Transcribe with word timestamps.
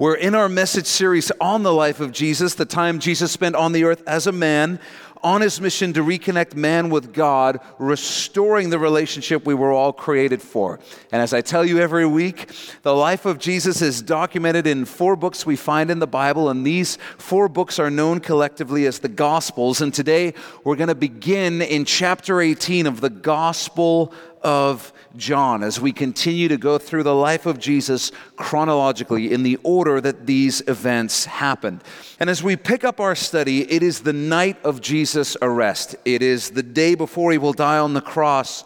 We're 0.00 0.14
in 0.14 0.36
our 0.36 0.48
message 0.48 0.86
series 0.86 1.32
on 1.40 1.64
the 1.64 1.72
life 1.72 1.98
of 1.98 2.12
Jesus, 2.12 2.54
the 2.54 2.64
time 2.64 3.00
Jesus 3.00 3.32
spent 3.32 3.56
on 3.56 3.72
the 3.72 3.82
earth 3.82 4.00
as 4.06 4.28
a 4.28 4.32
man, 4.32 4.78
on 5.24 5.40
his 5.40 5.60
mission 5.60 5.92
to 5.94 6.04
reconnect 6.04 6.54
man 6.54 6.88
with 6.88 7.12
God, 7.12 7.58
restoring 7.80 8.70
the 8.70 8.78
relationship 8.78 9.44
we 9.44 9.54
were 9.54 9.72
all 9.72 9.92
created 9.92 10.40
for. 10.40 10.78
And 11.10 11.20
as 11.20 11.34
I 11.34 11.40
tell 11.40 11.64
you 11.64 11.80
every 11.80 12.06
week, 12.06 12.48
the 12.82 12.94
life 12.94 13.26
of 13.26 13.40
Jesus 13.40 13.82
is 13.82 14.00
documented 14.00 14.68
in 14.68 14.84
four 14.84 15.16
books 15.16 15.44
we 15.44 15.56
find 15.56 15.90
in 15.90 15.98
the 15.98 16.06
Bible, 16.06 16.48
and 16.48 16.64
these 16.64 16.96
four 17.16 17.48
books 17.48 17.80
are 17.80 17.90
known 17.90 18.20
collectively 18.20 18.86
as 18.86 19.00
the 19.00 19.08
Gospels. 19.08 19.80
And 19.80 19.92
today 19.92 20.32
we're 20.62 20.76
going 20.76 20.86
to 20.86 20.94
begin 20.94 21.60
in 21.60 21.84
chapter 21.84 22.40
18 22.40 22.86
of 22.86 23.00
the 23.00 23.10
Gospel 23.10 24.14
of 24.42 24.92
John 25.16 25.62
as 25.62 25.80
we 25.80 25.92
continue 25.92 26.48
to 26.48 26.56
go 26.56 26.78
through 26.78 27.02
the 27.02 27.14
life 27.14 27.46
of 27.46 27.58
Jesus 27.58 28.12
chronologically 28.36 29.32
in 29.32 29.42
the 29.42 29.58
order 29.62 30.00
that 30.00 30.26
these 30.26 30.60
events 30.68 31.24
happened. 31.24 31.82
And 32.20 32.30
as 32.30 32.42
we 32.42 32.56
pick 32.56 32.84
up 32.84 33.00
our 33.00 33.14
study, 33.14 33.70
it 33.70 33.82
is 33.82 34.00
the 34.00 34.12
night 34.12 34.56
of 34.64 34.80
Jesus' 34.80 35.36
arrest, 35.42 35.96
it 36.04 36.22
is 36.22 36.50
the 36.50 36.62
day 36.62 36.94
before 36.94 37.32
he 37.32 37.38
will 37.38 37.52
die 37.52 37.78
on 37.78 37.94
the 37.94 38.00
cross 38.00 38.64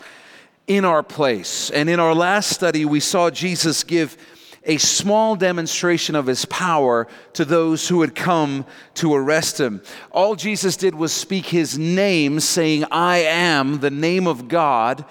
in 0.66 0.84
our 0.84 1.02
place. 1.02 1.70
And 1.70 1.88
in 1.88 2.00
our 2.00 2.14
last 2.14 2.50
study, 2.50 2.84
we 2.84 3.00
saw 3.00 3.30
Jesus 3.30 3.84
give 3.84 4.16
a 4.64 4.78
small 4.78 5.34
demonstration 5.34 6.14
of 6.14 6.26
his 6.26 6.44
power 6.44 7.08
to 7.32 7.44
those 7.44 7.88
who 7.88 8.00
had 8.00 8.14
come 8.14 8.64
to 8.94 9.12
arrest 9.12 9.58
him. 9.58 9.82
All 10.12 10.36
Jesus 10.36 10.76
did 10.76 10.94
was 10.94 11.12
speak 11.12 11.46
his 11.46 11.78
name, 11.78 12.38
saying, 12.38 12.84
I 12.90 13.18
am 13.18 13.80
the 13.80 13.90
name 13.90 14.26
of 14.26 14.48
God 14.48 15.04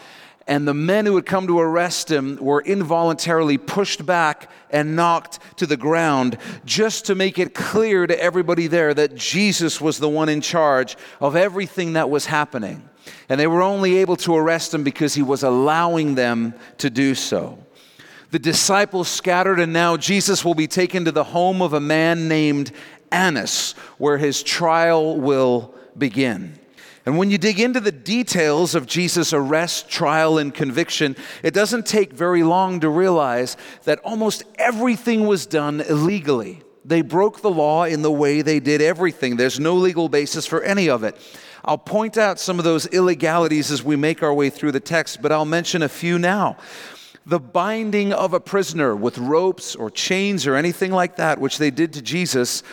and 0.48 0.68
the 0.68 0.74
men 0.74 1.06
who 1.06 1.16
had 1.16 1.26
come 1.26 1.48
to 1.48 1.60
arrest 1.60 2.10
him 2.10 2.38
were 2.38 2.62
involuntarily 2.62 3.58
pushed 3.58 4.06
back 4.06 4.50
and 4.72 4.96
knocked 4.96 5.40
to 5.58 5.66
the 5.66 5.78
ground 5.78 6.38
just 6.66 7.06
to 7.06 7.16
make 7.16 7.38
it 7.38 7.54
clear 7.54 8.08
to 8.08 8.22
everybody 8.22 8.68
there 8.68 8.94
that 8.94 9.16
Jesus 9.16 9.80
was 9.80 10.00
the 10.00 10.10
one 10.10 10.30
in 10.30 10.42
charge 10.42 10.98
of 11.20 11.36
everything 11.36 11.94
that 11.94 12.10
was 12.10 12.26
happening. 12.26 12.88
And 13.30 13.40
they 13.40 13.48
were 13.48 13.62
only 13.62 13.98
able 13.98 14.16
to 14.18 14.36
arrest 14.36 14.74
him 14.74 14.84
because 14.84 15.14
he 15.14 15.22
was 15.22 15.44
allowing 15.44 16.16
them 16.16 16.54
to 16.80 16.90
do 16.90 17.16
so. 17.16 17.58
The 18.32 18.40
disciples 18.40 19.10
scattered, 19.10 19.60
and 19.60 19.74
now 19.74 19.98
Jesus 19.98 20.44
will 20.46 20.56
be 20.56 20.68
taken 20.68 21.06
to 21.06 21.12
the 21.12 21.24
home 21.24 21.62
of 21.62 21.74
a 21.74 21.82
man 21.82 22.28
named 22.28 22.72
Annas, 23.12 23.74
where 23.98 24.18
his 24.18 24.42
trial 24.42 25.20
will 25.20 25.76
begin. 25.98 26.58
And 27.06 27.18
when 27.18 27.32
you 27.32 27.38
dig 27.38 27.60
into 27.60 27.80
the 27.80 27.92
details 27.92 28.76
of 28.76 28.86
Jesus' 28.86 29.34
arrest, 29.34 29.90
trial, 29.90 30.38
and 30.38 30.54
conviction, 30.54 31.16
it 31.42 31.54
doesn't 31.54 31.88
take 31.88 32.14
very 32.14 32.44
long 32.44 32.80
to 32.82 32.90
realize 32.90 33.58
that 33.86 34.00
almost 34.00 34.44
everything 34.56 35.26
was 35.26 35.48
done 35.48 35.82
illegally. 35.82 36.62
They 36.86 37.02
broke 37.02 37.42
the 37.42 37.50
law 37.50 37.86
in 37.86 38.04
the 38.04 38.12
way 38.12 38.42
they 38.42 38.60
did 38.60 38.82
everything. 38.82 39.36
There's 39.36 39.60
no 39.60 39.76
legal 39.76 40.10
basis 40.10 40.46
for 40.46 40.62
any 40.62 40.90
of 40.90 41.04
it. 41.04 41.16
I'll 41.66 41.78
point 41.78 42.18
out 42.18 42.40
some 42.40 42.60
of 42.60 42.66
those 42.66 42.88
illegalities 42.88 43.72
as 43.72 43.84
we 43.84 43.96
make 43.96 44.24
our 44.24 44.34
way 44.34 44.50
through 44.50 44.72
the 44.72 44.80
text, 44.80 45.22
but 45.22 45.32
I'll 45.32 45.46
mention 45.46 45.84
a 45.84 45.90
few 45.90 46.18
now. 46.18 46.58
The 47.26 47.40
binding 47.40 48.14
of 48.14 48.34
a 48.34 48.40
prisoner 48.40 48.96
with 48.96 49.20
ropes 49.20 49.76
or 49.76 49.92
chains 49.92 50.48
or 50.48 50.56
anything 50.56 50.92
like 50.92 51.18
that, 51.18 51.40
which 51.40 51.60
they 51.60 51.70
did 51.70 51.94
to 51.94 52.02
Jesus 52.02 52.64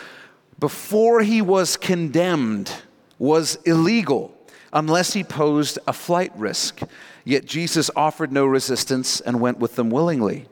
before 0.59 1.21
he 1.21 1.41
was 1.41 1.77
condemned 1.77 2.73
was 3.19 3.57
illegal 3.65 4.33
unless 4.73 5.13
he 5.13 5.23
posed 5.23 5.77
a 5.85 5.93
flight 5.93 6.31
risk. 6.35 6.81
Yet 7.25 7.45
Jesus 7.45 7.91
offered 7.95 8.31
no 8.31 8.45
resistance 8.45 9.21
and 9.21 9.39
went 9.39 9.59
with 9.59 9.75
them 9.75 9.89
willingly. 9.89 10.47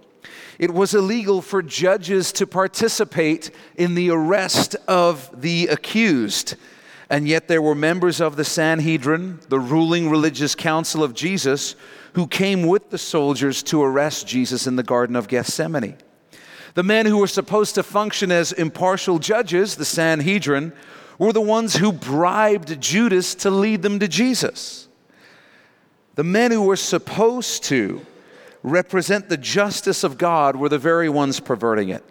It 0.60 0.74
was 0.74 0.94
illegal 0.94 1.42
for 1.42 1.62
judges 1.62 2.32
to 2.34 2.48
participate 2.48 3.52
in 3.76 3.96
the 3.96 4.10
arrest 4.10 4.76
of 4.88 5.42
the 5.42 5.68
accused. 5.68 6.56
And 7.10 7.28
yet 7.28 7.48
there 7.48 7.62
were 7.62 7.76
members 7.76 8.20
of 8.20 8.36
the 8.36 8.44
Sanhedrin, 8.44 9.40
the 9.50 9.60
ruling 9.60 10.10
religious 10.10 10.56
council 10.56 11.04
of 11.04 11.14
Jesus, 11.14 11.76
who 12.14 12.28
came 12.28 12.66
with 12.66 12.90
the 12.90 12.98
soldiers 12.98 13.62
to 13.64 13.82
arrest 13.82 14.28
Jesus 14.28 14.68
in 14.68 14.76
the 14.76 14.84
Garden 14.84 15.16
of 15.16 15.28
Gethsemane. 15.28 15.98
The 16.74 16.84
men 16.84 17.06
who 17.06 17.18
were 17.18 17.28
supposed 17.28 17.76
to 17.76 17.84
function 17.84 18.32
as 18.32 18.52
impartial 18.52 19.20
judges, 19.20 19.76
the 19.76 19.86
Sanhedrin, 19.86 20.74
were 21.18 21.34
the 21.34 21.42
ones 21.42 21.76
who 21.76 21.92
bribed 21.92 22.80
Judas 22.82 23.36
to 23.36 23.50
lead 23.50 23.82
them 23.82 24.00
to 24.00 24.08
Jesus. 24.08 24.88
The 26.16 26.24
men 26.24 26.52
who 26.52 26.64
were 26.64 26.76
supposed 26.76 27.64
to 27.66 28.06
represent 28.64 29.30
the 29.30 29.38
justice 29.38 30.04
of 30.04 30.18
God 30.18 30.56
were 30.56 30.70
the 30.70 30.78
very 30.78 31.10
ones 31.10 31.40
perverting 31.40 31.90
it. 31.90 32.04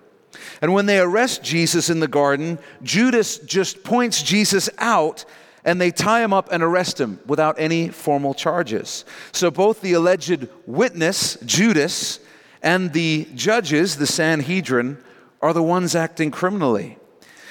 And 0.60 0.72
when 0.72 0.86
they 0.86 0.98
arrest 0.98 1.42
Jesus 1.42 1.90
in 1.90 2.00
the 2.00 2.08
garden, 2.08 2.58
Judas 2.82 3.38
just 3.38 3.82
points 3.84 4.22
Jesus 4.22 4.68
out 4.78 5.24
and 5.64 5.80
they 5.80 5.90
tie 5.90 6.22
him 6.22 6.32
up 6.32 6.48
and 6.52 6.62
arrest 6.62 7.00
him 7.00 7.18
without 7.26 7.56
any 7.58 7.88
formal 7.88 8.34
charges. 8.34 9.04
So 9.32 9.50
both 9.50 9.80
the 9.80 9.94
alleged 9.94 10.48
witness, 10.66 11.36
Judas, 11.44 12.20
and 12.62 12.92
the 12.92 13.26
judges, 13.34 13.96
the 13.96 14.06
Sanhedrin, 14.06 14.98
are 15.42 15.52
the 15.52 15.62
ones 15.62 15.96
acting 15.96 16.30
criminally. 16.30 16.98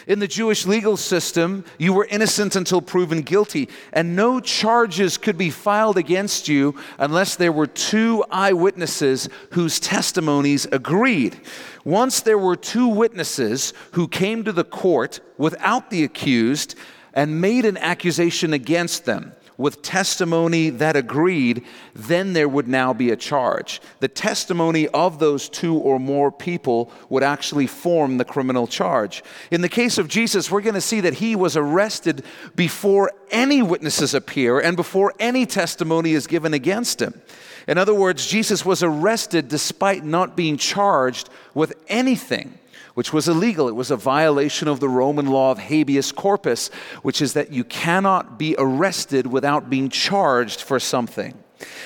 In 0.08 0.20
the 0.20 0.28
Jewish 0.28 0.68
legal 0.68 0.98
system, 0.98 1.66
you 1.80 1.92
were 1.92 2.06
innocent 2.06 2.56
until 2.56 2.82
proven 2.82 3.22
guilty, 3.22 3.70
and 3.92 4.16
no 4.16 4.40
charges 4.40 5.18
could 5.18 5.38
be 5.38 5.50
filed 5.50 5.98
against 5.98 6.48
you 6.48 6.76
unless 7.00 7.36
there 7.36 7.52
were 7.52 7.66
two 7.66 8.24
eyewitnesses 8.30 9.28
whose 9.52 9.80
testimonies 9.80 10.68
agreed. 10.72 11.40
Once 11.84 12.22
there 12.22 12.38
were 12.38 12.56
two 12.56 12.88
witnesses 12.88 13.74
who 13.94 14.08
came 14.08 14.44
to 14.44 14.52
the 14.52 14.64
court 14.64 15.22
without 15.38 15.90
the 15.90 16.04
accused 16.04 16.76
and 17.14 17.42
made 17.42 17.66
an 17.66 17.78
accusation 17.78 18.54
against 18.54 19.06
them, 19.06 19.32
with 19.58 19.82
testimony 19.82 20.70
that 20.70 20.96
agreed, 20.96 21.64
then 21.94 22.34
there 22.34 22.50
would 22.50 22.68
now 22.68 22.94
be 22.94 23.12
a 23.12 23.16
charge. 23.16 23.82
The 24.00 24.08
testimony 24.08 24.88
of 24.90 25.20
those 25.20 25.48
two 25.50 25.76
or 25.76 26.00
more 26.00 26.32
people 26.32 26.92
would 27.10 27.24
actually 27.24 27.68
form 27.68 28.18
the 28.18 28.26
criminal 28.26 28.68
charge. 28.68 29.24
In 29.52 29.62
the 29.62 29.70
case 29.70 29.98
of 29.98 30.08
Jesus, 30.08 30.52
we're 30.52 30.62
going 30.62 30.76
to 30.76 30.82
see 30.82 31.02
that 31.02 31.16
he 31.16 31.36
was 31.36 31.56
arrested 31.56 32.24
before 32.56 33.12
any 33.32 33.62
witnesses 33.62 34.14
appear 34.14 34.60
and 34.60 34.76
before 34.76 35.14
any 35.20 35.46
testimony 35.46 36.14
is 36.14 36.28
given 36.28 36.54
against 36.54 37.02
him. 37.02 37.22
In 37.68 37.78
other 37.78 37.94
words, 37.94 38.28
Jesus 38.28 38.66
was 38.66 38.84
arrested 38.84 39.48
despite 39.48 40.04
not 40.04 40.36
being 40.36 40.58
charged 40.58 41.30
with 41.54 41.74
anything 41.88 42.60
which 42.96 43.14
was 43.14 43.28
illegal. 43.28 43.68
It 43.68 43.76
was 43.76 43.92
a 43.92 43.96
violation 43.96 44.68
of 44.68 44.80
the 44.80 44.90
Roman 44.90 45.28
law 45.28 45.52
of 45.52 45.60
habeas 45.60 46.12
corpus, 46.12 46.70
which 47.04 47.22
is 47.22 47.34
that 47.34 47.52
you 47.52 47.64
cannot 47.64 48.40
be 48.40 48.56
arrested 48.58 49.28
without 49.28 49.70
being 49.70 49.90
charged 49.90 50.62
for 50.62 50.80
something. 50.80 51.38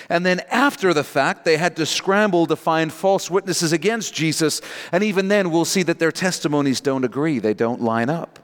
And 0.07 0.25
then 0.25 0.41
after 0.49 0.93
the 0.93 1.03
fact, 1.03 1.45
they 1.45 1.57
had 1.57 1.75
to 1.75 1.85
scramble 1.85 2.45
to 2.47 2.55
find 2.55 2.91
false 2.91 3.29
witnesses 3.29 3.73
against 3.73 4.13
Jesus. 4.13 4.61
And 4.91 5.03
even 5.03 5.27
then, 5.27 5.51
we'll 5.51 5.65
see 5.65 5.83
that 5.83 5.99
their 5.99 6.11
testimonies 6.11 6.81
don't 6.81 7.03
agree, 7.03 7.39
they 7.39 7.53
don't 7.53 7.81
line 7.81 8.09
up. 8.09 8.39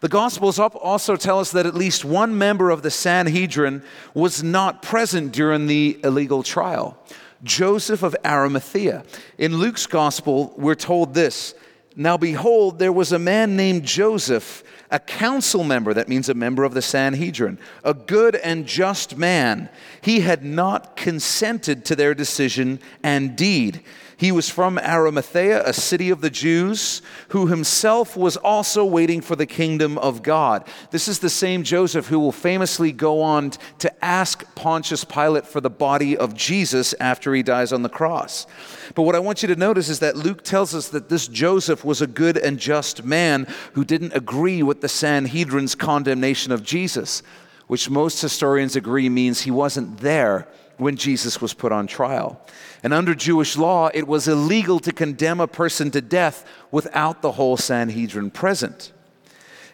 The 0.00 0.08
Gospels 0.08 0.58
also 0.58 1.16
tell 1.16 1.38
us 1.38 1.52
that 1.52 1.64
at 1.64 1.74
least 1.74 2.04
one 2.04 2.36
member 2.36 2.70
of 2.70 2.82
the 2.82 2.90
Sanhedrin 2.90 3.82
was 4.12 4.42
not 4.42 4.82
present 4.82 5.32
during 5.32 5.66
the 5.66 5.98
illegal 6.04 6.42
trial 6.42 6.98
Joseph 7.42 8.02
of 8.02 8.16
Arimathea. 8.24 9.04
In 9.38 9.56
Luke's 9.56 9.86
Gospel, 9.86 10.54
we're 10.56 10.74
told 10.74 11.14
this 11.14 11.54
now, 11.98 12.18
behold, 12.18 12.78
there 12.78 12.92
was 12.92 13.12
a 13.12 13.18
man 13.18 13.56
named 13.56 13.84
Joseph, 13.84 14.62
a 14.90 14.98
council 14.98 15.64
member, 15.64 15.94
that 15.94 16.10
means 16.10 16.28
a 16.28 16.34
member 16.34 16.64
of 16.64 16.74
the 16.74 16.82
Sanhedrin, 16.82 17.58
a 17.84 17.94
good 17.94 18.36
and 18.36 18.66
just 18.66 19.16
man. 19.16 19.70
He 20.02 20.20
had 20.20 20.44
not 20.44 20.96
consented 20.96 21.86
to 21.86 21.96
their 21.96 22.14
decision 22.14 22.80
and 23.02 23.34
deed. 23.34 23.82
He 24.18 24.32
was 24.32 24.48
from 24.48 24.78
Arimathea, 24.78 25.62
a 25.62 25.74
city 25.74 26.08
of 26.08 26.22
the 26.22 26.30
Jews, 26.30 27.02
who 27.28 27.48
himself 27.48 28.16
was 28.16 28.38
also 28.38 28.82
waiting 28.82 29.20
for 29.20 29.36
the 29.36 29.44
kingdom 29.44 29.98
of 29.98 30.22
God. 30.22 30.66
This 30.90 31.06
is 31.06 31.18
the 31.18 31.28
same 31.28 31.62
Joseph 31.62 32.06
who 32.06 32.18
will 32.18 32.32
famously 32.32 32.92
go 32.92 33.20
on 33.20 33.50
to 33.78 34.04
ask 34.04 34.42
Pontius 34.54 35.04
Pilate 35.04 35.46
for 35.46 35.60
the 35.60 35.68
body 35.68 36.16
of 36.16 36.32
Jesus 36.32 36.94
after 36.98 37.34
he 37.34 37.42
dies 37.42 37.74
on 37.74 37.82
the 37.82 37.90
cross. 37.90 38.46
But 38.94 39.02
what 39.02 39.14
I 39.14 39.18
want 39.18 39.42
you 39.42 39.48
to 39.48 39.56
notice 39.56 39.90
is 39.90 39.98
that 39.98 40.16
Luke 40.16 40.42
tells 40.42 40.74
us 40.74 40.88
that 40.88 41.10
this 41.10 41.28
Joseph 41.28 41.84
was 41.84 42.00
a 42.00 42.06
good 42.06 42.38
and 42.38 42.58
just 42.58 43.04
man 43.04 43.46
who 43.74 43.84
didn't 43.84 44.14
agree 44.14 44.62
with 44.62 44.80
the 44.80 44.88
Sanhedrin's 44.88 45.74
condemnation 45.74 46.52
of 46.52 46.62
Jesus, 46.62 47.22
which 47.66 47.90
most 47.90 48.22
historians 48.22 48.76
agree 48.76 49.10
means 49.10 49.42
he 49.42 49.50
wasn't 49.50 49.98
there 49.98 50.48
when 50.78 50.96
Jesus 50.96 51.40
was 51.40 51.54
put 51.54 51.72
on 51.72 51.86
trial. 51.86 52.40
And 52.82 52.92
under 52.92 53.14
Jewish 53.14 53.56
law, 53.56 53.90
it 53.94 54.06
was 54.06 54.28
illegal 54.28 54.78
to 54.80 54.92
condemn 54.92 55.40
a 55.40 55.46
person 55.48 55.90
to 55.92 56.00
death 56.00 56.46
without 56.70 57.22
the 57.22 57.32
whole 57.32 57.56
Sanhedrin 57.56 58.30
present. 58.30 58.92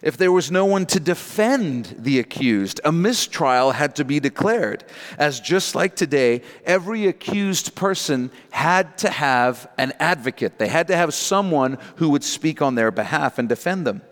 if 0.03 0.17
there 0.17 0.33
was 0.33 0.51
no 0.51 0.65
one 0.65 0.85
to 0.85 0.99
defend 0.99 1.95
the 1.97 2.19
accused, 2.19 2.81
a 2.85 2.91
mistrial 2.91 3.71
had 3.71 3.95
to 3.97 4.05
be 4.05 4.19
declared. 4.19 4.85
As 5.17 5.41
just 5.41 5.77
like 5.77 5.95
today, 5.95 6.43
every 6.65 7.07
accused 7.07 7.77
person 7.77 8.33
had 8.51 8.99
to 8.99 9.11
have 9.11 9.71
an 9.79 9.93
advocate. 10.01 10.59
They 10.59 10.69
had 10.69 10.89
to 10.89 10.97
have 10.97 11.15
someone 11.15 11.79
who 11.97 12.11
would 12.11 12.25
speak 12.25 12.61
on 12.61 12.75
their 12.75 12.91
behalf 12.91 13.39
and 13.39 13.49
defend 13.49 13.87
them. 13.87 14.03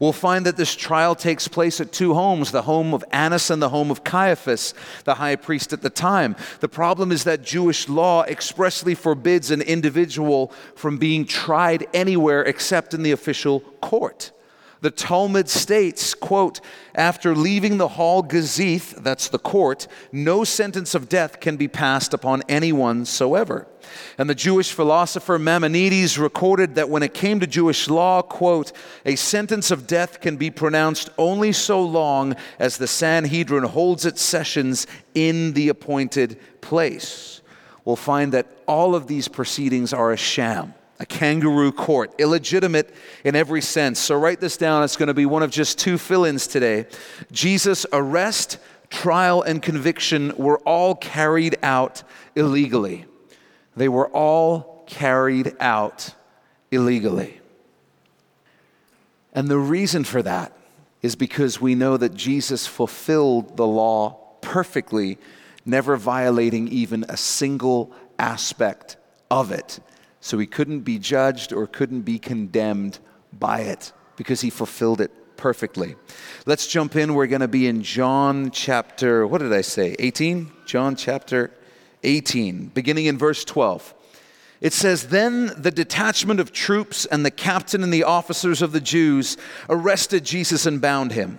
We'll 0.00 0.12
find 0.12 0.46
that 0.46 0.56
this 0.56 0.76
trial 0.76 1.14
takes 1.14 1.48
place 1.48 1.80
at 1.80 1.92
two 1.92 2.14
homes 2.14 2.52
the 2.52 2.62
home 2.62 2.94
of 2.94 3.04
Annas 3.10 3.50
and 3.50 3.60
the 3.60 3.70
home 3.70 3.90
of 3.90 4.04
Caiaphas, 4.04 4.74
the 5.04 5.14
high 5.14 5.36
priest 5.36 5.72
at 5.72 5.82
the 5.82 5.90
time. 5.90 6.36
The 6.60 6.68
problem 6.68 7.10
is 7.10 7.24
that 7.24 7.42
Jewish 7.42 7.88
law 7.88 8.22
expressly 8.24 8.94
forbids 8.94 9.50
an 9.50 9.62
individual 9.62 10.52
from 10.76 10.98
being 10.98 11.24
tried 11.24 11.86
anywhere 11.92 12.42
except 12.42 12.94
in 12.94 13.02
the 13.02 13.12
official 13.12 13.60
court. 13.80 14.30
The 14.80 14.90
Talmud 14.92 15.48
states, 15.48 16.14
quote, 16.14 16.60
after 16.94 17.34
leaving 17.34 17.78
the 17.78 17.88
hall 17.88 18.22
Gazith, 18.22 19.02
that's 19.02 19.28
the 19.28 19.38
court, 19.38 19.88
no 20.12 20.44
sentence 20.44 20.94
of 20.94 21.08
death 21.08 21.40
can 21.40 21.56
be 21.56 21.66
passed 21.66 22.14
upon 22.14 22.44
anyone 22.48 23.04
soever. 23.04 23.66
And 24.18 24.28
the 24.28 24.34
Jewish 24.34 24.72
philosopher 24.72 25.38
Maimonides 25.38 26.18
recorded 26.18 26.74
that 26.74 26.88
when 26.88 27.02
it 27.02 27.14
came 27.14 27.40
to 27.40 27.46
Jewish 27.46 27.88
law, 27.88 28.22
quote, 28.22 28.72
a 29.04 29.16
sentence 29.16 29.70
of 29.70 29.86
death 29.86 30.20
can 30.20 30.36
be 30.36 30.50
pronounced 30.50 31.10
only 31.18 31.52
so 31.52 31.82
long 31.82 32.36
as 32.58 32.78
the 32.78 32.86
Sanhedrin 32.86 33.64
holds 33.64 34.04
its 34.04 34.22
sessions 34.22 34.86
in 35.14 35.52
the 35.52 35.68
appointed 35.68 36.38
place. 36.60 37.42
We'll 37.84 37.96
find 37.96 38.32
that 38.32 38.46
all 38.66 38.94
of 38.94 39.06
these 39.06 39.28
proceedings 39.28 39.92
are 39.92 40.12
a 40.12 40.16
sham 40.16 40.74
a 41.00 41.06
kangaroo 41.06 41.72
court, 41.72 42.12
illegitimate 42.18 42.92
in 43.24 43.36
every 43.36 43.62
sense. 43.62 43.98
So 43.98 44.16
write 44.16 44.40
this 44.40 44.56
down. 44.56 44.82
It's 44.82 44.96
going 44.96 45.06
to 45.08 45.14
be 45.14 45.26
one 45.26 45.42
of 45.42 45.50
just 45.50 45.78
two 45.78 45.96
fill 45.98 46.24
ins 46.24 46.46
today. 46.46 46.86
Jesus' 47.30 47.86
arrest, 47.92 48.58
trial, 48.90 49.42
and 49.42 49.62
conviction 49.62 50.32
were 50.36 50.58
all 50.60 50.94
carried 50.96 51.56
out 51.62 52.02
illegally. 52.34 53.04
They 53.78 53.88
were 53.88 54.08
all 54.08 54.82
carried 54.86 55.54
out 55.60 56.14
illegally. 56.70 57.40
And 59.32 59.48
the 59.48 59.58
reason 59.58 60.02
for 60.04 60.20
that 60.22 60.52
is 61.00 61.14
because 61.14 61.60
we 61.60 61.76
know 61.76 61.96
that 61.96 62.14
Jesus 62.14 62.66
fulfilled 62.66 63.56
the 63.56 63.66
law 63.66 64.18
perfectly, 64.40 65.16
never 65.64 65.96
violating 65.96 66.66
even 66.68 67.04
a 67.08 67.16
single 67.16 67.92
aspect 68.18 68.96
of 69.30 69.52
it. 69.52 69.78
So 70.20 70.38
he 70.38 70.46
couldn't 70.46 70.80
be 70.80 70.98
judged 70.98 71.52
or 71.52 71.68
couldn't 71.68 72.02
be 72.02 72.18
condemned 72.18 72.98
by 73.32 73.60
it 73.60 73.92
because 74.16 74.40
he 74.40 74.50
fulfilled 74.50 75.00
it 75.00 75.36
perfectly. 75.36 75.94
Let's 76.46 76.66
jump 76.66 76.96
in. 76.96 77.14
We're 77.14 77.28
going 77.28 77.42
to 77.42 77.48
be 77.48 77.68
in 77.68 77.82
John 77.82 78.50
chapter, 78.50 79.24
what 79.24 79.38
did 79.38 79.52
I 79.52 79.60
say? 79.60 79.94
18? 80.00 80.50
John 80.66 80.96
chapter 80.96 81.52
18, 82.02 82.68
beginning 82.68 83.06
in 83.06 83.18
verse 83.18 83.44
12. 83.44 83.94
It 84.60 84.72
says, 84.72 85.08
Then 85.08 85.52
the 85.56 85.70
detachment 85.70 86.40
of 86.40 86.52
troops 86.52 87.06
and 87.06 87.24
the 87.24 87.30
captain 87.30 87.82
and 87.82 87.92
the 87.92 88.04
officers 88.04 88.62
of 88.62 88.72
the 88.72 88.80
Jews 88.80 89.36
arrested 89.68 90.24
Jesus 90.24 90.66
and 90.66 90.80
bound 90.80 91.12
him. 91.12 91.38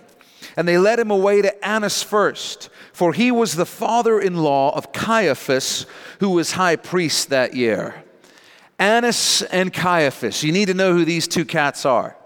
And 0.56 0.66
they 0.66 0.78
led 0.78 0.98
him 0.98 1.10
away 1.10 1.42
to 1.42 1.64
Annas 1.66 2.02
first, 2.02 2.70
for 2.92 3.12
he 3.12 3.30
was 3.30 3.54
the 3.54 3.66
father 3.66 4.18
in 4.18 4.36
law 4.36 4.74
of 4.74 4.92
Caiaphas, 4.92 5.86
who 6.18 6.30
was 6.30 6.52
high 6.52 6.76
priest 6.76 7.28
that 7.28 7.54
year. 7.54 8.02
Annas 8.78 9.42
and 9.42 9.72
Caiaphas. 9.72 10.42
You 10.42 10.52
need 10.52 10.66
to 10.66 10.74
know 10.74 10.94
who 10.94 11.04
these 11.04 11.28
two 11.28 11.44
cats 11.44 11.84
are. 11.84 12.16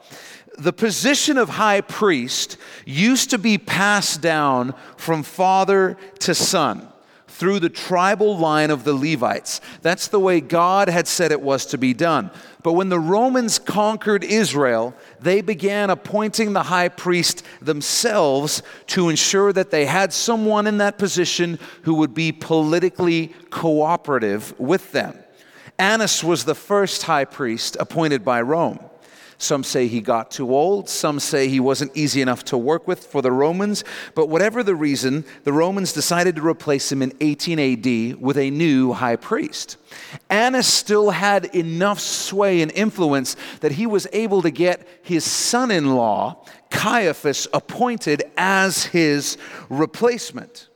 The 0.57 0.73
position 0.73 1.37
of 1.37 1.49
high 1.49 1.81
priest 1.81 2.57
used 2.87 3.31
to 3.31 3.39
be 3.39 3.59
passed 3.59 4.21
down 4.21 4.75
from 4.97 5.25
father 5.25 5.97
to 6.21 6.35
son 6.35 6.89
through 7.35 7.59
the 7.59 7.69
tribal 7.69 8.39
line 8.39 8.71
of 8.71 8.85
the 8.85 8.95
Levites. 8.95 9.61
That's 9.83 10.07
the 10.07 10.21
way 10.21 10.41
God 10.41 10.89
had 10.89 11.09
said 11.09 11.33
it 11.33 11.41
was 11.41 11.67
to 11.67 11.79
be 11.79 11.93
done. 11.93 12.31
But 12.63 12.75
when 12.75 12.91
the 12.91 13.01
Romans 13.01 13.59
conquered 13.59 14.23
Israel, 14.23 14.95
they 15.21 15.41
began 15.41 15.91
appointing 15.91 16.53
the 16.53 16.63
high 16.63 16.89
priest 16.89 17.43
themselves 17.61 18.63
to 18.87 19.09
ensure 19.09 19.53
that 19.53 19.73
they 19.73 19.85
had 19.85 20.13
someone 20.13 20.69
in 20.69 20.79
that 20.79 20.97
position 20.97 21.59
who 21.83 21.95
would 21.95 22.15
be 22.15 22.31
politically 22.31 23.35
cooperative 23.51 24.59
with 24.61 24.93
them. 24.93 25.19
Annas 25.77 26.23
was 26.23 26.45
the 26.45 26.55
first 26.55 27.03
high 27.03 27.25
priest 27.25 27.77
appointed 27.81 28.25
by 28.25 28.43
Rome. 28.43 28.79
Some 29.45 29.63
say 29.63 29.89
he 29.89 30.01
got 30.01 30.31
too 30.31 30.55
old. 30.55 30.89
Some 30.89 31.21
say 31.21 31.49
he 31.49 31.61
wasn't 31.61 31.95
easy 31.95 32.23
enough 32.23 32.45
to 32.47 32.57
work 32.57 32.89
with 32.89 33.05
for 33.05 33.21
the 33.21 33.31
Romans. 33.31 33.85
But 34.15 34.31
whatever 34.31 34.63
the 34.63 34.75
reason, 34.75 35.27
the 35.45 35.53
Romans 35.53 35.93
decided 35.93 36.37
to 36.37 36.47
replace 36.47 36.91
him 36.91 37.03
in 37.03 37.13
18 37.21 37.59
AD 37.59 38.21
with 38.23 38.39
a 38.39 38.51
new 38.51 38.95
high 38.95 39.17
priest. 39.17 39.77
Annas 40.31 40.67
still 40.67 41.11
had 41.11 41.45
enough 41.55 42.01
sway 42.01 42.63
and 42.63 42.73
influence 42.73 43.37
that 43.61 43.73
he 43.73 43.87
was 43.87 44.07
able 44.15 44.41
to 44.41 44.51
get 44.51 44.89
his 45.03 45.25
son 45.25 45.71
in 45.71 45.95
law, 45.95 46.43
Caiaphas, 46.71 47.47
appointed 47.53 48.23
as 48.39 48.87
his 48.87 49.37
replacement. 49.69 50.69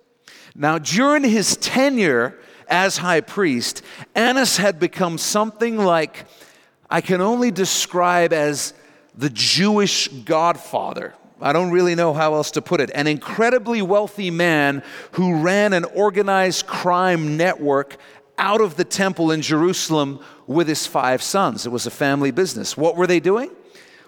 Now, 0.55 0.77
during 0.77 1.25
his 1.25 1.57
tenure, 1.57 2.39
as 2.69 2.99
high 2.99 3.23
priest, 3.23 3.83
Annas 4.15 4.59
had 4.59 4.79
become 4.79 5.17
something 5.17 5.79
like 5.79 6.27
I 6.91 7.01
can 7.01 7.21
only 7.21 7.51
describe 7.51 8.33
as 8.33 8.73
the 9.15 9.31
Jewish 9.31 10.09
godfather. 10.09 11.15
I 11.41 11.53
don't 11.53 11.71
really 11.71 11.95
know 11.95 12.15
how 12.15 12.35
else 12.35 12.51
to 12.53 12.63
put 12.63 12.81
it. 12.81 12.91
An 12.95 13.07
incredibly 13.07 13.83
wealthy 13.83 14.31
man 14.31 14.83
who 15.13 15.41
ran 15.41 15.73
an 15.73 15.85
organized 15.85 16.67
crime 16.67 17.37
network 17.37 17.97
out 18.39 18.61
of 18.61 18.77
the 18.77 18.85
temple 18.85 19.31
in 19.31 19.43
Jerusalem 19.43 20.21
with 20.47 20.69
his 20.69 20.87
five 20.87 21.23
sons. 21.23 21.67
It 21.67 21.71
was 21.71 21.87
a 21.87 21.91
family 21.91 22.31
business. 22.31 22.77
What 22.77 22.97
were 22.97 23.07
they 23.07 23.21
doing? 23.21 23.51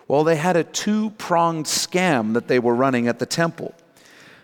Well, 0.09 0.25
they 0.25 0.37
had 0.37 0.57
a 0.57 0.65
two 0.65 1.11
pronged 1.11 1.67
scam 1.67 2.33
that 2.35 2.49
they 2.49 2.59
were 2.59 2.75
running 2.75 3.07
at 3.07 3.19
the 3.19 3.27
temple. 3.27 3.75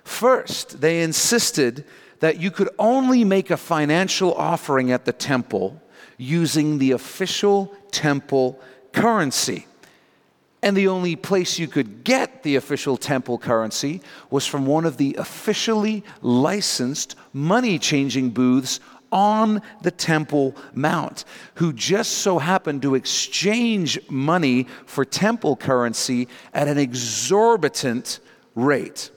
First, 0.05 0.81
they 0.81 1.03
insisted 1.03 1.85
that 2.21 2.41
you 2.41 2.51
could 2.51 2.69
only 2.79 3.25
make 3.25 3.51
a 3.51 3.57
financial 3.57 4.33
offering 4.35 4.93
at 4.93 5.05
the 5.05 5.13
temple 5.13 5.81
using 6.17 6.79
the 6.79 6.93
official 6.93 7.75
temple 7.91 8.61
currency. 8.93 9.67
And 10.63 10.77
the 10.77 10.89
only 10.89 11.17
place 11.17 11.59
you 11.59 11.69
could 11.69 12.03
get 12.03 12.43
the 12.43 12.57
official 12.57 12.97
temple 12.97 13.39
currency 13.39 14.01
was 14.31 14.47
from 14.47 14.67
one 14.67 14.85
of 14.85 14.97
the 14.97 15.15
officially 15.19 16.03
licensed 16.23 17.15
money 17.33 17.79
changing 17.79 18.31
booths 18.31 18.81
on 19.13 19.63
the 19.83 19.91
Temple 19.91 20.57
Mount, 20.75 21.25
who 21.55 21.73
just 21.73 22.19
so 22.19 22.39
happened 22.39 22.83
to 22.83 22.95
exchange 22.95 23.99
money 24.11 24.67
for 24.87 25.05
temple 25.05 25.57
currency 25.57 26.29
at 26.53 26.69
an 26.69 26.79
exorbitant 26.79 28.19
rate, 28.55 29.11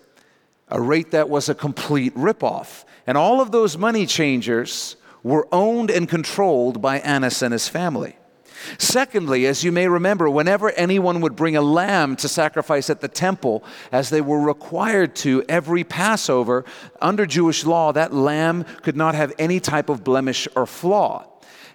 a 0.68 0.80
rate 0.80 1.12
that 1.12 1.30
was 1.30 1.50
a 1.50 1.56
complete 1.56 2.14
ripoff. 2.16 2.84
And 3.08 3.18
all 3.18 3.42
of 3.42 3.52
those 3.52 3.78
money 3.78 4.06
changers 4.06 4.96
were 5.24 5.48
owned 5.52 5.92
and 5.92 6.08
controlled 6.08 6.82
by 6.82 7.00
Annas 7.00 7.42
and 7.42 7.54
his 7.54 7.68
family. 7.68 8.16
Secondly, 8.78 9.46
as 9.46 9.64
you 9.64 9.72
may 9.72 9.88
remember, 9.88 10.30
whenever 10.30 10.72
anyone 10.72 11.22
would 11.22 11.36
bring 11.36 11.56
a 11.56 11.62
lamb 11.62 12.16
to 12.18 12.28
sacrifice 12.28 12.90
at 12.90 13.00
the 13.00 13.08
temple, 13.08 13.64
as 13.92 14.10
they 14.10 14.22
were 14.22 14.42
required 14.42 15.16
to 15.18 15.44
every 15.48 15.84
Passover, 15.84 16.66
under 17.02 17.26
Jewish 17.26 17.66
law, 17.66 17.92
that 17.94 18.14
lamb 18.14 18.66
could 18.82 18.98
not 18.98 19.16
have 19.16 19.34
any 19.40 19.60
type 19.60 19.90
of 19.90 20.04
blemish 20.04 20.48
or 20.56 20.66
flaw. 20.66 21.29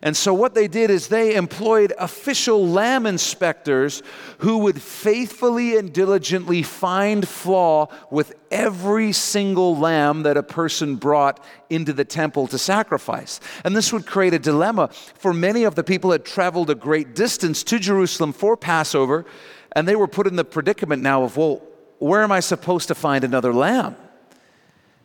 And 0.05 0.15
so, 0.15 0.35
what 0.35 0.55
they 0.55 0.69
did 0.69 0.91
is 0.91 1.09
they 1.09 1.35
employed 1.35 1.95
official 1.99 2.69
lamb 2.69 3.07
inspectors 3.07 4.03
who 4.39 4.59
would 4.59 4.81
faithfully 4.81 5.79
and 5.79 5.95
diligently 5.95 6.63
find 6.63 7.27
flaw 7.27 7.89
with 8.11 8.35
every 8.51 9.13
single 9.13 9.75
lamb 9.75 10.25
that 10.25 10.37
a 10.37 10.43
person 10.43 10.97
brought 10.97 11.43
into 11.71 11.95
the 11.95 12.05
temple 12.05 12.47
to 12.49 12.59
sacrifice. 12.59 13.41
And 13.65 13.75
this 13.75 13.95
would 13.95 14.05
create 14.05 14.35
a 14.35 14.39
dilemma 14.39 14.89
for 14.89 15.33
many 15.33 15.65
of 15.65 15.75
the 15.75 15.83
people 15.83 16.11
that 16.11 16.27
traveled 16.27 16.69
a 16.69 16.75
great 16.75 17.15
distance 17.15 17.65
to 17.65 17.79
Jerusalem 17.79 18.35
for 18.35 18.59
Passover, 18.59 19.25
and 19.73 19.89
they 19.89 19.97
were 19.97 20.07
put 20.07 20.27
in 20.27 20.37
the 20.37 20.45
predicament 20.45 21.03
now 21.03 21.23
of, 21.23 21.39
well, 21.39 21.63
where 21.99 22.23
am 22.23 22.31
I 22.31 22.41
supposed 22.41 22.89
to 22.89 22.95
find 22.95 23.25
another 23.25 23.55
lamb? 23.55 23.97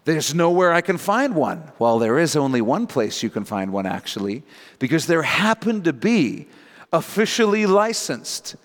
There's 0.06 0.34
nowhere 0.34 0.72
I 0.74 0.82
can 0.82 0.98
find 0.98 1.36
one. 1.36 1.72
Well, 1.77 2.00
there 2.00 2.18
is 2.18 2.36
only 2.36 2.62
one 2.62 2.88
place 2.88 3.22
you 3.22 3.29
can 3.29 3.46
find 3.46 3.72
one, 3.72 3.86
actually, 3.86 4.44
because 4.79 5.08
there 5.08 5.24
happened 5.24 5.84
to 5.84 5.94
be 5.94 6.48
officially 6.91 7.65
licensed 7.65 8.56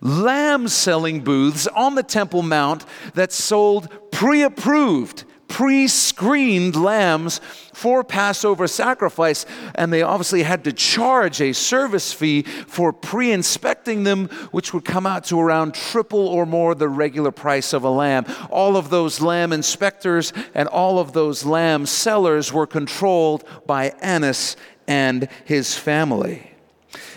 lamb 0.00 0.68
selling 0.68 1.24
booths 1.24 1.66
on 1.68 1.94
the 1.94 2.02
Temple 2.02 2.42
Mount 2.42 2.84
that 3.14 3.32
sold 3.32 3.88
pre 4.12 4.42
approved 4.42 5.24
pre 5.54 5.86
screened 5.86 6.74
lambs 6.74 7.40
for 7.72 8.02
Passover 8.02 8.66
sacrifice, 8.66 9.46
and 9.76 9.92
they 9.92 10.02
obviously 10.02 10.42
had 10.42 10.64
to 10.64 10.72
charge 10.72 11.40
a 11.40 11.52
service 11.52 12.12
fee 12.12 12.42
for 12.42 12.92
pre 12.92 13.30
inspecting 13.30 14.02
them, 14.02 14.26
which 14.50 14.74
would 14.74 14.84
come 14.84 15.06
out 15.06 15.22
to 15.26 15.38
around 15.38 15.72
triple 15.72 16.26
or 16.26 16.44
more 16.44 16.74
the 16.74 16.88
regular 16.88 17.30
price 17.30 17.72
of 17.72 17.84
a 17.84 17.88
lamb. 17.88 18.26
All 18.50 18.76
of 18.76 18.90
those 18.90 19.20
lamb 19.20 19.52
inspectors 19.52 20.32
and 20.56 20.68
all 20.68 20.98
of 20.98 21.12
those 21.12 21.44
lamb 21.44 21.86
sellers 21.86 22.52
were 22.52 22.66
controlled 22.66 23.44
by 23.64 23.90
Annas 24.02 24.56
and 24.88 25.28
his 25.44 25.78
family. 25.78 26.50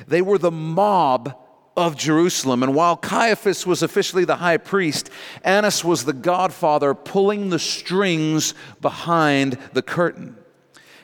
They 0.08 0.22
were 0.22 0.38
the 0.38 0.52
mob 0.52 1.36
of 1.78 1.96
Jerusalem. 1.96 2.64
And 2.64 2.74
while 2.74 2.98
Caiaphas 2.98 3.66
was 3.66 3.84
officially 3.84 4.26
the 4.26 4.38
high 4.38 4.58
priest, 4.58 5.10
Annas 5.44 5.86
was 5.86 6.04
the 6.04 6.14
godfather 6.14 6.94
pulling 6.96 7.50
the 7.50 7.60
strings 7.60 8.56
behind 8.82 9.58
the 9.74 9.84
curtain. 9.84 10.36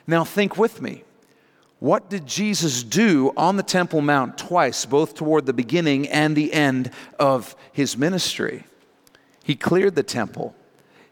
Now, 0.07 0.25
think 0.25 0.57
with 0.57 0.81
me. 0.81 1.03
What 1.79 2.09
did 2.09 2.25
Jesus 2.25 2.81
do 2.83 3.33
on 3.37 3.57
the 3.57 3.63
Temple 3.63 4.01
Mount 4.01 4.37
twice, 4.37 4.85
both 4.85 5.15
toward 5.15 5.45
the 5.45 5.53
beginning 5.53 6.07
and 6.07 6.35
the 6.35 6.53
end 6.53 6.91
of 7.19 7.55
his 7.71 7.97
ministry? 7.97 8.63
He 9.43 9.55
cleared 9.55 9.95
the 9.95 10.03
temple. 10.03 10.55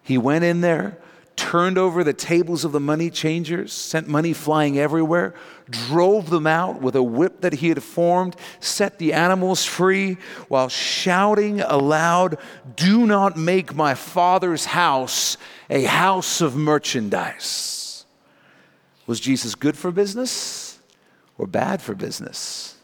He 0.01 0.17
went 0.17 0.45
in 0.45 0.61
there, 0.61 0.97
turned 1.35 1.77
over 1.77 2.03
the 2.03 2.13
tables 2.13 2.63
of 2.63 2.71
the 2.71 2.79
money 2.79 3.09
changers, 3.09 3.73
sent 3.73 4.07
money 4.07 4.31
flying 4.31 4.79
everywhere, 4.79 5.33
drove 5.71 6.29
them 6.29 6.45
out 6.45 6.81
with 6.81 6.95
a 6.95 7.03
whip 7.03 7.41
that 7.41 7.53
he 7.53 7.69
had 7.69 7.81
formed, 7.81 8.35
set 8.59 8.99
the 8.99 9.13
animals 9.13 9.65
free, 9.65 10.17
while 10.47 10.69
shouting 10.69 11.61
aloud, 11.61 12.37
Do 12.75 13.07
not 13.07 13.37
make 13.37 13.73
my 13.73 13.95
father's 13.95 14.65
house 14.65 15.37
a 15.69 15.83
house 15.83 16.41
of 16.41 16.55
merchandise. 16.55 18.05
Was 19.07 19.19
Jesus 19.19 19.55
good 19.55 19.77
for 19.77 19.91
business 19.91 20.79
or 21.37 21.47
bad 21.47 21.81
for 21.81 21.95
business? 21.95 22.75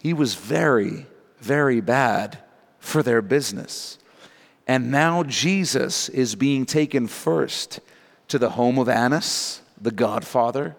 He 0.00 0.12
was 0.12 0.34
very, 0.34 1.06
very 1.40 1.80
bad 1.80 2.38
for 2.78 3.02
their 3.02 3.22
business. 3.22 3.98
And 4.66 4.90
now 4.90 5.22
Jesus 5.22 6.08
is 6.08 6.34
being 6.34 6.66
taken 6.66 7.06
first 7.06 7.80
to 8.28 8.38
the 8.38 8.50
home 8.50 8.78
of 8.78 8.88
Annas, 8.88 9.60
the 9.80 9.90
godfather, 9.90 10.76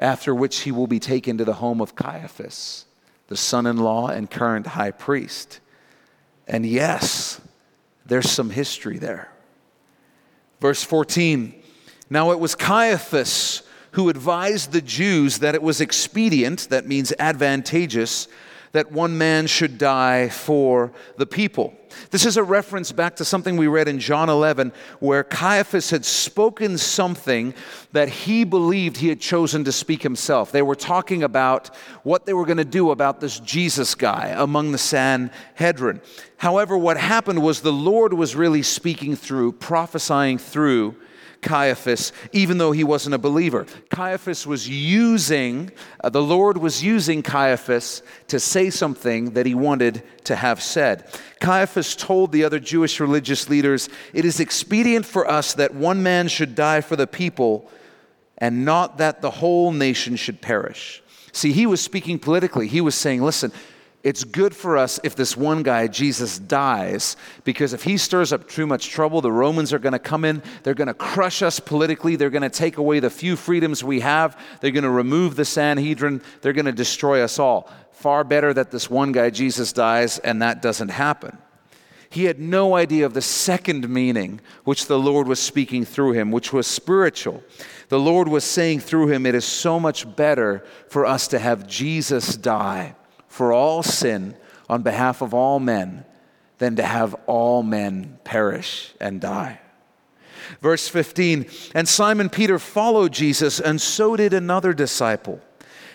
after 0.00 0.34
which 0.34 0.60
he 0.60 0.72
will 0.72 0.86
be 0.86 0.98
taken 0.98 1.38
to 1.38 1.44
the 1.44 1.54
home 1.54 1.80
of 1.80 1.94
Caiaphas, 1.94 2.86
the 3.28 3.36
son 3.36 3.66
in 3.66 3.76
law 3.76 4.08
and 4.08 4.30
current 4.30 4.66
high 4.66 4.90
priest. 4.90 5.60
And 6.48 6.66
yes, 6.66 7.40
there's 8.06 8.28
some 8.28 8.50
history 8.50 8.98
there. 8.98 9.30
Verse 10.60 10.82
14 10.82 11.54
Now 12.08 12.32
it 12.32 12.40
was 12.40 12.54
Caiaphas 12.54 13.62
who 13.92 14.08
advised 14.08 14.72
the 14.72 14.80
Jews 14.80 15.38
that 15.40 15.54
it 15.54 15.62
was 15.62 15.80
expedient, 15.80 16.68
that 16.70 16.86
means 16.86 17.12
advantageous, 17.18 18.28
that 18.72 18.92
one 18.92 19.18
man 19.18 19.46
should 19.46 19.78
die 19.78 20.28
for 20.28 20.92
the 21.16 21.26
people. 21.26 21.74
This 22.10 22.26
is 22.26 22.36
a 22.36 22.42
reference 22.42 22.92
back 22.92 23.16
to 23.16 23.24
something 23.24 23.56
we 23.56 23.66
read 23.66 23.88
in 23.88 23.98
John 23.98 24.28
11, 24.28 24.72
where 24.98 25.24
Caiaphas 25.24 25.90
had 25.90 26.04
spoken 26.04 26.78
something 26.78 27.54
that 27.92 28.08
he 28.08 28.44
believed 28.44 28.96
he 28.96 29.08
had 29.08 29.20
chosen 29.20 29.64
to 29.64 29.72
speak 29.72 30.02
himself. 30.02 30.52
They 30.52 30.62
were 30.62 30.74
talking 30.74 31.22
about 31.22 31.74
what 32.02 32.26
they 32.26 32.32
were 32.32 32.46
going 32.46 32.58
to 32.58 32.64
do 32.64 32.90
about 32.90 33.20
this 33.20 33.40
Jesus 33.40 33.94
guy 33.94 34.28
among 34.28 34.72
the 34.72 34.78
Sanhedrin. 34.78 36.00
However, 36.36 36.76
what 36.78 36.96
happened 36.96 37.42
was 37.42 37.60
the 37.60 37.72
Lord 37.72 38.12
was 38.14 38.34
really 38.34 38.62
speaking 38.62 39.16
through, 39.16 39.52
prophesying 39.52 40.38
through 40.38 40.96
Caiaphas, 41.42 42.12
even 42.32 42.58
though 42.58 42.72
he 42.72 42.84
wasn't 42.84 43.14
a 43.14 43.18
believer. 43.18 43.66
Caiaphas 43.90 44.46
was 44.46 44.68
using, 44.68 45.70
uh, 46.02 46.10
the 46.10 46.22
Lord 46.22 46.58
was 46.58 46.82
using 46.82 47.22
Caiaphas 47.22 48.02
to 48.28 48.38
say 48.38 48.70
something 48.70 49.32
that 49.32 49.46
he 49.46 49.54
wanted 49.54 50.02
to 50.24 50.36
have 50.36 50.62
said. 50.62 51.06
Caiaphas 51.40 51.96
told 51.96 52.32
the 52.32 52.44
other 52.44 52.58
Jewish 52.58 53.00
religious 53.00 53.48
leaders, 53.48 53.88
It 54.12 54.24
is 54.24 54.40
expedient 54.40 55.06
for 55.06 55.28
us 55.28 55.54
that 55.54 55.74
one 55.74 56.02
man 56.02 56.28
should 56.28 56.54
die 56.54 56.80
for 56.80 56.96
the 56.96 57.06
people, 57.06 57.70
and 58.38 58.64
not 58.64 58.98
that 58.98 59.22
the 59.22 59.30
whole 59.30 59.72
nation 59.72 60.16
should 60.16 60.40
perish. 60.40 61.02
See, 61.32 61.52
he 61.52 61.66
was 61.66 61.80
speaking 61.80 62.18
politically. 62.18 62.66
He 62.66 62.80
was 62.80 62.94
saying, 62.94 63.22
Listen, 63.22 63.52
it's 64.02 64.24
good 64.24 64.56
for 64.56 64.78
us 64.78 64.98
if 65.04 65.14
this 65.14 65.36
one 65.36 65.62
guy, 65.62 65.86
Jesus, 65.86 66.38
dies, 66.38 67.16
because 67.44 67.74
if 67.74 67.82
he 67.82 67.98
stirs 67.98 68.32
up 68.32 68.48
too 68.48 68.66
much 68.66 68.88
trouble, 68.88 69.20
the 69.20 69.30
Romans 69.30 69.74
are 69.74 69.78
going 69.78 69.92
to 69.92 69.98
come 69.98 70.24
in. 70.24 70.42
They're 70.62 70.72
going 70.72 70.88
to 70.88 70.94
crush 70.94 71.42
us 71.42 71.60
politically. 71.60 72.16
They're 72.16 72.30
going 72.30 72.40
to 72.42 72.48
take 72.48 72.78
away 72.78 73.00
the 73.00 73.10
few 73.10 73.36
freedoms 73.36 73.84
we 73.84 74.00
have. 74.00 74.40
They're 74.60 74.70
going 74.70 74.84
to 74.84 74.90
remove 74.90 75.36
the 75.36 75.44
Sanhedrin. 75.44 76.22
They're 76.40 76.54
going 76.54 76.64
to 76.64 76.72
destroy 76.72 77.22
us 77.22 77.38
all. 77.38 77.70
Far 77.92 78.24
better 78.24 78.54
that 78.54 78.70
this 78.70 78.88
one 78.88 79.12
guy, 79.12 79.28
Jesus, 79.28 79.74
dies 79.74 80.18
and 80.18 80.40
that 80.40 80.62
doesn't 80.62 80.88
happen. 80.88 81.36
He 82.08 82.24
had 82.24 82.40
no 82.40 82.76
idea 82.76 83.04
of 83.04 83.12
the 83.12 83.20
second 83.20 83.86
meaning 83.88 84.40
which 84.64 84.86
the 84.86 84.98
Lord 84.98 85.28
was 85.28 85.38
speaking 85.40 85.84
through 85.84 86.12
him, 86.12 86.32
which 86.32 86.54
was 86.54 86.66
spiritual. 86.66 87.44
The 87.90 88.00
Lord 88.00 88.28
was 88.28 88.44
saying 88.44 88.80
through 88.80 89.08
him, 89.08 89.26
It 89.26 89.34
is 89.34 89.44
so 89.44 89.78
much 89.78 90.16
better 90.16 90.64
for 90.88 91.04
us 91.04 91.28
to 91.28 91.38
have 91.38 91.68
Jesus 91.68 92.36
die 92.36 92.96
for 93.30 93.52
all 93.52 93.82
sin 93.82 94.36
on 94.68 94.82
behalf 94.82 95.22
of 95.22 95.32
all 95.32 95.58
men 95.58 96.04
than 96.58 96.76
to 96.76 96.82
have 96.82 97.14
all 97.26 97.62
men 97.62 98.18
perish 98.24 98.92
and 99.00 99.20
die. 99.20 99.60
Verse 100.60 100.88
15 100.88 101.46
And 101.74 101.88
Simon 101.88 102.28
Peter 102.28 102.58
followed 102.58 103.12
Jesus, 103.12 103.60
and 103.60 103.80
so 103.80 104.16
did 104.16 104.34
another 104.34 104.74
disciple. 104.74 105.40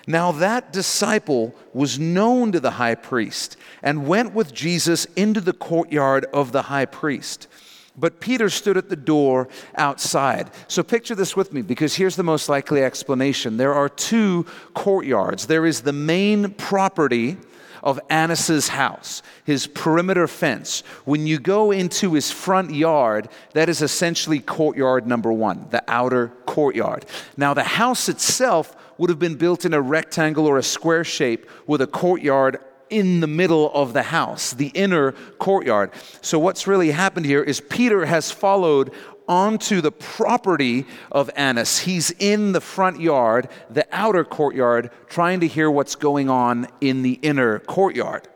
Now 0.08 0.32
that 0.32 0.72
disciple 0.72 1.54
was 1.74 2.00
known 2.00 2.52
to 2.54 2.60
the 2.60 2.72
high 2.72 2.96
priest 2.96 3.58
and 3.84 4.08
went 4.08 4.34
with 4.34 4.54
Jesus 4.54 5.06
into 5.16 5.42
the 5.42 5.54
courtyard 5.54 6.26
of 6.34 6.52
the 6.52 6.64
high 6.64 6.86
priest. 6.86 7.48
But 7.98 8.20
Peter 8.20 8.50
stood 8.50 8.78
at 8.78 8.90
the 8.90 8.96
door 8.96 9.48
outside. 9.76 10.52
So 10.68 10.84
picture 10.84 11.16
this 11.16 11.36
with 11.36 11.54
me 11.54 11.62
because 11.62 11.96
here's 11.96 12.16
the 12.16 12.24
most 12.24 12.50
likely 12.50 12.84
explanation. 12.84 13.58
There 13.58 13.74
are 13.74 13.90
two 13.90 14.46
courtyards. 14.74 15.48
There 15.48 15.66
is 15.66 15.82
the 15.82 15.94
main 15.94 16.52
property 16.54 17.38
of 17.86 18.00
Annas's 18.10 18.68
house, 18.68 19.22
his 19.46 19.68
perimeter 19.68 20.28
fence. 20.28 20.82
When 21.06 21.28
you 21.28 21.40
go 21.40 21.72
into 21.72 22.14
his 22.14 22.32
front 22.32 22.74
yard, 22.74 23.30
that 23.54 23.70
is 23.70 23.84
essentially 23.84 24.40
courtyard 24.40 25.06
number 25.06 25.32
one, 25.32 25.68
the 25.70 25.84
outer 25.88 26.30
courtyard. 26.48 27.06
Now, 27.38 27.54
the 27.54 27.64
house 27.64 28.10
itself 28.10 28.76
would 28.98 29.12
have 29.12 29.20
been 29.20 29.36
built 29.36 29.66
in 29.66 29.74
a 29.74 29.82
rectangle 29.82 30.48
or 30.48 30.58
a 30.58 30.64
square 30.64 31.04
shape 31.04 31.48
with 31.68 31.80
a 31.80 31.88
courtyard 31.88 32.60
in 32.90 33.20
the 33.20 33.28
middle 33.28 33.72
of 33.74 33.94
the 33.94 34.04
house, 34.04 34.52
the 34.52 34.68
inner 34.68 35.12
courtyard. 35.40 35.92
So, 36.22 36.40
what's 36.40 36.68
really 36.68 36.92
happened 36.92 37.26
here 37.26 37.44
is 37.44 37.62
Peter 37.62 38.06
has 38.06 38.32
followed 38.32 38.92
onto 39.28 39.82
the 39.82 39.92
property 39.92 40.86
of 41.12 41.30
Annas. 41.36 41.80
He's 41.80 42.12
in 42.12 42.52
the 42.52 42.62
front 42.62 43.00
yard, 43.00 43.50
the 43.70 43.88
outer 43.92 44.24
courtyard, 44.24 44.92
trying 45.08 45.40
to 45.40 45.48
hear 45.48 45.70
what's 45.70 45.96
going 45.96 46.30
on 46.30 46.68
in 46.82 47.02
the 47.02 47.14
inner 47.22 47.60
courtyard. 47.60 48.28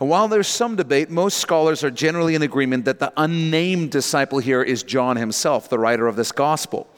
And 0.00 0.08
while 0.08 0.28
there's 0.28 0.46
some 0.46 0.76
debate, 0.76 1.10
most 1.10 1.38
scholars 1.38 1.82
are 1.82 1.90
generally 1.90 2.36
in 2.36 2.42
agreement 2.42 2.84
that 2.84 3.00
the 3.00 3.12
unnamed 3.16 3.90
disciple 3.90 4.38
here 4.38 4.62
is 4.62 4.84
John 4.84 5.16
himself, 5.16 5.68
the 5.68 5.78
writer 5.78 6.06
of 6.06 6.14
this 6.14 6.30
gospel. 6.30 6.88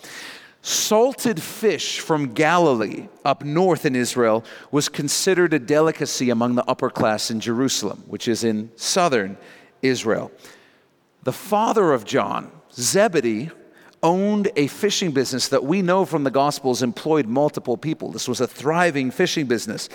Salted 0.62 1.40
fish 1.40 2.00
from 2.00 2.34
Galilee, 2.34 3.08
up 3.24 3.44
north 3.44 3.86
in 3.86 3.96
Israel, 3.96 4.44
was 4.70 4.90
considered 4.90 5.54
a 5.54 5.58
delicacy 5.58 6.28
among 6.28 6.54
the 6.54 6.64
upper 6.68 6.90
class 6.90 7.30
in 7.30 7.40
Jerusalem, 7.40 8.04
which 8.08 8.28
is 8.28 8.44
in 8.44 8.70
southern 8.76 9.38
Israel. 9.80 10.30
The 11.22 11.32
father 11.32 11.92
of 11.92 12.04
John, 12.04 12.50
Zebedee, 12.72 13.50
owned 14.02 14.50
a 14.56 14.66
fishing 14.66 15.12
business 15.12 15.48
that 15.48 15.64
we 15.64 15.82
know 15.82 16.04
from 16.04 16.24
the 16.24 16.30
Gospels 16.30 16.82
employed 16.82 17.26
multiple 17.26 17.76
people. 17.76 18.10
This 18.10 18.28
was 18.28 18.40
a 18.40 18.46
thriving 18.46 19.10
fishing 19.10 19.46
business. 19.46 19.88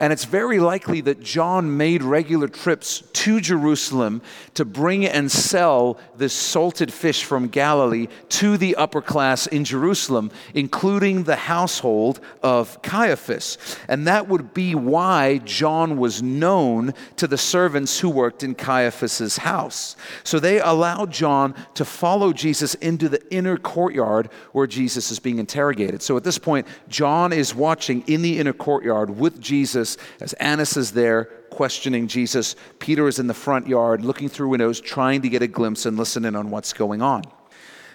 And 0.00 0.12
it's 0.12 0.24
very 0.24 0.58
likely 0.58 1.00
that 1.02 1.22
John 1.22 1.76
made 1.76 2.02
regular 2.02 2.48
trips 2.48 3.04
to 3.12 3.40
Jerusalem 3.40 4.22
to 4.54 4.64
bring 4.64 5.06
and 5.06 5.30
sell 5.30 5.98
this 6.16 6.32
salted 6.32 6.92
fish 6.92 7.22
from 7.22 7.46
Galilee 7.46 8.08
to 8.30 8.56
the 8.56 8.74
upper 8.74 9.00
class 9.00 9.46
in 9.46 9.64
Jerusalem, 9.64 10.32
including 10.52 11.22
the 11.22 11.36
household 11.36 12.18
of 12.42 12.82
Caiaphas. 12.82 13.56
And 13.88 14.08
that 14.08 14.26
would 14.28 14.52
be 14.52 14.74
why 14.74 15.38
John 15.38 15.96
was 15.96 16.22
known 16.22 16.92
to 17.16 17.28
the 17.28 17.38
servants 17.38 18.00
who 18.00 18.10
worked 18.10 18.42
in 18.42 18.56
Caiaphas's 18.56 19.38
house. 19.38 19.94
So 20.24 20.40
they 20.40 20.58
allowed 20.60 21.12
John 21.12 21.54
to 21.74 21.84
follow 21.84 22.32
Jesus 22.32 22.74
into 22.74 23.08
the 23.08 23.22
inner 23.32 23.56
courtyard 23.56 24.28
where 24.50 24.66
Jesus 24.66 25.12
is 25.12 25.20
being 25.20 25.38
interrogated. 25.38 26.02
So 26.02 26.16
at 26.16 26.24
this 26.24 26.38
point, 26.38 26.66
John 26.88 27.32
is 27.32 27.54
watching 27.54 28.02
in 28.08 28.22
the 28.22 28.40
inner 28.40 28.52
courtyard 28.52 29.10
with 29.10 29.40
Jesus 29.40 29.83
As 30.20 30.32
Annas 30.34 30.76
is 30.76 30.92
there 30.92 31.24
questioning 31.50 32.08
Jesus, 32.08 32.56
Peter 32.78 33.06
is 33.08 33.18
in 33.18 33.26
the 33.26 33.34
front 33.34 33.66
yard 33.66 34.04
looking 34.04 34.28
through 34.28 34.48
windows, 34.48 34.80
trying 34.80 35.22
to 35.22 35.28
get 35.28 35.42
a 35.42 35.46
glimpse 35.46 35.86
and 35.86 35.96
listen 35.96 36.24
in 36.24 36.34
on 36.36 36.50
what's 36.50 36.72
going 36.72 37.02
on. 37.02 37.22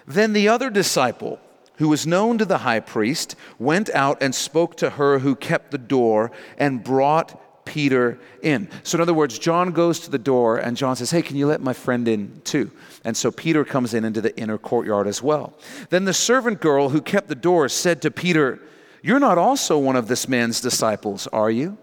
Then 0.08 0.34
the 0.34 0.48
other 0.48 0.69
disciple, 0.69 1.39
who 1.77 1.89
was 1.89 2.08
known 2.08 2.38
to 2.38 2.46
the 2.46 2.60
high 2.60 2.79
priest, 2.79 3.36
went 3.58 3.89
out 3.91 4.22
and 4.22 4.34
spoke 4.34 4.75
to 4.77 4.91
her 4.91 5.19
who 5.19 5.36
kept 5.36 5.72
the 5.72 5.77
door 5.77 6.31
and 6.58 6.84
brought 6.84 7.65
Peter 7.65 8.19
in. 8.41 8.67
So, 8.84 8.98
in 8.98 9.01
other 9.01 9.13
words, 9.13 9.38
John 9.38 9.72
goes 9.72 10.00
to 10.01 10.10
the 10.10 10.17
door 10.17 10.58
and 10.58 10.75
John 10.75 10.96
says, 10.96 11.12
Hey, 11.12 11.22
can 11.22 11.38
you 11.38 11.46
let 11.46 11.62
my 11.62 11.74
friend 11.74 12.08
in 12.08 12.41
too? 12.43 12.72
And 13.03 13.15
so 13.15 13.31
Peter 13.31 13.63
comes 13.63 13.93
in 13.93 14.03
into 14.03 14.22
the 14.22 14.38
inner 14.38 14.58
courtyard 14.58 15.08
as 15.08 15.22
well. 15.22 15.53
Then 15.89 16.05
the 16.05 16.13
servant 16.13 16.62
girl 16.62 16.89
who 16.89 17.01
kept 17.01 17.27
the 17.27 17.36
door 17.36 17.69
said 17.69 18.01
to 18.01 18.12
Peter, 18.12 18.60
You're 19.01 19.20
not 19.20 19.38
also 19.38 19.77
one 19.77 19.96
of 19.96 20.08
this 20.08 20.27
man's 20.27 20.62
disciples, 20.62 21.27
are 21.27 21.50
you? 21.50 21.77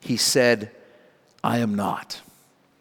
He 0.00 0.16
said, 0.16 0.70
I 1.42 1.58
am 1.58 1.74
not. 1.74 2.20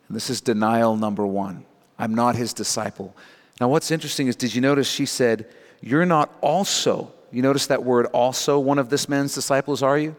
And 0.08 0.16
this 0.16 0.30
is 0.30 0.42
denial 0.42 0.96
number 0.96 1.26
one. 1.26 1.66
I'm 1.98 2.16
not 2.16 2.36
his 2.36 2.54
disciple. 2.54 3.16
Now, 3.60 3.68
what's 3.68 3.92
interesting 3.92 4.28
is, 4.28 4.36
did 4.36 4.56
you 4.56 4.62
notice 4.62 4.90
she 4.90 5.06
said, 5.06 5.48
You're 5.82 6.06
not 6.06 6.34
also, 6.42 7.12
you 7.32 7.42
notice 7.42 7.68
that 7.68 7.84
word 7.84 8.06
also, 8.08 8.58
one 8.60 8.80
of 8.80 8.90
this 8.90 9.10
man's 9.10 9.36
disciples, 9.36 9.84
are 9.84 9.98
you? 9.98 10.16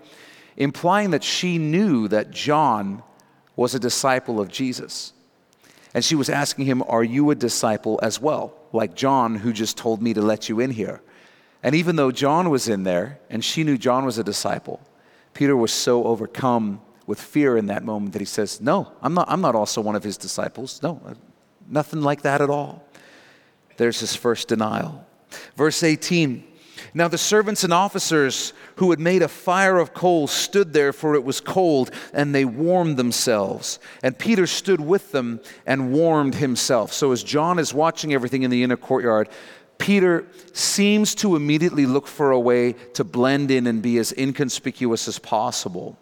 Implying 0.57 1.11
that 1.11 1.25
she 1.25 1.57
knew 1.57 2.07
that 2.09 2.31
John 2.31 3.03
was 3.57 3.75
a 3.75 3.79
disciple 3.79 4.41
of 4.41 4.49
Jesus. 4.49 5.13
And 5.95 6.05
she 6.05 6.15
was 6.15 6.29
asking 6.29 6.67
him, 6.67 6.83
Are 6.87 7.03
you 7.03 7.31
a 7.31 7.35
disciple 7.35 7.99
as 8.03 8.21
well? 8.21 8.55
Like 8.73 8.95
John, 8.95 9.37
who 9.37 9.53
just 9.53 9.77
told 9.77 10.03
me 10.03 10.15
to 10.15 10.23
let 10.23 10.49
you 10.49 10.61
in 10.61 10.71
here. 10.71 11.01
And 11.63 11.75
even 11.75 11.97
though 11.97 12.11
John 12.11 12.51
was 12.51 12.69
in 12.69 12.85
there 12.85 13.19
and 13.29 13.45
she 13.45 13.65
knew 13.65 13.77
John 13.77 14.05
was 14.05 14.19
a 14.19 14.25
disciple, 14.25 14.81
Peter 15.35 15.57
was 15.57 15.73
so 15.73 16.05
overcome 16.05 16.81
with 17.07 17.21
fear 17.21 17.57
in 17.57 17.67
that 17.67 17.85
moment 17.85 18.13
that 18.13 18.21
he 18.21 18.27
says, 18.27 18.61
No, 18.61 18.93
I'm 19.03 19.15
not, 19.15 19.29
I'm 19.29 19.41
not 19.41 19.55
also 19.55 19.81
one 19.81 19.97
of 19.97 20.05
his 20.05 20.17
disciples. 20.17 20.81
No, 20.83 21.01
uh, 21.05 21.15
nothing 21.69 22.03
like 22.03 22.23
that 22.23 22.41
at 22.41 22.51
all. 22.51 22.85
There's 23.77 24.01
his 24.01 24.15
first 24.15 24.49
denial. 24.49 25.07
Verse 25.57 25.83
18 25.83 26.45
Now 26.95 27.09
the 27.09 27.19
servants 27.19 27.65
and 27.65 27.73
officers 27.73 28.53
who 28.77 28.91
had 28.91 29.01
made 29.01 29.23
a 29.23 29.29
fire 29.29 29.79
of 29.79 29.93
coals 29.93 30.31
stood 30.31 30.73
there, 30.73 30.93
for 30.93 31.15
it 31.15 31.25
was 31.25 31.41
cold, 31.41 31.91
and 32.13 32.35
they 32.35 32.45
warmed 32.45 32.97
themselves. 32.97 33.79
And 34.03 34.19
Peter 34.19 34.47
stood 34.47 34.81
with 34.81 35.13
them 35.13 35.41
and 35.67 35.93
warmed 35.93 36.37
himself. 36.37 36.93
So 36.93 37.13
as 37.13 37.23
John 37.23 37.59
is 37.59 37.75
watching 37.75 38.15
everything 38.15 38.43
in 38.43 38.51
the 38.51 38.63
inner 38.63 38.77
courtyard, 38.77 39.29
Peter 39.81 40.27
seems 40.53 41.15
to 41.17 41.35
immediately 41.35 41.87
look 41.87 42.07
for 42.07 42.31
a 42.31 42.39
way 42.39 42.75
to 42.95 43.03
blend 43.03 43.51
in 43.51 43.67
and 43.67 43.83
be 43.83 43.99
as 43.99 44.13
inconspicuous 44.13 45.09
as 45.09 45.19
possible. 45.19 45.99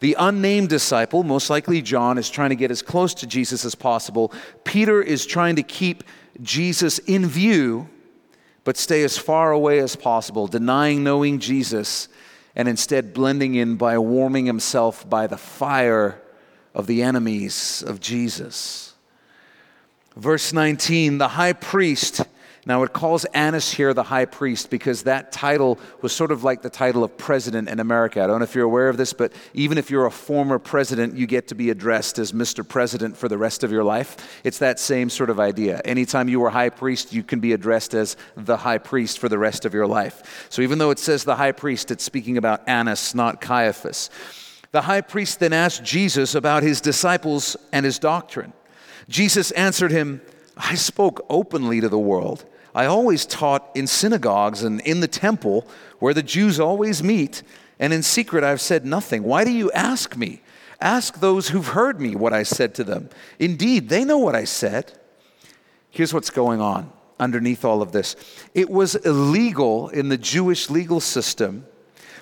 The 0.00 0.16
unnamed 0.18 0.68
disciple, 0.68 1.22
most 1.22 1.48
likely 1.48 1.80
John, 1.82 2.18
is 2.18 2.28
trying 2.28 2.50
to 2.50 2.56
get 2.56 2.70
as 2.70 2.82
close 2.82 3.14
to 3.14 3.26
Jesus 3.26 3.64
as 3.64 3.74
possible. 3.74 4.32
Peter 4.64 5.00
is 5.00 5.24
trying 5.24 5.56
to 5.56 5.62
keep 5.62 6.02
Jesus 6.42 6.98
in 6.98 7.26
view, 7.26 7.88
but 8.64 8.76
stay 8.76 9.04
as 9.04 9.16
far 9.16 9.52
away 9.52 9.78
as 9.78 9.94
possible, 9.94 10.48
denying 10.48 11.04
knowing 11.04 11.38
Jesus, 11.38 12.08
and 12.56 12.68
instead 12.68 13.14
blending 13.14 13.54
in 13.54 13.76
by 13.76 13.98
warming 13.98 14.46
himself 14.46 15.08
by 15.08 15.28
the 15.28 15.38
fire 15.38 16.20
of 16.74 16.88
the 16.88 17.02
enemies 17.02 17.84
of 17.86 18.00
Jesus. 18.00 18.94
Verse 20.16 20.52
19 20.52 21.18
the 21.18 21.28
high 21.28 21.52
priest 21.52 22.22
now, 22.64 22.84
it 22.84 22.92
calls 22.92 23.24
Annas 23.24 23.72
here 23.72 23.92
the 23.92 24.04
high 24.04 24.24
priest 24.24 24.70
because 24.70 25.02
that 25.02 25.32
title 25.32 25.80
was 26.00 26.12
sort 26.12 26.30
of 26.30 26.44
like 26.44 26.62
the 26.62 26.70
title 26.70 27.02
of 27.02 27.16
president 27.16 27.68
in 27.68 27.80
America. 27.80 28.22
I 28.22 28.28
don't 28.28 28.38
know 28.38 28.44
if 28.44 28.54
you're 28.54 28.64
aware 28.64 28.88
of 28.88 28.96
this, 28.96 29.12
but 29.12 29.32
even 29.52 29.78
if 29.78 29.90
you're 29.90 30.06
a 30.06 30.12
former 30.12 30.60
president, 30.60 31.16
you 31.16 31.26
get 31.26 31.48
to 31.48 31.56
be 31.56 31.70
addressed 31.70 32.20
as 32.20 32.30
Mr. 32.30 32.66
President 32.66 33.16
for 33.16 33.28
the 33.28 33.36
rest 33.36 33.64
of 33.64 33.72
your 33.72 33.82
life. 33.82 34.40
It's 34.44 34.58
that 34.58 34.78
same 34.78 35.10
sort 35.10 35.28
of 35.28 35.40
idea. 35.40 35.80
Anytime 35.84 36.28
you 36.28 36.38
were 36.38 36.50
high 36.50 36.68
priest, 36.68 37.12
you 37.12 37.24
can 37.24 37.40
be 37.40 37.52
addressed 37.52 37.94
as 37.94 38.16
the 38.36 38.58
high 38.58 38.78
priest 38.78 39.18
for 39.18 39.28
the 39.28 39.38
rest 39.38 39.64
of 39.64 39.74
your 39.74 39.88
life. 39.88 40.46
So 40.48 40.62
even 40.62 40.78
though 40.78 40.92
it 40.92 41.00
says 41.00 41.24
the 41.24 41.36
high 41.36 41.52
priest, 41.52 41.90
it's 41.90 42.04
speaking 42.04 42.36
about 42.38 42.62
Annas, 42.68 43.12
not 43.12 43.40
Caiaphas. 43.40 44.08
The 44.70 44.82
high 44.82 45.00
priest 45.00 45.40
then 45.40 45.52
asked 45.52 45.82
Jesus 45.82 46.36
about 46.36 46.62
his 46.62 46.80
disciples 46.80 47.56
and 47.72 47.84
his 47.84 47.98
doctrine. 47.98 48.52
Jesus 49.08 49.50
answered 49.50 49.90
him, 49.90 50.20
I 50.56 50.76
spoke 50.76 51.26
openly 51.28 51.80
to 51.80 51.88
the 51.88 51.98
world. 51.98 52.44
I 52.74 52.86
always 52.86 53.26
taught 53.26 53.70
in 53.74 53.86
synagogues 53.86 54.62
and 54.62 54.80
in 54.80 55.00
the 55.00 55.08
temple 55.08 55.66
where 55.98 56.14
the 56.14 56.22
Jews 56.22 56.58
always 56.58 57.02
meet, 57.02 57.42
and 57.78 57.92
in 57.92 58.02
secret 58.02 58.44
I've 58.44 58.60
said 58.60 58.84
nothing. 58.84 59.22
Why 59.22 59.44
do 59.44 59.50
you 59.50 59.70
ask 59.72 60.16
me? 60.16 60.42
Ask 60.80 61.20
those 61.20 61.48
who've 61.48 61.68
heard 61.68 62.00
me 62.00 62.16
what 62.16 62.32
I 62.32 62.42
said 62.42 62.74
to 62.76 62.84
them. 62.84 63.08
Indeed, 63.38 63.88
they 63.88 64.04
know 64.04 64.18
what 64.18 64.34
I 64.34 64.44
said. 64.44 64.92
Here's 65.90 66.12
what's 66.12 66.30
going 66.30 66.60
on 66.60 66.90
underneath 67.20 67.64
all 67.64 67.82
of 67.82 67.92
this 67.92 68.16
it 68.54 68.68
was 68.68 68.96
illegal 68.96 69.88
in 69.90 70.08
the 70.08 70.18
Jewish 70.18 70.70
legal 70.70 71.00
system 71.00 71.66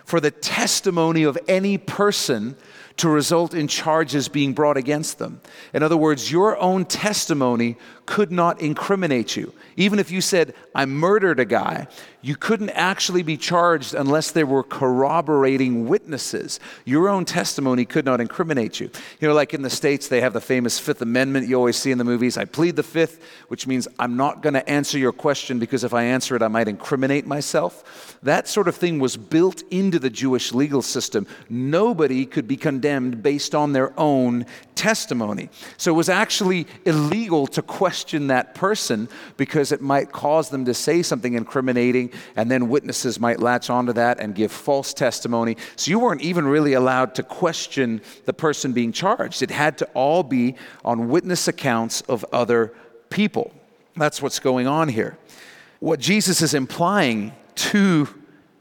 for 0.05 0.21
the 0.21 0.31
testimony 0.31 1.23
of 1.23 1.39
any 1.49 1.79
person 1.79 2.57
to 3.01 3.09
result 3.09 3.55
in 3.55 3.67
charges 3.67 4.29
being 4.29 4.53
brought 4.53 4.77
against 4.77 5.19
them. 5.19 5.41
In 5.73 5.83
other 5.83 5.97
words, 5.97 6.31
your 6.31 6.59
own 6.59 6.85
testimony 6.85 7.79
could 8.05 8.31
not 8.31 8.61
incriminate 8.61 9.37
you. 9.37 9.55
Even 9.77 9.99
if 9.99 10.11
you 10.11 10.21
said, 10.21 10.53
I 10.75 10.85
murdered 10.85 11.41
a 11.41 11.45
guy, 11.45 11.87
you 12.23 12.37
couldn't 12.37 12.71
actually 12.71 13.23
be 13.23 13.37
charged 13.37 13.95
unless 13.95 14.33
there 14.33 14.45
were 14.45 14.65
corroborating 14.65 15.89
witnesses. 15.89 16.61
Your 16.85 17.09
own 17.09 17.25
testimony 17.25 17.85
could 17.85 18.05
not 18.05 18.21
incriminate 18.21 18.81
you. 18.81 18.91
You 19.21 19.29
know, 19.29 19.35
like 19.35 19.55
in 19.55 19.63
the 19.63 19.71
States, 19.71 20.09
they 20.09 20.21
have 20.21 20.33
the 20.35 20.41
famous 20.41 20.79
Fifth 20.79 21.01
Amendment 21.01 21.49
you 21.49 21.55
always 21.55 21.77
see 21.77 21.93
in 21.93 21.99
the 21.99 22.05
movies. 22.05 22.37
I 22.37 22.45
plead 22.45 22.77
the 22.77 22.83
Fifth, 22.83 23.23
which 23.49 23.67
means 23.67 23.89
I'm 23.99 24.17
not 24.17 24.43
going 24.43 24.55
to 24.55 24.69
answer 24.69 24.99
your 24.99 25.13
question 25.13 25.59
because 25.59 25.85
if 25.85 25.95
I 25.95 26.03
answer 26.03 26.37
it, 26.37 26.43
I 26.43 26.49
might 26.49 26.69
incriminate 26.69 27.27
myself. 27.27 28.19
That 28.23 28.49
sort 28.49 28.69
of 28.69 28.77
thing 28.77 28.99
was 28.99 29.17
built 29.17 29.63
into 29.71 29.99
the 29.99 30.11
Jewish 30.11 30.53
legal 30.53 30.83
system. 30.83 31.27
Nobody 31.49 32.27
could 32.27 32.47
be 32.47 32.57
condemned 32.57 32.90
based 33.23 33.55
on 33.55 33.73
their 33.73 33.99
own 33.99 34.47
testimony. 34.75 35.51
So 35.77 35.93
it 35.93 35.95
was 35.95 36.09
actually 36.09 36.67
illegal 36.85 37.47
to 37.49 37.63
question 37.63 38.29
that 38.29 38.55
person 38.55 39.09
because 39.37 39.73
it 39.73 39.81
might 39.81 40.13
cause 40.13 40.49
them 40.49 40.65
to 40.65 40.75
say 40.75 41.03
something 41.03 41.35
incriminating, 41.35 42.13
and 42.37 42.51
then 42.51 42.69
witnesses 42.69 43.21
might 43.21 43.41
latch 43.41 43.71
onto 43.71 43.93
that 43.93 44.21
and 44.21 44.35
give 44.35 44.51
false 44.51 44.95
testimony. 44.95 45.57
So 45.77 45.91
you 45.91 45.99
weren't 45.99 46.23
even 46.23 46.47
really 46.47 46.73
allowed 46.73 47.15
to 47.17 47.23
question 47.23 48.01
the 48.25 48.33
person 48.33 48.73
being 48.73 48.93
charged. 48.93 49.43
It 49.43 49.51
had 49.51 49.79
to 49.79 49.87
all 49.95 50.23
be 50.23 50.57
on 50.85 51.09
witness 51.09 51.49
accounts 51.49 52.01
of 52.03 52.25
other 52.33 52.73
people. 53.11 53.53
That's 53.97 54.23
what's 54.23 54.41
going 54.41 54.67
on 54.67 54.89
here. 54.89 55.19
What 55.81 56.01
Jesus 56.01 56.43
is 56.43 56.55
implying 56.55 57.33
to 57.57 58.09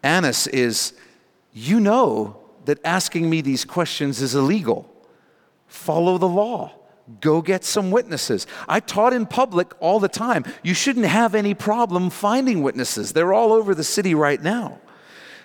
Annas 0.04 0.48
is 0.48 0.94
you 1.54 1.80
know 1.80 2.39
that 2.70 2.80
asking 2.86 3.28
me 3.28 3.42
these 3.42 3.66
questions 3.66 4.22
is 4.22 4.36
illegal. 4.36 4.88
Follow 5.66 6.20
the 6.20 6.28
law. 6.28 6.72
Go 7.20 7.42
get 7.42 7.66
some 7.66 7.90
witnesses. 7.90 8.46
I 8.68 8.80
taught 8.80 9.12
in 9.12 9.26
public 9.26 9.74
all 9.80 10.00
the 10.00 10.08
time. 10.08 10.46
You 10.62 10.76
shouldn't 10.76 11.08
have 11.08 11.34
any 11.34 11.56
problem 11.56 12.12
finding 12.12 12.62
witnesses. 12.62 13.12
They're 13.12 13.34
all 13.34 13.52
over 13.52 13.74
the 13.74 13.84
city 13.84 14.14
right 14.14 14.40
now. 14.40 14.78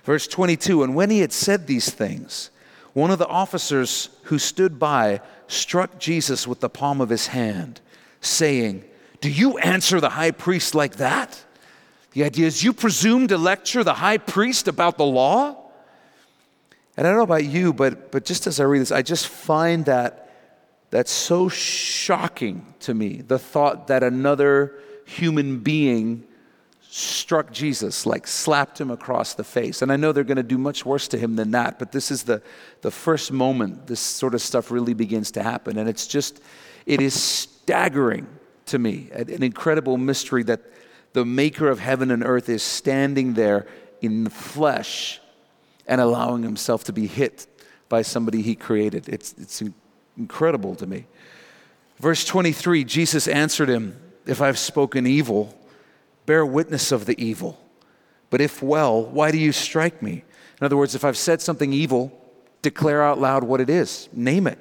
Verse 0.03 0.27
22 0.27 0.83
And 0.83 0.95
when 0.95 1.09
he 1.09 1.21
had 1.21 1.33
said 1.33 1.67
these 1.67 1.89
things, 1.89 2.51
one 2.93 3.11
of 3.11 3.19
the 3.19 3.27
officers 3.27 4.11
who 4.25 4.39
stood 4.39 4.79
by 4.79 5.23
struck 5.49 5.99
Jesus 5.99 6.47
with 6.47 6.61
the 6.61 6.69
palm 6.69 7.01
of 7.01 7.09
his 7.09 7.29
hand, 7.29 7.81
saying, 8.21 8.85
Do 9.23 9.31
you 9.31 9.57
answer 9.57 9.99
the 9.99 10.11
high 10.11 10.33
priest 10.33 10.75
like 10.75 10.97
that? 10.97 11.43
The 12.13 12.25
idea 12.25 12.47
is, 12.47 12.63
you 12.63 12.75
presume 12.75 13.29
to 13.29 13.39
lecture 13.39 13.83
the 13.83 13.95
high 13.95 14.19
priest 14.19 14.69
about 14.69 14.99
the 14.99 15.07
law? 15.07 15.64
And 16.97 17.07
I 17.07 17.11
don't 17.11 17.19
know 17.19 17.25
about 17.25 17.45
you, 17.45 17.73
but, 17.73 18.13
but 18.13 18.25
just 18.25 18.47
as 18.47 18.61
I 18.61 18.65
read 18.65 18.81
this, 18.81 18.93
I 18.93 19.03
just 19.03 19.27
find 19.27 19.85
that 19.87 20.31
that's 20.91 21.11
so 21.11 21.49
shocking 21.49 22.75
to 22.81 22.95
me. 22.95 23.23
The 23.23 23.39
thought 23.39 23.89
that 23.89 24.03
another 24.03 24.79
human 25.07 25.59
being 25.59 26.25
struck 26.83 27.51
Jesus, 27.53 28.07
like 28.07 28.29
slapped 28.29 28.81
him 28.81 28.93
across 28.93 29.35
the 29.35 29.43
face. 29.43 29.83
And 29.83 29.91
I 29.91 29.97
know 29.97 30.13
they're 30.13 30.23
going 30.23 30.37
to 30.37 30.45
do 30.45 30.59
much 30.59 30.87
worse 30.87 31.09
to 31.09 31.19
him 31.19 31.35
than 31.35 31.51
that, 31.51 31.81
but 31.81 31.91
this 31.91 32.13
is 32.13 32.23
the, 32.23 32.41
the 32.83 32.93
first 32.93 33.33
moment 33.33 33.89
this 33.89 33.99
sort 33.99 34.33
of 34.33 34.41
stuff 34.41 34.71
really 34.71 34.95
begins 34.95 35.33
to 35.33 35.43
happen. 35.43 35.77
And 35.79 35.89
it's 35.89 36.07
just, 36.07 36.41
it 36.87 37.01
is 37.01 37.21
staggering 37.21 38.29
to 38.67 38.79
me, 38.79 39.09
an 39.13 39.43
incredible 39.43 39.97
mystery 39.97 40.45
that 40.45 40.61
the 41.13 41.25
maker 41.25 41.69
of 41.69 41.81
heaven 41.81 42.13
and 42.13 42.25
earth 42.25 42.49
is 42.49 42.63
standing 42.63 43.35
there 43.35 43.67
in 44.01 44.25
the 44.25 44.31
flesh 44.31 45.21
and 45.87 46.01
allowing 46.01 46.43
himself 46.43 46.85
to 46.85 46.93
be 46.93 47.07
hit 47.07 47.47
by 47.89 48.03
somebody 48.03 48.43
he 48.43 48.55
created. 48.55 49.09
It's, 49.09 49.35
it's 49.39 49.63
incredible 50.17 50.75
to 50.77 50.87
me. 50.87 51.07
Verse 51.99 52.25
23 52.25 52.85
Jesus 52.85 53.29
answered 53.29 53.69
him, 53.69 54.01
If 54.27 54.41
I've 54.41 54.59
spoken 54.59 55.07
evil, 55.07 55.57
bear 56.27 56.45
witness 56.45 56.93
of 56.93 57.07
the 57.07 57.23
evil. 57.23 57.61
But 58.31 58.41
if 58.41 58.63
well, 58.63 59.05
why 59.05 59.31
do 59.31 59.39
you 59.39 59.53
strike 59.53 60.03
me? 60.03 60.25
In 60.61 60.65
other 60.65 60.77
words, 60.77 60.95
if 60.95 61.05
I've 61.05 61.17
said 61.17 61.41
something 61.41 61.73
evil, 61.73 62.21
declare 62.63 63.03
out 63.03 63.21
loud 63.21 63.45
what 63.45 63.61
it 63.61 63.71
is, 63.71 64.09
name 64.13 64.47
it. 64.47 64.59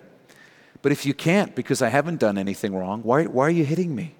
But 0.81 0.91
if 0.91 1.05
you 1.05 1.13
can't 1.13 1.55
because 1.55 1.81
I 1.81 1.89
haven't 1.89 2.19
done 2.19 2.37
anything 2.37 2.75
wrong, 2.75 3.01
why, 3.03 3.23
why 3.23 3.47
are 3.47 3.49
you 3.49 3.65
hitting 3.65 3.95
me? 3.95 4.15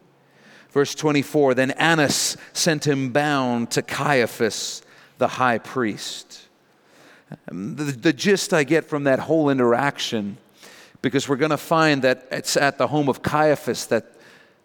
Verse 0.72 0.96
24 0.96 1.54
Then 1.54 1.72
Annas 1.72 2.38
sent 2.54 2.88
him 2.88 3.12
bound 3.12 3.70
to 3.72 3.82
Caiaphas, 3.82 4.82
the 5.18 5.28
high 5.28 5.60
priest. 5.60 6.43
The, 7.48 7.84
the 7.84 8.14
gist 8.14 8.54
I 8.54 8.64
get 8.64 8.86
from 8.86 9.06
that 9.06 9.20
whole 9.20 9.50
interaction, 9.50 10.38
because 11.02 11.28
we're 11.28 11.38
going 11.38 11.52
to 11.52 11.58
find 11.58 12.02
that 12.04 12.28
it's 12.32 12.58
at 12.58 12.78
the 12.78 12.88
home 12.88 13.10
of 13.10 13.22
Caiaphas 13.22 13.88
that 13.88 14.14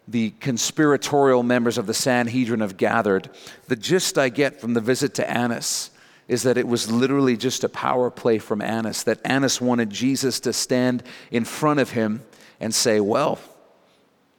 the 0.06 0.30
conspiratorial 0.40 1.42
members 1.42 1.76
of 1.76 1.86
the 1.86 1.94
Sanhedrin 1.94 2.60
have 2.60 2.76
gathered. 2.76 3.28
The 3.66 3.76
gist 3.76 4.16
I 4.16 4.30
get 4.30 4.60
from 4.60 4.74
the 4.74 4.80
visit 4.80 5.14
to 5.14 5.30
Annas 5.30 5.90
is 6.28 6.42
that 6.42 6.56
it 6.56 6.66
was 6.66 6.90
literally 6.90 7.36
just 7.36 7.64
a 7.64 7.68
power 7.68 8.10
play 8.10 8.38
from 8.38 8.62
Annas, 8.62 9.02
that 9.04 9.20
Annas 9.24 9.60
wanted 9.60 9.90
Jesus 9.90 10.40
to 10.40 10.52
stand 10.52 11.02
in 11.30 11.44
front 11.44 11.80
of 11.80 11.90
him 11.90 12.22
and 12.60 12.74
say, 12.74 13.00
Well, 13.00 13.38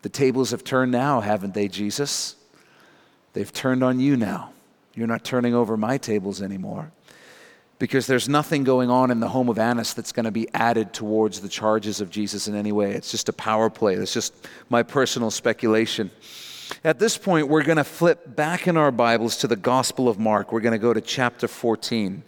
the 0.01 0.09
tables 0.09 0.51
have 0.51 0.63
turned 0.63 0.91
now, 0.91 1.21
haven't 1.21 1.53
they, 1.53 1.67
Jesus? 1.67 2.35
They've 3.33 3.51
turned 3.51 3.83
on 3.83 3.99
you 3.99 4.17
now. 4.17 4.51
You're 4.93 5.07
not 5.07 5.23
turning 5.23 5.53
over 5.53 5.77
my 5.77 5.97
tables 5.97 6.41
anymore. 6.41 6.91
Because 7.79 8.07
there's 8.07 8.29
nothing 8.29 8.63
going 8.63 8.89
on 8.89 9.09
in 9.09 9.21
the 9.21 9.29
home 9.29 9.49
of 9.49 9.57
Annas 9.57 9.93
that's 9.93 10.11
going 10.11 10.25
to 10.25 10.31
be 10.31 10.47
added 10.53 10.93
towards 10.93 11.39
the 11.39 11.49
charges 11.49 12.01
of 12.01 12.09
Jesus 12.09 12.47
in 12.47 12.55
any 12.55 12.71
way. 12.71 12.91
It's 12.91 13.09
just 13.09 13.29
a 13.29 13.33
power 13.33 13.69
play. 13.69 13.95
It's 13.95 14.13
just 14.13 14.33
my 14.69 14.83
personal 14.83 15.31
speculation. 15.31 16.11
At 16.83 16.99
this 16.99 17.17
point, 17.17 17.47
we're 17.47 17.63
going 17.63 17.77
to 17.77 17.83
flip 17.83 18.35
back 18.35 18.67
in 18.67 18.77
our 18.77 18.91
Bibles 18.91 19.37
to 19.37 19.47
the 19.47 19.55
Gospel 19.55 20.07
of 20.07 20.19
Mark. 20.19 20.51
We're 20.51 20.59
going 20.59 20.73
to 20.73 20.77
go 20.77 20.93
to 20.93 21.01
chapter 21.01 21.47
14. 21.47 22.21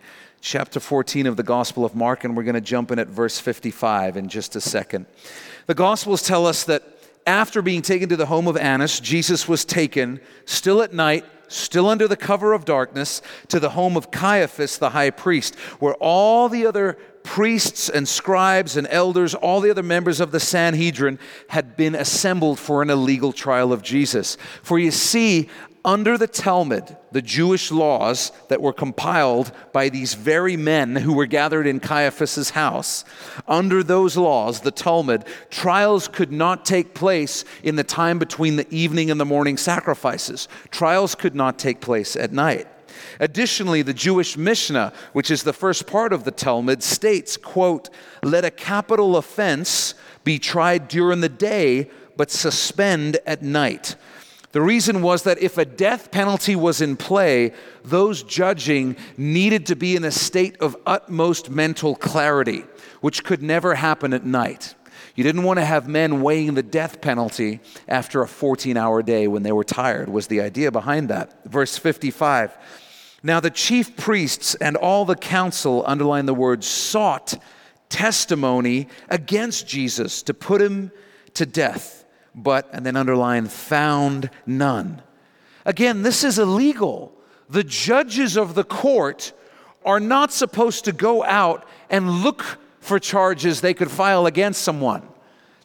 Chapter 0.44 0.80
14 0.80 1.28
of 1.28 1.38
the 1.38 1.44
Gospel 1.44 1.86
of 1.86 1.96
Mark, 1.96 2.24
and 2.24 2.36
we're 2.36 2.44
going 2.44 2.56
to 2.56 2.62
jump 2.62 2.90
in 2.90 2.98
at 2.98 3.08
verse 3.08 3.38
55 3.38 4.18
in 4.18 4.28
just 4.28 4.56
a 4.56 4.62
second. 4.62 5.06
The 5.68 5.76
Gospels 5.76 6.24
tell 6.24 6.48
us 6.48 6.64
that 6.64 6.82
after 7.28 7.62
being 7.62 7.84
taken 7.84 8.10
to 8.10 8.18
the 8.18 8.26
home 8.26 8.48
of 8.48 8.58
Annas, 8.58 9.00
Jesus 9.00 9.48
was 9.48 9.64
taken, 9.64 10.20
still 10.46 10.82
at 10.82 10.94
night, 10.94 11.26
still 11.52 11.88
under 11.88 12.08
the 12.08 12.18
cover 12.18 12.54
of 12.54 12.66
darkness, 12.66 13.22
to 13.50 13.60
the 13.60 13.72
home 13.72 13.98
of 13.98 14.12
Caiaphas 14.12 14.78
the 14.78 14.92
high 14.92 15.10
priest, 15.10 15.56
where 15.80 15.96
all 15.96 16.50
the 16.50 16.66
other 16.66 16.98
priests 17.24 17.90
and 17.90 18.08
scribes 18.08 18.78
and 18.78 18.88
elders, 18.90 19.36
all 19.36 19.62
the 19.62 19.70
other 19.70 19.84
members 19.84 20.20
of 20.20 20.32
the 20.32 20.40
Sanhedrin, 20.40 21.20
had 21.50 21.78
been 21.78 21.96
assembled 21.96 22.60
for 22.60 22.82
an 22.82 22.90
illegal 22.90 23.32
trial 23.32 23.72
of 23.72 23.84
Jesus. 23.84 24.38
For 24.64 24.80
you 24.80 24.92
see, 24.92 25.50
under 25.84 26.18
the 26.18 26.28
Talmud, 26.28 26.96
the 27.12 27.22
Jewish 27.22 27.72
laws 27.72 28.32
that 28.50 28.62
were 28.62 28.74
compiled 28.74 29.52
by 29.74 29.90
these 29.90 30.14
very 30.14 30.56
men 30.56 30.96
who 30.96 31.14
were 31.14 31.26
gathered 31.26 31.66
in 31.66 31.80
Caiaphas's 31.80 32.52
house, 32.52 33.04
under 33.48 33.84
those 33.84 34.16
laws, 34.16 34.62
the 34.62 34.72
Talmud, 34.72 35.26
trials 35.50 36.08
could 36.08 36.32
not 36.32 36.66
take 36.66 36.94
place 36.94 37.44
in 37.64 37.76
the 37.76 37.84
time 37.84 38.20
between 38.20 38.56
the 38.56 38.68
evening 38.74 39.10
and 39.10 39.20
the 39.20 39.26
morning 39.26 39.58
sacrifices. 39.58 40.48
Trials 40.70 41.16
could 41.16 41.36
not 41.36 41.58
take 41.58 41.82
place 41.82 42.16
at 42.16 42.32
night. 42.32 42.68
Additionally, 43.20 43.82
the 43.82 43.94
Jewish 43.94 44.38
Mishnah, 44.38 44.94
which 45.14 45.32
is 45.32 45.44
the 45.44 45.54
first 45.54 45.88
part 45.88 46.14
of 46.14 46.24
the 46.24 46.32
Talmud, 46.32 46.84
states, 46.84 47.38
quote, 47.38 47.90
"Let 48.22 48.46
a 48.46 48.52
capital 48.52 49.18
offense 49.18 49.96
be 50.24 50.38
tried 50.38 50.88
during 50.88 51.22
the 51.22 51.30
day, 51.30 51.90
but 52.18 52.30
suspend 52.30 53.18
at 53.26 53.42
night." 53.42 53.96
The 54.52 54.62
reason 54.62 55.02
was 55.02 55.24
that 55.24 55.42
if 55.42 55.58
a 55.58 55.66
death 55.66 56.12
penalty 56.12 56.56
was 56.56 56.82
in 56.82 56.98
play, 56.98 57.54
those 57.84 58.24
judging 58.24 58.98
needed 59.18 59.66
to 59.68 59.76
be 59.76 59.96
in 59.96 60.04
a 60.04 60.12
state 60.12 60.58
of 60.60 60.76
utmost 60.86 61.50
mental 61.50 61.96
clarity, 61.96 62.66
which 63.00 63.24
could 63.24 63.42
never 63.42 63.76
happen 63.76 64.14
at 64.14 64.26
night. 64.26 64.76
You 65.16 65.24
didn't 65.24 65.44
want 65.44 65.60
to 65.60 65.66
have 65.66 65.88
men 65.88 66.22
weighing 66.22 66.54
the 66.54 66.64
death 66.64 67.02
penalty 67.02 67.60
after 67.88 68.22
a 68.22 68.28
14 68.28 68.78
hour 68.78 69.02
day 69.02 69.28
when 69.28 69.44
they 69.44 69.52
were 69.52 69.64
tired, 69.64 70.10
was 70.10 70.28
the 70.28 70.42
idea 70.42 70.72
behind 70.72 71.10
that. 71.10 71.46
Verse 71.46 71.78
55. 71.78 72.58
Now 73.24 73.40
the 73.40 73.50
chief 73.50 73.96
priests 73.96 74.56
and 74.56 74.76
all 74.76 75.06
the 75.06 75.16
council, 75.16 75.84
underline 75.86 76.26
the 76.26 76.34
word, 76.34 76.64
sought 76.64 77.42
testimony 77.90 78.88
against 79.10 79.68
Jesus 79.68 80.24
to 80.24 80.34
put 80.34 80.62
him 80.62 80.92
to 81.36 81.46
death 81.46 82.01
but, 82.34 82.70
and 82.72 82.86
then 82.86 82.96
underline, 82.96 83.48
found 83.48 84.30
none. 84.46 85.02
Again, 85.66 86.04
this 86.04 86.24
is 86.24 86.40
illegal. 86.40 87.14
The 87.50 87.64
judges 87.64 88.38
of 88.38 88.56
the 88.56 88.64
court 88.64 89.34
are 89.86 90.00
not 90.00 90.32
supposed 90.32 90.86
to 90.86 90.92
go 90.92 91.24
out 91.24 91.68
and 91.90 92.24
look 92.24 92.60
for 92.80 93.00
charges 93.00 93.62
they 93.62 93.74
could 93.74 93.92
file 93.92 94.26
against 94.26 94.62
someone. 94.62 95.08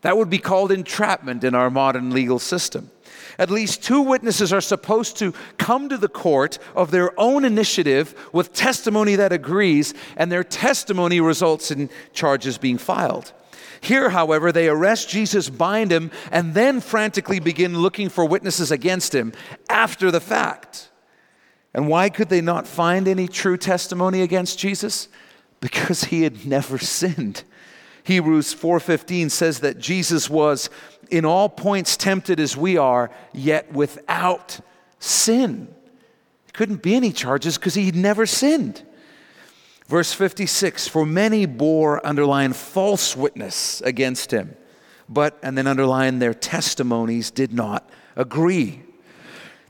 That 0.02 0.16
would 0.16 0.30
be 0.30 0.38
called 0.38 0.72
entrapment 0.72 1.44
in 1.44 1.54
our 1.54 1.70
modern 1.70 2.10
legal 2.10 2.38
system. 2.38 2.90
At 3.38 3.50
least 3.50 3.82
two 3.82 4.00
witnesses 4.00 4.52
are 4.52 4.60
supposed 4.60 5.16
to 5.18 5.34
come 5.58 5.88
to 5.88 5.98
the 5.98 6.08
court 6.08 6.58
of 6.74 6.90
their 6.90 7.18
own 7.18 7.44
initiative 7.44 8.14
with 8.32 8.52
testimony 8.52 9.16
that 9.16 9.32
agrees, 9.32 9.94
and 10.16 10.30
their 10.30 10.44
testimony 10.44 11.20
results 11.20 11.70
in 11.70 11.90
charges 12.12 12.56
being 12.56 12.78
filed. 12.78 13.32
Here, 13.80 14.10
however, 14.10 14.52
they 14.52 14.68
arrest 14.68 15.08
Jesus, 15.08 15.48
bind 15.50 15.92
him, 15.92 16.10
and 16.30 16.54
then 16.54 16.80
frantically 16.80 17.40
begin 17.40 17.78
looking 17.78 18.08
for 18.08 18.24
witnesses 18.24 18.70
against 18.70 19.14
him 19.14 19.32
after 19.68 20.10
the 20.10 20.20
fact. 20.20 20.90
And 21.74 21.88
why 21.88 22.08
could 22.08 22.28
they 22.28 22.40
not 22.40 22.66
find 22.66 23.06
any 23.06 23.28
true 23.28 23.56
testimony 23.56 24.22
against 24.22 24.58
Jesus? 24.58 25.08
Because 25.60 26.04
he 26.04 26.22
had 26.22 26.46
never 26.46 26.78
sinned. 26.78 27.44
Hebrews 28.04 28.54
4:15 28.54 29.30
says 29.30 29.60
that 29.60 29.78
Jesus 29.78 30.30
was 30.30 30.70
in 31.10 31.24
all 31.24 31.48
points 31.48 31.96
tempted 31.96 32.40
as 32.40 32.56
we 32.56 32.76
are, 32.76 33.10
yet 33.32 33.72
without 33.72 34.60
sin. 34.98 35.66
There 35.66 36.52
couldn't 36.52 36.82
be 36.82 36.94
any 36.94 37.12
charges 37.12 37.58
because 37.58 37.74
he 37.74 37.90
never 37.90 38.24
sinned. 38.24 38.82
Verse 39.88 40.12
56 40.12 40.88
For 40.88 41.06
many 41.06 41.46
bore, 41.46 42.04
underline, 42.06 42.52
false 42.52 43.16
witness 43.16 43.80
against 43.82 44.32
him, 44.32 44.56
but, 45.08 45.38
and 45.42 45.56
then 45.56 45.66
underline, 45.66 46.18
their 46.18 46.34
testimonies 46.34 47.30
did 47.30 47.52
not 47.52 47.88
agree. 48.16 48.82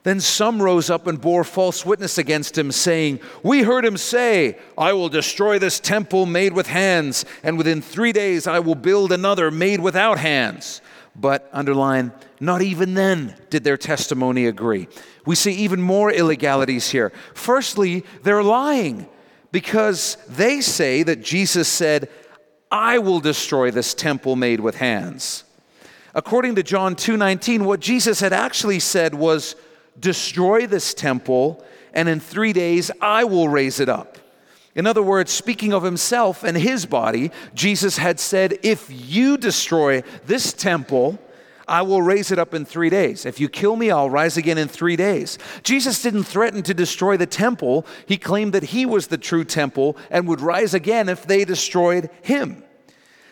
Then 0.04 0.20
some 0.20 0.62
rose 0.62 0.88
up 0.88 1.08
and 1.08 1.20
bore 1.20 1.42
false 1.42 1.84
witness 1.84 2.16
against 2.16 2.56
him, 2.56 2.70
saying, 2.70 3.18
We 3.42 3.64
heard 3.64 3.84
him 3.84 3.96
say, 3.96 4.56
I 4.78 4.92
will 4.92 5.08
destroy 5.08 5.58
this 5.58 5.80
temple 5.80 6.26
made 6.26 6.52
with 6.52 6.68
hands, 6.68 7.24
and 7.42 7.58
within 7.58 7.82
three 7.82 8.12
days 8.12 8.46
I 8.46 8.60
will 8.60 8.76
build 8.76 9.10
another 9.10 9.50
made 9.50 9.80
without 9.80 10.18
hands. 10.18 10.80
But, 11.18 11.48
underline, 11.52 12.12
not 12.40 12.62
even 12.62 12.94
then 12.94 13.34
did 13.50 13.64
their 13.64 13.76
testimony 13.76 14.46
agree. 14.46 14.86
We 15.24 15.34
see 15.34 15.52
even 15.52 15.80
more 15.80 16.12
illegalities 16.12 16.90
here. 16.90 17.10
Firstly, 17.34 18.04
they're 18.22 18.44
lying 18.44 19.08
because 19.56 20.18
they 20.28 20.60
say 20.60 21.02
that 21.02 21.22
Jesus 21.22 21.66
said, 21.66 22.10
I 22.70 22.98
will 22.98 23.20
destroy 23.20 23.70
this 23.70 23.94
temple 23.94 24.36
made 24.36 24.60
with 24.60 24.74
hands. 24.74 25.44
According 26.14 26.56
to 26.56 26.62
John 26.62 26.94
2:19, 26.94 27.64
what 27.64 27.80
Jesus 27.80 28.20
had 28.20 28.34
actually 28.34 28.80
said 28.80 29.14
was, 29.14 29.56
"Destroy 29.98 30.66
this 30.66 30.92
temple, 30.92 31.64
and 31.94 32.06
in 32.06 32.20
3 32.20 32.52
days 32.52 32.90
I 33.00 33.24
will 33.24 33.48
raise 33.48 33.80
it 33.80 33.88
up." 33.88 34.18
In 34.74 34.86
other 34.86 35.00
words, 35.00 35.32
speaking 35.32 35.72
of 35.72 35.84
himself 35.84 36.44
and 36.44 36.58
his 36.58 36.84
body, 36.84 37.30
Jesus 37.54 37.96
had 37.96 38.20
said, 38.20 38.58
"If 38.62 38.90
you 38.90 39.38
destroy 39.38 40.02
this 40.26 40.52
temple, 40.52 41.18
I 41.68 41.82
will 41.82 42.02
raise 42.02 42.30
it 42.30 42.38
up 42.38 42.54
in 42.54 42.64
three 42.64 42.90
days. 42.90 43.26
If 43.26 43.40
you 43.40 43.48
kill 43.48 43.76
me, 43.76 43.90
I'll 43.90 44.10
rise 44.10 44.36
again 44.36 44.58
in 44.58 44.68
three 44.68 44.96
days. 44.96 45.38
Jesus 45.64 46.00
didn't 46.00 46.24
threaten 46.24 46.62
to 46.62 46.74
destroy 46.74 47.16
the 47.16 47.26
temple. 47.26 47.86
He 48.06 48.16
claimed 48.16 48.52
that 48.52 48.64
he 48.64 48.86
was 48.86 49.08
the 49.08 49.18
true 49.18 49.44
temple 49.44 49.96
and 50.10 50.28
would 50.28 50.40
rise 50.40 50.74
again 50.74 51.08
if 51.08 51.26
they 51.26 51.44
destroyed 51.44 52.10
him. 52.22 52.62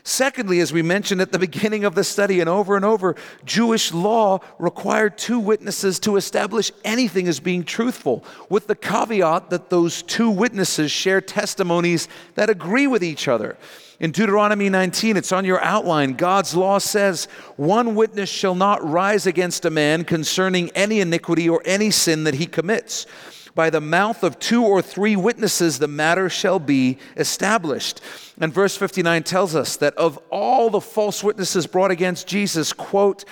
Secondly, 0.07 0.61
as 0.61 0.71
we 0.71 0.83
mentioned 0.83 1.23
at 1.23 1.33
the 1.33 1.38
beginning 1.38 1.87
of 1.87 1.95
the 1.95 2.05
study 2.05 2.40
and 2.40 2.49
over 2.49 2.77
and 2.77 2.85
over, 2.85 3.17
Jewish 3.47 3.90
law 3.90 4.38
required 4.59 5.17
two 5.17 5.38
witnesses 5.38 5.99
to 6.01 6.17
establish 6.17 6.71
anything 6.85 7.27
as 7.27 7.40
being 7.40 7.64
truthful, 7.64 8.23
with 8.51 8.67
the 8.67 8.75
caveat 8.75 9.49
that 9.49 9.71
those 9.71 10.03
two 10.03 10.29
witnesses 10.29 10.93
share 10.93 11.23
testimonies 11.23 12.07
that 12.35 12.51
agree 12.51 12.87
with 12.87 13.03
each 13.03 13.29
other. 13.29 13.57
In 13.99 14.11
Deuteronomy 14.11 14.69
19, 14.69 15.17
it's 15.17 15.33
on 15.33 15.47
your 15.47 15.62
outline. 15.62 16.12
God's 16.12 16.55
law 16.55 16.77
says, 16.77 17.25
One 17.57 17.95
witness 17.95 18.29
shall 18.29 18.55
not 18.55 18.87
rise 18.87 19.27
against 19.27 19.64
a 19.64 19.71
man 19.71 20.05
concerning 20.05 20.69
any 20.73 21.01
iniquity 21.01 21.49
or 21.49 21.62
any 21.64 21.90
sin 21.90 22.25
that 22.25 22.35
he 22.35 22.45
commits. 22.45 23.07
By 23.55 23.71
the 23.71 23.81
mouth 23.81 24.25
of 24.25 24.38
two 24.38 24.64
or 24.64 24.83
three 24.83 25.14
witnesses, 25.14 25.79
the 25.79 25.88
matter 25.88 26.29
shall 26.29 26.59
be 26.59 26.99
established. 27.17 28.01
And 28.40 28.53
verse 28.53 28.77
59 28.77 29.23
tells 29.23 29.55
us 29.55 29.77
that 29.77 29.95
of 29.95 30.19
all 30.31 30.71
the 30.71 30.81
false 30.81 31.23
witnesses 31.23 31.67
brought 31.67 31.93
against 31.93 32.27
Jesus, 32.27 32.73
quote, 32.73 33.25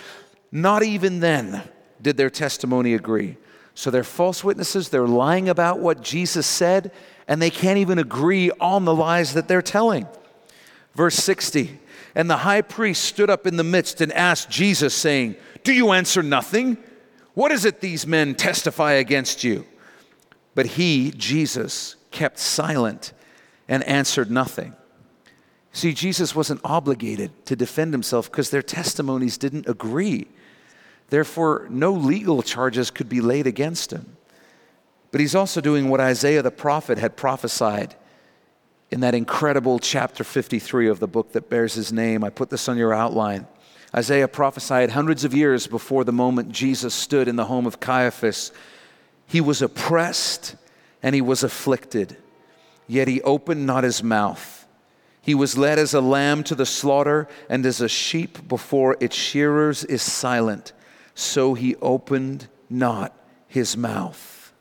not 0.52 0.82
even 0.82 1.20
then 1.20 1.62
did 2.00 2.16
their 2.16 2.30
testimony 2.30 2.94
agree. 2.94 3.36
So 3.74 3.90
they're 3.90 4.04
false 4.04 4.44
witnesses, 4.44 4.90
they're 4.90 5.08
lying 5.08 5.48
about 5.48 5.80
what 5.80 6.02
Jesus 6.02 6.46
said, 6.46 6.92
and 7.26 7.40
they 7.40 7.50
can't 7.50 7.78
even 7.78 7.98
agree 7.98 8.50
on 8.60 8.84
the 8.84 8.94
lies 8.94 9.32
that 9.34 9.48
they're 9.48 9.62
telling. 9.62 10.06
Verse 10.94 11.14
60 11.16 11.80
And 12.14 12.28
the 12.28 12.38
high 12.38 12.60
priest 12.60 13.04
stood 13.04 13.30
up 13.30 13.46
in 13.46 13.56
the 13.56 13.64
midst 13.64 14.02
and 14.02 14.12
asked 14.12 14.50
Jesus, 14.50 14.94
saying, 14.94 15.36
Do 15.64 15.72
you 15.72 15.92
answer 15.92 16.22
nothing? 16.22 16.76
What 17.34 17.50
is 17.50 17.64
it 17.64 17.80
these 17.80 18.06
men 18.06 18.34
testify 18.34 18.92
against 18.92 19.42
you? 19.42 19.64
But 20.54 20.66
he, 20.66 21.10
Jesus, 21.10 21.96
kept 22.10 22.38
silent 22.38 23.12
and 23.68 23.82
answered 23.84 24.30
nothing. 24.30 24.74
See, 25.72 25.94
Jesus 25.94 26.34
wasn't 26.34 26.60
obligated 26.64 27.46
to 27.46 27.56
defend 27.56 27.94
himself 27.94 28.30
because 28.30 28.50
their 28.50 28.62
testimonies 28.62 29.38
didn't 29.38 29.68
agree. 29.68 30.28
Therefore, 31.08 31.66
no 31.70 31.92
legal 31.92 32.42
charges 32.42 32.90
could 32.90 33.08
be 33.08 33.20
laid 33.20 33.46
against 33.46 33.90
him. 33.90 34.16
But 35.10 35.20
he's 35.20 35.34
also 35.34 35.60
doing 35.60 35.88
what 35.88 36.00
Isaiah 36.00 36.42
the 36.42 36.50
prophet 36.50 36.98
had 36.98 37.16
prophesied 37.16 37.94
in 38.90 39.00
that 39.00 39.14
incredible 39.14 39.78
chapter 39.78 40.24
53 40.24 40.88
of 40.88 41.00
the 41.00 41.08
book 41.08 41.32
that 41.32 41.48
bears 41.48 41.74
his 41.74 41.92
name. 41.92 42.22
I 42.22 42.30
put 42.30 42.50
this 42.50 42.68
on 42.68 42.76
your 42.76 42.92
outline. 42.92 43.46
Isaiah 43.94 44.28
prophesied 44.28 44.90
hundreds 44.90 45.24
of 45.24 45.34
years 45.34 45.66
before 45.66 46.04
the 46.04 46.12
moment 46.12 46.50
Jesus 46.50 46.94
stood 46.94 47.28
in 47.28 47.36
the 47.36 47.46
home 47.46 47.66
of 47.66 47.80
Caiaphas. 47.80 48.52
He 49.32 49.40
was 49.40 49.62
oppressed 49.62 50.56
and 51.02 51.14
he 51.14 51.22
was 51.22 51.42
afflicted, 51.42 52.18
yet 52.86 53.08
he 53.08 53.22
opened 53.22 53.64
not 53.64 53.82
his 53.82 54.02
mouth. 54.02 54.66
He 55.22 55.34
was 55.34 55.56
led 55.56 55.78
as 55.78 55.94
a 55.94 56.02
lamb 56.02 56.44
to 56.44 56.54
the 56.54 56.66
slaughter, 56.66 57.26
and 57.48 57.64
as 57.64 57.80
a 57.80 57.88
sheep 57.88 58.46
before 58.46 58.98
its 59.00 59.16
shearers 59.16 59.84
is 59.84 60.02
silent, 60.02 60.74
so 61.14 61.54
he 61.54 61.76
opened 61.76 62.46
not 62.68 63.16
his 63.48 63.74
mouth. 63.74 64.52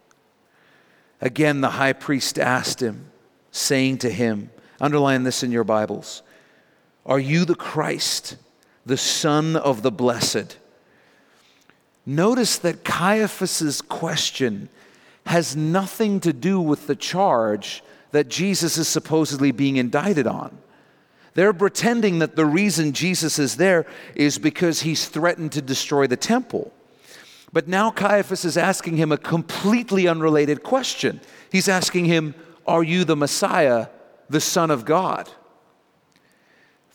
Again, 1.19 1.60
the 1.60 1.71
high 1.71 1.91
priest 1.91 2.39
asked 2.39 2.81
him, 2.81 3.12
saying 3.51 3.97
to 3.97 4.10
him, 4.10 4.51
Underline 4.79 5.23
this 5.23 5.43
in 5.43 5.51
your 5.51 5.65
Bibles 5.65 6.23
Are 7.05 7.19
you 7.19 7.43
the 7.43 7.55
Christ, 7.55 8.38
the 8.86 8.95
Son 8.95 9.57
of 9.57 9.81
the 9.81 9.91
Blessed? 9.91 10.55
Notice 12.05 12.57
that 12.59 12.83
Caiaphas's 12.83 13.81
question 13.81 14.69
has 15.25 15.55
nothing 15.55 16.19
to 16.21 16.33
do 16.33 16.59
with 16.59 16.87
the 16.87 16.95
charge 16.95 17.83
that 18.11 18.27
Jesus 18.27 18.77
is 18.77 18.87
supposedly 18.87 19.51
being 19.51 19.77
indicted 19.77 20.27
on. 20.27 20.57
They're 21.33 21.53
pretending 21.53 22.19
that 22.19 22.35
the 22.35 22.45
reason 22.45 22.91
Jesus 22.91 23.39
is 23.39 23.55
there 23.55 23.85
is 24.15 24.37
because 24.37 24.81
he's 24.81 25.07
threatened 25.07 25.53
to 25.53 25.61
destroy 25.61 26.07
the 26.07 26.17
temple. 26.17 26.73
But 27.53 27.67
now 27.67 27.91
Caiaphas 27.91 28.43
is 28.43 28.57
asking 28.57 28.97
him 28.97 29.11
a 29.11 29.17
completely 29.17 30.07
unrelated 30.07 30.63
question. 30.63 31.21
He's 31.51 31.69
asking 31.69 32.05
him, 32.05 32.35
Are 32.65 32.83
you 32.83 33.05
the 33.05 33.15
Messiah, 33.15 33.87
the 34.29 34.41
Son 34.41 34.71
of 34.71 34.85
God? 34.85 35.29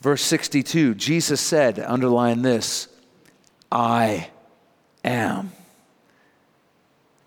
Verse 0.01 0.21
62 0.21 0.95
Jesus 0.95 1.41
said, 1.41 1.79
underline 1.79 2.41
this, 2.41 2.87
I 3.71 4.29
am. 5.09 5.51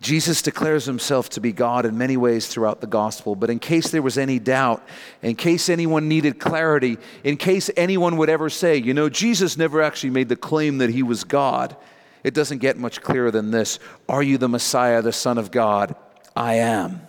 Jesus 0.00 0.40
declares 0.40 0.86
himself 0.86 1.28
to 1.30 1.40
be 1.40 1.52
God 1.52 1.84
in 1.84 1.98
many 1.98 2.16
ways 2.16 2.48
throughout 2.48 2.80
the 2.80 2.86
gospel, 2.86 3.36
but 3.36 3.50
in 3.50 3.58
case 3.58 3.90
there 3.90 4.00
was 4.00 4.16
any 4.16 4.38
doubt, 4.38 4.82
in 5.20 5.36
case 5.36 5.68
anyone 5.68 6.08
needed 6.08 6.38
clarity, 6.38 6.96
in 7.22 7.36
case 7.36 7.70
anyone 7.76 8.16
would 8.16 8.30
ever 8.30 8.48
say, 8.48 8.78
you 8.78 8.94
know, 8.94 9.10
Jesus 9.10 9.58
never 9.58 9.82
actually 9.82 10.10
made 10.10 10.30
the 10.30 10.36
claim 10.36 10.78
that 10.78 10.88
he 10.88 11.02
was 11.02 11.22
God, 11.22 11.76
it 12.24 12.32
doesn't 12.32 12.58
get 12.58 12.78
much 12.78 13.02
clearer 13.02 13.30
than 13.30 13.50
this 13.50 13.78
Are 14.08 14.22
you 14.22 14.38
the 14.38 14.48
Messiah, 14.48 15.02
the 15.02 15.12
Son 15.12 15.36
of 15.36 15.50
God? 15.50 15.94
I 16.34 16.54
am. 16.54 17.06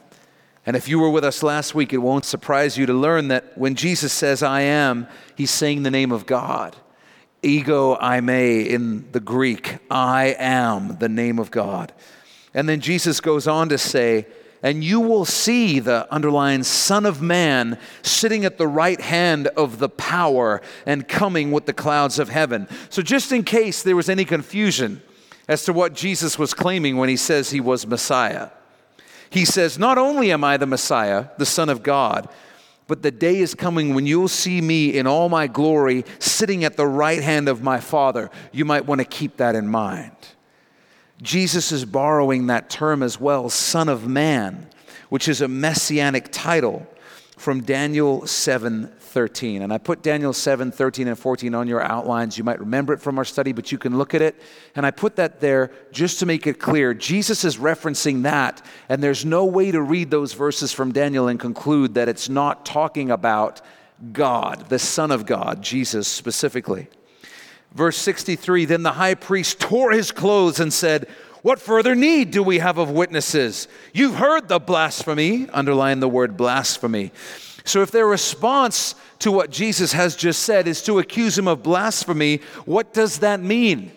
And 0.66 0.76
if 0.76 0.88
you 0.88 1.00
were 1.00 1.10
with 1.10 1.24
us 1.24 1.44
last 1.44 1.74
week, 1.74 1.94
it 1.94 1.98
won't 1.98 2.26
surprise 2.26 2.78
you 2.78 2.86
to 2.86 2.94
learn 2.94 3.30
that 3.30 3.58
when 3.58 3.76
Jesus 3.76 4.14
says, 4.14 4.44
I 4.44 4.62
am, 4.62 5.08
he's 5.36 5.50
saying 5.50 5.84
the 5.84 5.92
name 5.92 6.12
of 6.12 6.26
God. 6.26 6.76
Ego 7.44 7.96
eimi 7.96 8.68
in 8.68 9.12
the 9.12 9.20
Greek, 9.20 9.78
I 9.90 10.36
am 10.38 10.98
the 11.00 11.10
name 11.10 11.40
of 11.40 11.52
God. 11.52 11.92
And 12.54 12.68
then 12.68 12.82
Jesus 12.82 13.20
goes 13.20 13.48
on 13.48 13.70
to 13.70 13.78
say, 13.78 14.28
and 14.64 14.84
you 14.84 15.00
will 15.00 15.26
see 15.26 15.80
the 15.80 16.12
underlying 16.14 16.64
Son 16.64 17.06
of 17.06 17.22
Man 17.22 17.80
sitting 18.04 18.46
at 18.46 18.58
the 18.58 18.68
right 18.68 19.02
hand 19.02 19.48
of 19.48 19.80
the 19.80 19.90
power 19.90 20.62
and 20.86 21.08
coming 21.08 21.52
with 21.52 21.66
the 21.66 21.74
clouds 21.74 22.20
of 22.20 22.30
heaven. 22.30 22.68
So, 22.90 23.02
just 23.02 23.32
in 23.32 23.44
case 23.44 23.82
there 23.82 23.96
was 23.96 24.08
any 24.08 24.24
confusion 24.24 25.02
as 25.48 25.66
to 25.66 25.74
what 25.74 25.96
Jesus 25.96 26.38
was 26.38 26.54
claiming 26.54 26.98
when 26.98 27.10
he 27.10 27.18
says 27.18 27.50
he 27.50 27.60
was 27.60 27.88
Messiah, 27.88 28.50
he 29.32 29.46
says, 29.46 29.80
Not 29.80 29.98
only 29.98 30.32
am 30.32 30.44
I 30.44 30.58
the 30.58 30.68
Messiah, 30.68 31.30
the 31.40 31.46
Son 31.46 31.70
of 31.70 31.82
God, 31.82 32.30
but 32.92 33.04
the 33.04 33.10
day 33.10 33.38
is 33.38 33.56
coming 33.56 33.96
when 33.96 34.06
you'll 34.06 34.28
see 34.28 34.60
me 34.60 34.98
in 34.98 35.08
all 35.08 35.30
my 35.30 35.48
glory 35.48 36.04
sitting 36.20 36.66
at 36.66 36.76
the 36.76 36.86
right 36.86 37.24
hand 37.24 37.48
of 37.48 37.64
my 37.64 37.80
Father. 37.80 38.30
You 38.52 38.66
might 38.66 38.86
want 38.86 39.00
to 39.00 39.06
keep 39.06 39.38
that 39.38 39.56
in 39.56 39.66
mind. 39.66 40.12
Jesus 41.22 41.72
is 41.72 41.86
borrowing 41.86 42.48
that 42.48 42.70
term 42.70 43.02
as 43.02 43.18
well, 43.18 43.50
Son 43.50 43.88
of 43.88 44.10
Man, 44.10 44.68
which 45.08 45.30
is 45.30 45.40
a 45.40 45.48
messianic 45.48 46.34
title 46.34 46.86
from 47.38 47.62
Daniel 47.62 48.28
7 48.28 48.92
13. 49.12 49.62
And 49.62 49.72
I 49.72 49.78
put 49.78 50.02
Daniel 50.02 50.34
7 50.34 50.72
13 50.72 51.08
and 51.08 51.20
14 51.20 51.54
on 51.54 51.68
your 51.68 51.82
outlines. 51.82 52.38
You 52.38 52.44
might 52.44 52.60
remember 52.60 52.94
it 52.94 53.02
from 53.02 53.18
our 53.18 53.26
study, 53.26 53.52
but 53.52 53.72
you 53.72 53.78
can 53.78 53.98
look 53.98 54.14
at 54.14 54.22
it. 54.22 54.42
And 54.76 54.86
I 54.86 54.92
put 54.92 55.18
that 55.18 55.40
there 55.40 55.72
just 55.92 56.20
to 56.20 56.26
make 56.26 56.48
it 56.48 56.60
clear. 56.60 56.94
Jesus 56.94 57.44
is 57.44 57.58
referencing 57.58 58.24
that, 58.24 58.66
and 58.90 59.04
there's 59.04 59.26
no 59.26 59.46
way 59.46 59.72
to 59.72 59.82
read 59.82 60.10
those 60.10 60.34
verses 60.34 60.72
from 60.72 60.92
Daniel 60.92 61.28
and 61.28 61.40
conclude 61.40 61.94
that 61.96 62.10
it's 62.10 62.30
not 62.30 62.66
talking 62.66 63.12
about 63.12 63.62
God, 64.14 64.70
the 64.70 64.80
Son 64.80 65.12
of 65.12 65.26
God, 65.26 65.62
Jesus 65.62 66.08
specifically. 66.08 66.88
Verse 67.74 67.98
63 67.98 68.66
Then 68.66 68.84
the 68.84 68.94
high 68.94 69.16
priest 69.16 69.60
tore 69.60 69.92
his 69.92 70.12
clothes 70.12 70.60
and 70.60 70.74
said, 70.74 71.08
What 71.42 71.60
further 71.60 71.96
need 71.96 72.32
do 72.32 72.44
we 72.44 72.60
have 72.60 72.78
of 72.78 72.90
witnesses? 72.90 73.68
You've 73.94 74.16
heard 74.16 74.48
the 74.48 74.60
blasphemy. 74.60 75.48
Underline 75.50 76.00
the 76.00 76.10
word 76.10 76.36
blasphemy. 76.38 77.12
So, 77.64 77.82
if 77.82 77.92
their 77.92 78.08
response 78.08 78.96
to 79.20 79.32
what 79.32 79.52
Jesus 79.52 79.94
has 79.94 80.16
just 80.16 80.44
said 80.44 80.68
is 80.68 80.82
to 80.84 81.00
accuse 81.00 81.38
him 81.38 81.48
of 81.48 81.64
blasphemy, 81.64 82.38
what 82.66 82.94
does 82.94 83.20
that 83.20 83.42
mean? 83.42 83.92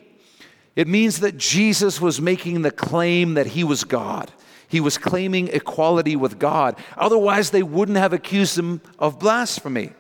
It 0.77 0.89
means 0.89 1.21
that 1.21 1.39
Jesus 1.39 2.01
was 2.01 2.21
making 2.21 2.63
the 2.63 2.71
claim 2.71 3.35
that 3.35 3.47
he 3.47 3.65
was 3.65 3.85
God. 3.85 4.33
He 4.69 4.81
was 4.81 4.99
claiming 4.99 5.49
equality 5.49 6.17
with 6.17 6.39
God. 6.39 6.77
Otherwise, 6.97 7.51
they 7.51 7.63
wouldn't 7.63 7.99
have 7.99 8.13
accused 8.13 8.59
him 8.59 8.81
of 8.99 9.19
blasphemy 9.19 9.93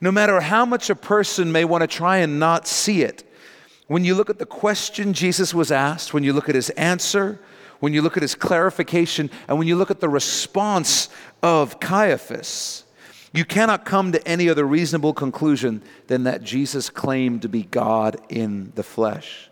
no 0.00 0.12
matter 0.12 0.40
how 0.40 0.64
much 0.64 0.90
a 0.90 0.94
person 0.94 1.50
may 1.50 1.64
want 1.64 1.82
to 1.82 1.86
try 1.86 2.18
and 2.18 2.38
not 2.38 2.66
see 2.66 3.02
it, 3.02 3.24
when 3.86 4.04
you 4.04 4.14
look 4.14 4.30
at 4.30 4.38
the 4.38 4.46
question 4.46 5.12
Jesus 5.12 5.54
was 5.54 5.72
asked, 5.72 6.12
when 6.12 6.22
you 6.22 6.32
look 6.32 6.48
at 6.48 6.54
his 6.54 6.70
answer, 6.70 7.40
when 7.80 7.92
you 7.92 8.02
look 8.02 8.16
at 8.16 8.22
his 8.22 8.34
clarification, 8.34 9.30
and 9.48 9.58
when 9.58 9.66
you 9.66 9.76
look 9.76 9.90
at 9.90 10.00
the 10.00 10.08
response 10.08 11.08
of 11.42 11.80
Caiaphas, 11.80 12.84
you 13.38 13.44
cannot 13.44 13.84
come 13.84 14.12
to 14.12 14.28
any 14.28 14.48
other 14.48 14.66
reasonable 14.66 15.14
conclusion 15.14 15.80
than 16.08 16.24
that 16.24 16.42
Jesus 16.42 16.90
claimed 16.90 17.42
to 17.42 17.48
be 17.48 17.62
God 17.62 18.20
in 18.28 18.72
the 18.74 18.82
flesh. 18.82 19.48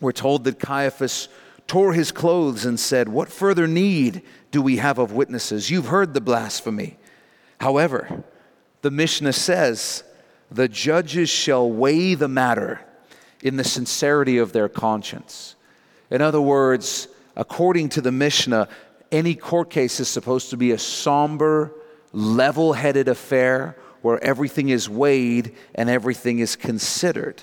We're 0.00 0.12
told 0.12 0.44
that 0.44 0.58
Caiaphas 0.58 1.28
tore 1.66 1.92
his 1.92 2.10
clothes 2.10 2.64
and 2.64 2.80
said, 2.80 3.08
What 3.08 3.28
further 3.28 3.66
need 3.66 4.22
do 4.50 4.62
we 4.62 4.78
have 4.78 4.98
of 4.98 5.12
witnesses? 5.12 5.70
You've 5.70 5.88
heard 5.88 6.14
the 6.14 6.20
blasphemy. 6.22 6.96
However, 7.60 8.24
the 8.80 8.90
Mishnah 8.90 9.34
says, 9.34 10.02
the 10.50 10.68
judges 10.68 11.28
shall 11.28 11.70
weigh 11.70 12.14
the 12.14 12.28
matter 12.28 12.80
in 13.42 13.56
the 13.56 13.64
sincerity 13.64 14.38
of 14.38 14.52
their 14.52 14.68
conscience. 14.68 15.56
In 16.10 16.22
other 16.22 16.40
words, 16.40 17.08
according 17.34 17.90
to 17.90 18.00
the 18.00 18.12
Mishnah, 18.12 18.68
any 19.12 19.34
court 19.34 19.70
case 19.70 20.00
is 20.00 20.08
supposed 20.08 20.50
to 20.50 20.56
be 20.56 20.70
a 20.70 20.78
somber, 20.78 21.72
level 22.16 22.72
headed 22.72 23.08
affair 23.08 23.76
where 24.00 24.22
everything 24.24 24.70
is 24.70 24.88
weighed 24.88 25.54
and 25.74 25.90
everything 25.90 26.38
is 26.38 26.56
considered. 26.56 27.42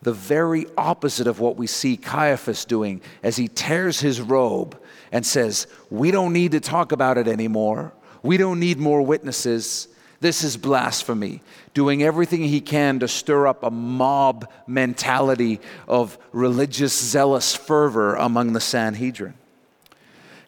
The 0.00 0.12
very 0.12 0.66
opposite 0.78 1.26
of 1.26 1.40
what 1.40 1.56
we 1.56 1.66
see 1.66 1.96
Caiaphas 1.96 2.64
doing 2.64 3.02
as 3.22 3.36
he 3.36 3.48
tears 3.48 4.00
his 4.00 4.20
robe 4.20 4.80
and 5.12 5.24
says, 5.24 5.66
We 5.90 6.10
don't 6.10 6.32
need 6.32 6.52
to 6.52 6.60
talk 6.60 6.92
about 6.92 7.18
it 7.18 7.28
anymore. 7.28 7.92
We 8.22 8.38
don't 8.38 8.60
need 8.60 8.78
more 8.78 9.02
witnesses. 9.02 9.88
This 10.20 10.42
is 10.42 10.56
blasphemy, 10.56 11.42
doing 11.74 12.02
everything 12.02 12.44
he 12.44 12.62
can 12.62 13.00
to 13.00 13.08
stir 13.08 13.46
up 13.46 13.62
a 13.62 13.70
mob 13.70 14.48
mentality 14.66 15.60
of 15.86 16.16
religious, 16.32 16.98
zealous 16.98 17.54
fervor 17.54 18.14
among 18.14 18.54
the 18.54 18.60
Sanhedrin. 18.60 19.34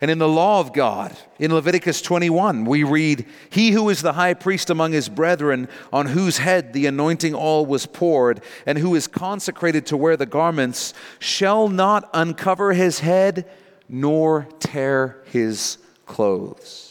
And 0.01 0.11
in 0.11 0.19
the 0.19 0.29
law 0.29 0.61
of 0.61 0.73
God, 0.73 1.17
in 1.39 1.55
Leviticus 1.55 2.03
21, 2.03 2.67
we 2.67 2.85
read, 2.85 3.27
He 3.49 3.71
who 3.71 3.89
is 3.89 4.03
the 4.03 4.13
high 4.13 4.35
priest 4.35 4.69
among 4.69 4.93
his 4.93 5.09
brethren, 5.09 5.69
on 5.93 6.07
whose 6.07 6.39
head 6.39 6.73
the 6.73 6.87
anointing 6.87 7.35
oil 7.35 7.65
was 7.65 7.87
poured, 7.87 8.43
and 8.67 8.77
who 8.77 8.95
is 8.95 9.07
consecrated 9.07 9.87
to 9.87 9.97
wear 9.97 10.17
the 10.17 10.27
garments, 10.27 10.93
shall 11.19 11.69
not 11.69 12.11
uncover 12.13 12.75
his 12.75 13.01
head 13.01 13.49
nor 13.89 14.49
tear 14.59 15.23
his 15.27 15.79
clothes. 16.05 16.87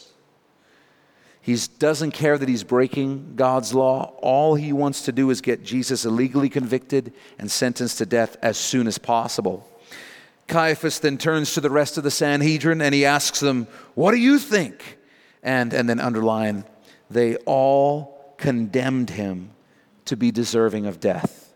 He 1.40 1.56
doesn't 1.78 2.10
care 2.10 2.36
that 2.36 2.48
he's 2.48 2.64
breaking 2.64 3.34
God's 3.36 3.72
law. 3.72 4.14
All 4.20 4.56
he 4.56 4.72
wants 4.72 5.02
to 5.02 5.12
do 5.12 5.30
is 5.30 5.40
get 5.40 5.62
Jesus 5.62 6.04
illegally 6.04 6.48
convicted 6.48 7.12
and 7.38 7.48
sentenced 7.48 7.98
to 7.98 8.06
death 8.06 8.36
as 8.42 8.56
soon 8.56 8.88
as 8.88 8.98
possible. 8.98 9.64
Caiaphas 10.48 11.00
then 11.00 11.18
turns 11.18 11.54
to 11.54 11.60
the 11.60 11.70
rest 11.70 11.98
of 11.98 12.04
the 12.04 12.10
Sanhedrin 12.10 12.80
and 12.80 12.94
he 12.94 13.04
asks 13.04 13.40
them, 13.40 13.66
What 13.94 14.12
do 14.12 14.18
you 14.18 14.38
think? 14.38 14.98
And, 15.42 15.72
and 15.72 15.88
then 15.88 16.00
underline, 16.00 16.64
they 17.10 17.36
all 17.38 18.34
condemned 18.36 19.10
him 19.10 19.50
to 20.04 20.16
be 20.16 20.30
deserving 20.30 20.86
of 20.86 21.00
death. 21.00 21.52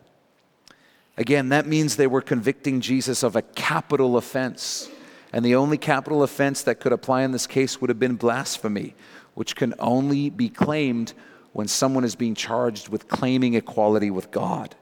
Again, 1.17 1.49
that 1.49 1.67
means 1.67 1.95
they 1.95 2.07
were 2.07 2.21
convicting 2.21 2.81
Jesus 2.81 3.23
of 3.23 3.35
a 3.35 3.41
capital 3.41 4.17
offense. 4.17 4.89
And 5.33 5.45
the 5.45 5.55
only 5.55 5.77
capital 5.77 6.23
offense 6.23 6.63
that 6.63 6.79
could 6.79 6.91
apply 6.91 7.23
in 7.23 7.31
this 7.31 7.47
case 7.47 7.79
would 7.79 7.89
have 7.89 7.99
been 7.99 8.15
blasphemy, 8.15 8.95
which 9.33 9.55
can 9.55 9.73
only 9.79 10.29
be 10.29 10.49
claimed 10.49 11.13
when 11.53 11.67
someone 11.67 12.03
is 12.03 12.15
being 12.15 12.35
charged 12.35 12.89
with 12.89 13.07
claiming 13.07 13.53
equality 13.53 14.09
with 14.09 14.31
God. 14.31 14.75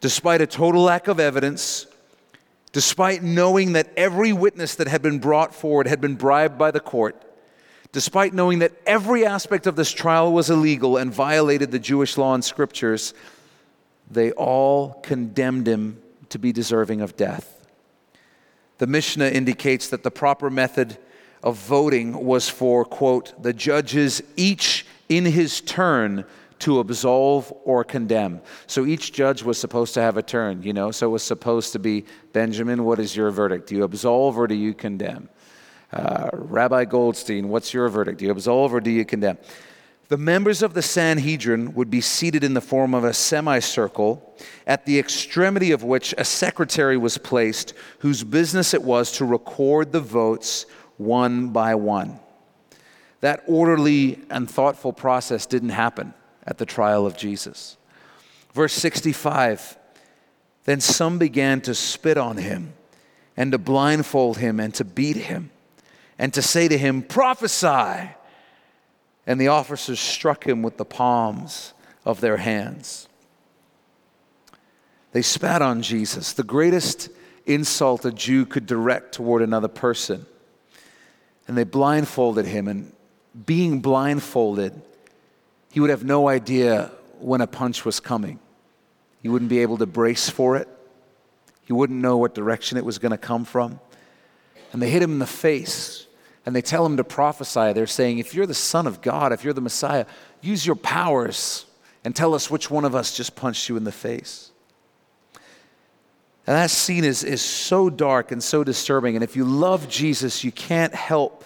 Despite 0.00 0.40
a 0.40 0.46
total 0.46 0.82
lack 0.82 1.08
of 1.08 1.18
evidence, 1.18 1.86
despite 2.72 3.22
knowing 3.22 3.72
that 3.72 3.90
every 3.96 4.32
witness 4.32 4.74
that 4.74 4.88
had 4.88 5.02
been 5.02 5.18
brought 5.18 5.54
forward 5.54 5.86
had 5.86 6.00
been 6.00 6.14
bribed 6.14 6.58
by 6.58 6.70
the 6.70 6.80
court, 6.80 7.22
despite 7.92 8.34
knowing 8.34 8.58
that 8.58 8.72
every 8.86 9.24
aspect 9.24 9.66
of 9.66 9.76
this 9.76 9.92
trial 9.92 10.32
was 10.32 10.50
illegal 10.50 10.96
and 10.96 11.12
violated 11.12 11.70
the 11.70 11.78
Jewish 11.78 12.18
law 12.18 12.34
and 12.34 12.44
scriptures, 12.44 13.14
they 14.10 14.32
all 14.32 14.94
condemned 15.02 15.66
him 15.66 16.00
to 16.28 16.38
be 16.38 16.52
deserving 16.52 17.00
of 17.00 17.16
death. 17.16 17.66
The 18.78 18.86
Mishnah 18.86 19.28
indicates 19.28 19.88
that 19.88 20.02
the 20.02 20.10
proper 20.10 20.50
method 20.50 20.98
of 21.42 21.56
voting 21.56 22.24
was 22.24 22.48
for, 22.48 22.84
quote, 22.84 23.42
the 23.42 23.52
judges 23.52 24.22
each 24.36 24.84
in 25.08 25.24
his 25.24 25.60
turn 25.60 26.24
to 26.58 26.80
absolve 26.80 27.52
or 27.64 27.84
condemn. 27.84 28.40
So 28.66 28.86
each 28.86 29.12
judge 29.12 29.42
was 29.42 29.58
supposed 29.58 29.94
to 29.94 30.00
have 30.00 30.16
a 30.16 30.22
turn, 30.22 30.62
you 30.62 30.72
know. 30.72 30.90
So 30.90 31.08
it 31.08 31.10
was 31.10 31.22
supposed 31.22 31.72
to 31.72 31.78
be 31.78 32.04
Benjamin, 32.32 32.84
what 32.84 32.98
is 32.98 33.14
your 33.14 33.30
verdict? 33.30 33.68
Do 33.68 33.76
you 33.76 33.84
absolve 33.84 34.38
or 34.38 34.46
do 34.46 34.54
you 34.54 34.72
condemn? 34.72 35.28
Uh, 35.92 36.30
Rabbi 36.32 36.84
Goldstein, 36.86 37.48
what's 37.48 37.72
your 37.72 37.88
verdict? 37.88 38.18
Do 38.18 38.24
you 38.24 38.30
absolve 38.30 38.74
or 38.74 38.80
do 38.80 38.90
you 38.90 39.04
condemn? 39.04 39.38
The 40.08 40.16
members 40.16 40.62
of 40.62 40.72
the 40.72 40.82
Sanhedrin 40.82 41.74
would 41.74 41.90
be 41.90 42.00
seated 42.00 42.44
in 42.44 42.54
the 42.54 42.60
form 42.60 42.94
of 42.94 43.02
a 43.02 43.12
semicircle, 43.12 44.34
at 44.66 44.86
the 44.86 44.98
extremity 45.00 45.72
of 45.72 45.82
which 45.82 46.14
a 46.16 46.24
secretary 46.24 46.96
was 46.96 47.18
placed, 47.18 47.74
whose 47.98 48.22
business 48.22 48.72
it 48.72 48.82
was 48.82 49.10
to 49.12 49.24
record 49.24 49.90
the 49.90 50.00
votes 50.00 50.66
one 50.96 51.48
by 51.48 51.74
one. 51.74 52.20
That 53.20 53.42
orderly 53.48 54.20
and 54.30 54.48
thoughtful 54.48 54.92
process 54.92 55.44
didn't 55.44 55.70
happen 55.70 56.14
at 56.46 56.58
the 56.58 56.66
trial 56.66 57.06
of 57.06 57.16
Jesus. 57.16 57.76
Verse 58.52 58.72
65 58.72 59.76
Then 60.64 60.80
some 60.80 61.18
began 61.18 61.60
to 61.62 61.74
spit 61.74 62.16
on 62.16 62.36
him, 62.36 62.74
and 63.36 63.52
to 63.52 63.58
blindfold 63.58 64.38
him, 64.38 64.60
and 64.60 64.74
to 64.74 64.84
beat 64.84 65.16
him, 65.16 65.50
and 66.18 66.32
to 66.34 66.42
say 66.42 66.68
to 66.68 66.78
him, 66.78 67.02
Prophesy! 67.02 68.10
And 69.28 69.40
the 69.40 69.48
officers 69.48 69.98
struck 69.98 70.46
him 70.46 70.62
with 70.62 70.76
the 70.76 70.84
palms 70.84 71.74
of 72.04 72.20
their 72.20 72.36
hands. 72.36 73.08
They 75.10 75.22
spat 75.22 75.62
on 75.62 75.82
Jesus, 75.82 76.32
the 76.32 76.44
greatest 76.44 77.08
insult 77.46 78.04
a 78.04 78.12
Jew 78.12 78.44
could 78.44 78.66
direct 78.66 79.12
toward 79.12 79.42
another 79.42 79.68
person. 79.68 80.26
And 81.48 81.56
they 81.56 81.64
blindfolded 81.64 82.46
him, 82.46 82.68
and 82.68 82.92
being 83.46 83.80
blindfolded, 83.80 84.80
he 85.76 85.80
would 85.80 85.90
have 85.90 86.04
no 86.04 86.26
idea 86.26 86.90
when 87.20 87.42
a 87.42 87.46
punch 87.46 87.84
was 87.84 88.00
coming. 88.00 88.38
He 89.20 89.28
wouldn't 89.28 89.50
be 89.50 89.58
able 89.58 89.76
to 89.76 89.84
brace 89.84 90.30
for 90.30 90.56
it. 90.56 90.68
He 91.66 91.74
wouldn't 91.74 92.00
know 92.00 92.16
what 92.16 92.34
direction 92.34 92.78
it 92.78 92.84
was 92.86 92.98
going 92.98 93.10
to 93.10 93.18
come 93.18 93.44
from. 93.44 93.78
And 94.72 94.80
they 94.80 94.88
hit 94.88 95.02
him 95.02 95.10
in 95.10 95.18
the 95.18 95.26
face 95.26 96.06
and 96.46 96.56
they 96.56 96.62
tell 96.62 96.86
him 96.86 96.96
to 96.96 97.04
prophesy. 97.04 97.74
They're 97.74 97.86
saying, 97.86 98.16
If 98.16 98.34
you're 98.34 98.46
the 98.46 98.54
Son 98.54 98.86
of 98.86 99.02
God, 99.02 99.34
if 99.34 99.44
you're 99.44 99.52
the 99.52 99.60
Messiah, 99.60 100.06
use 100.40 100.64
your 100.64 100.76
powers 100.76 101.66
and 102.04 102.16
tell 102.16 102.32
us 102.32 102.50
which 102.50 102.70
one 102.70 102.86
of 102.86 102.94
us 102.94 103.14
just 103.14 103.36
punched 103.36 103.68
you 103.68 103.76
in 103.76 103.84
the 103.84 103.92
face. 103.92 104.52
And 106.46 106.56
that 106.56 106.70
scene 106.70 107.04
is, 107.04 107.22
is 107.22 107.42
so 107.42 107.90
dark 107.90 108.32
and 108.32 108.42
so 108.42 108.64
disturbing. 108.64 109.14
And 109.14 109.22
if 109.22 109.36
you 109.36 109.44
love 109.44 109.90
Jesus, 109.90 110.42
you 110.42 110.52
can't 110.52 110.94
help 110.94 111.44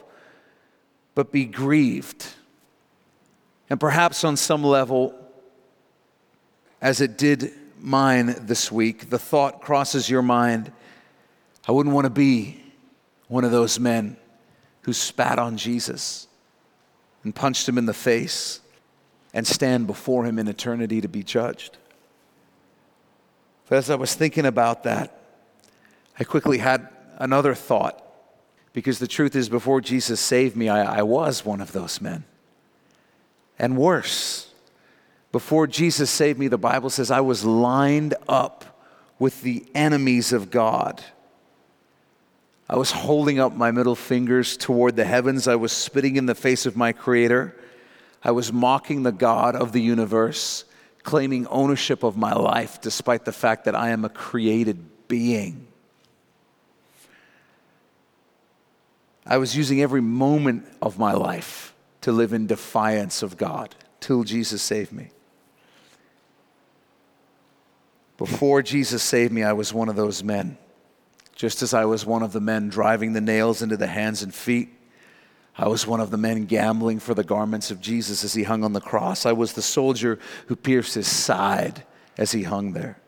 but 1.16 1.32
be 1.32 1.46
grieved 1.46 2.28
and 3.70 3.78
perhaps 3.78 4.24
on 4.24 4.36
some 4.36 4.64
level, 4.64 5.14
as 6.82 7.00
it 7.00 7.16
did 7.16 7.52
mine 7.78 8.34
this 8.40 8.70
week, 8.70 9.08
the 9.08 9.18
thought 9.18 9.62
crosses 9.62 10.10
your 10.10 10.22
mind 10.22 10.72
I 11.68 11.72
wouldn't 11.72 11.94
want 11.94 12.06
to 12.06 12.10
be 12.10 12.60
one 13.28 13.44
of 13.44 13.52
those 13.52 13.78
men 13.78 14.16
who 14.82 14.92
spat 14.92 15.38
on 15.38 15.56
Jesus 15.56 16.26
and 17.22 17.34
punched 17.34 17.68
him 17.68 17.78
in 17.78 17.86
the 17.86 17.94
face 17.94 18.60
and 19.32 19.46
stand 19.46 19.86
before 19.86 20.24
him 20.24 20.38
in 20.38 20.48
eternity 20.48 21.00
to 21.02 21.06
be 21.06 21.22
judged. 21.22 21.76
But 23.68 23.76
as 23.76 23.90
I 23.90 23.94
was 23.94 24.14
thinking 24.14 24.46
about 24.46 24.82
that, 24.82 25.16
I 26.18 26.24
quickly 26.24 26.58
had 26.58 26.88
another 27.18 27.54
thought 27.54 28.02
because 28.72 28.98
the 28.98 29.06
truth 29.06 29.36
is, 29.36 29.48
before 29.48 29.80
Jesus 29.80 30.18
saved 30.18 30.56
me, 30.56 30.68
I, 30.68 31.00
I 31.00 31.02
was 31.02 31.44
one 31.44 31.60
of 31.60 31.72
those 31.72 32.00
men 32.00 32.24
and 33.60 33.76
worse. 33.76 34.50
Before 35.32 35.68
Jesus 35.68 36.10
saved 36.10 36.38
me, 36.38 36.48
the 36.48 36.58
Bible 36.58 36.90
says 36.90 37.10
I 37.10 37.20
was 37.20 37.44
lined 37.44 38.14
up 38.28 38.82
with 39.18 39.42
the 39.42 39.64
enemies 39.74 40.32
of 40.32 40.50
God. 40.50 41.04
I 42.68 42.76
was 42.76 42.90
holding 42.90 43.38
up 43.38 43.54
my 43.54 43.70
middle 43.70 43.94
fingers 43.94 44.56
toward 44.56 44.96
the 44.96 45.04
heavens. 45.04 45.46
I 45.46 45.56
was 45.56 45.72
spitting 45.72 46.16
in 46.16 46.26
the 46.26 46.34
face 46.34 46.66
of 46.66 46.76
my 46.76 46.92
Creator. 46.92 47.54
I 48.24 48.30
was 48.30 48.52
mocking 48.52 49.02
the 49.02 49.12
God 49.12 49.54
of 49.54 49.72
the 49.72 49.82
universe, 49.82 50.64
claiming 51.02 51.46
ownership 51.48 52.02
of 52.02 52.16
my 52.16 52.32
life 52.32 52.80
despite 52.80 53.24
the 53.24 53.32
fact 53.32 53.66
that 53.66 53.74
I 53.74 53.90
am 53.90 54.04
a 54.04 54.08
created 54.08 55.06
being. 55.06 55.66
I 59.26 59.36
was 59.36 59.54
using 59.54 59.82
every 59.82 60.00
moment 60.00 60.66
of 60.80 60.98
my 60.98 61.12
life 61.12 61.69
to 62.02 62.12
live 62.12 62.32
in 62.32 62.46
defiance 62.46 63.22
of 63.22 63.36
God 63.36 63.74
till 64.00 64.24
Jesus 64.24 64.62
saved 64.62 64.92
me. 64.92 65.10
Before 68.16 68.62
Jesus 68.62 69.02
saved 69.02 69.32
me, 69.32 69.42
I 69.42 69.54
was 69.54 69.72
one 69.72 69.88
of 69.88 69.96
those 69.96 70.22
men. 70.22 70.58
Just 71.34 71.62
as 71.62 71.72
I 71.72 71.86
was 71.86 72.04
one 72.04 72.22
of 72.22 72.32
the 72.32 72.40
men 72.40 72.68
driving 72.68 73.14
the 73.14 73.20
nails 73.20 73.62
into 73.62 73.78
the 73.78 73.86
hands 73.86 74.22
and 74.22 74.34
feet, 74.34 74.68
I 75.56 75.68
was 75.68 75.86
one 75.86 76.00
of 76.00 76.10
the 76.10 76.18
men 76.18 76.44
gambling 76.44 77.00
for 77.00 77.14
the 77.14 77.24
garments 77.24 77.70
of 77.70 77.80
Jesus 77.80 78.24
as 78.24 78.34
he 78.34 78.42
hung 78.42 78.62
on 78.62 78.72
the 78.72 78.80
cross. 78.80 79.24
I 79.24 79.32
was 79.32 79.54
the 79.54 79.62
soldier 79.62 80.18
who 80.46 80.56
pierced 80.56 80.94
his 80.94 81.06
side 81.06 81.84
as 82.18 82.32
he 82.32 82.42
hung 82.42 82.72
there. 82.72 82.98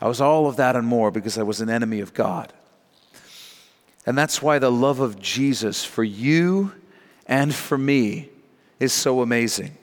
I 0.00 0.08
was 0.08 0.20
all 0.20 0.46
of 0.46 0.56
that 0.56 0.76
and 0.76 0.86
more 0.86 1.10
because 1.10 1.38
I 1.38 1.42
was 1.42 1.60
an 1.60 1.70
enemy 1.70 2.00
of 2.00 2.14
God. 2.14 2.52
And 4.04 4.18
that's 4.18 4.42
why 4.42 4.58
the 4.58 4.72
love 4.72 5.00
of 5.00 5.20
Jesus 5.20 5.84
for 5.84 6.02
you 6.02 6.72
and 7.26 7.54
for 7.54 7.78
me 7.78 8.28
is 8.80 8.92
so 8.92 9.22
amazing. 9.22 9.76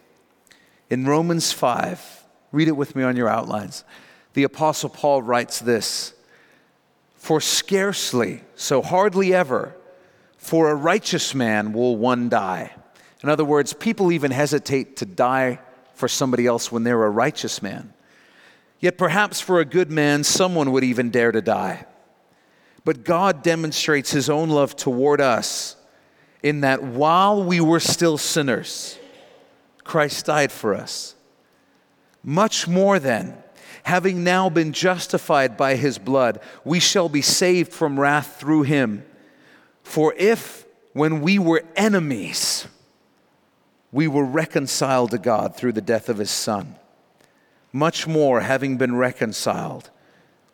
In 0.90 1.06
Romans 1.06 1.52
5, 1.52 2.24
read 2.52 2.68
it 2.68 2.76
with 2.76 2.96
me 2.96 3.04
on 3.04 3.16
your 3.16 3.30
outlines. 3.30 3.84
The 4.34 4.44
Apostle 4.44 4.90
Paul 4.90 5.22
writes 5.22 5.60
this 5.60 6.14
For 7.16 7.40
scarcely, 7.40 8.42
so 8.56 8.82
hardly 8.82 9.34
ever, 9.34 9.76
for 10.38 10.70
a 10.70 10.76
righteous 10.76 11.36
man 11.36 11.74
will 11.74 11.96
one 11.96 12.30
die. 12.30 12.72
In 13.22 13.30
other 13.30 13.46
words, 13.46 13.74
people 13.74 14.12
even 14.12 14.32
hesitate 14.32 14.98
to 14.98 15.06
die 15.06 15.60
for 15.94 16.08
somebody 16.08 16.46
else 16.46 16.72
when 16.72 16.84
they're 16.84 17.04
a 17.04 17.10
righteous 17.10 17.62
man. 17.62 17.94
Yet 18.80 18.98
perhaps 18.98 19.42
for 19.42 19.60
a 19.60 19.66
good 19.66 19.92
man, 19.92 20.24
someone 20.24 20.72
would 20.72 20.86
even 20.86 21.10
dare 21.10 21.34
to 21.34 21.42
die. 21.42 21.86
But 22.86 23.04
God 23.04 23.44
demonstrates 23.44 24.12
his 24.12 24.30
own 24.30 24.50
love 24.50 24.76
toward 24.78 25.20
us 25.20 25.76
in 26.42 26.62
that 26.62 26.84
while 26.84 27.44
we 27.44 27.60
were 27.60 27.80
still 27.80 28.18
sinners, 28.18 28.98
Christ 29.84 30.26
died 30.26 30.52
for 30.52 30.74
us. 30.74 31.16
Much 32.24 32.68
more 32.68 33.00
then, 33.00 33.36
having 33.84 34.24
now 34.24 34.50
been 34.50 34.72
justified 34.72 35.58
by 35.58 35.76
his 35.76 35.98
blood, 35.98 36.40
we 36.64 36.80
shall 36.80 37.10
be 37.10 37.22
saved 37.22 37.74
from 37.74 38.00
wrath 38.00 38.40
through 38.40 38.64
him. 38.64 39.06
For 39.84 40.14
if, 40.18 40.66
when 40.94 41.22
we 41.22 41.40
were 41.40 41.64
enemies, 41.76 42.68
we 43.92 44.08
were 44.08 44.26
reconciled 44.26 45.12
to 45.12 45.18
God 45.18 45.56
through 45.56 45.74
the 45.74 45.82
death 45.82 46.10
of 46.10 46.18
his 46.18 46.32
Son, 46.32 46.76
much 47.72 48.08
more, 48.08 48.42
having 48.42 48.78
been 48.78 48.96
reconciled, 48.96 49.90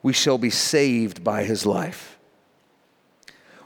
we 0.03 0.13
shall 0.13 0.37
be 0.37 0.49
saved 0.49 1.23
by 1.23 1.43
his 1.43 1.65
life 1.65 2.14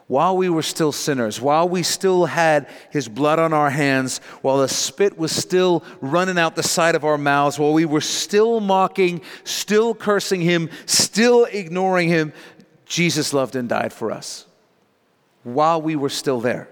while 0.10 0.36
we 0.36 0.50
were 0.50 0.62
still 0.62 0.92
sinners, 0.92 1.40
while 1.40 1.70
we 1.70 1.84
still 1.84 2.26
had 2.26 2.68
his 2.90 3.08
blood 3.08 3.40
on 3.40 3.54
our 3.54 3.70
hands, 3.70 4.18
while 4.42 4.58
the 4.58 4.68
spit 4.68 5.18
was 5.18 5.32
still 5.32 5.84
running 6.02 6.38
out 6.38 6.56
the 6.58 6.64
side 6.64 6.96
of 6.96 7.06
our 7.06 7.18
mouths, 7.18 7.58
while 7.58 7.72
we 7.72 7.86
were 7.86 8.02
still 8.02 8.60
mocking, 8.60 9.22
still 9.44 9.96
cursing 9.96 10.42
him, 10.42 10.68
still 10.88 11.46
ignoring 11.46 12.10
him, 12.10 12.34
Jesus 12.86 13.34
loved 13.34 13.56
and 13.56 13.70
died 13.70 13.94
for 13.94 14.12
us 14.12 14.48
while 15.44 15.82
we 15.82 15.96
were 15.96 16.10
still 16.10 16.42
there. 16.42 16.70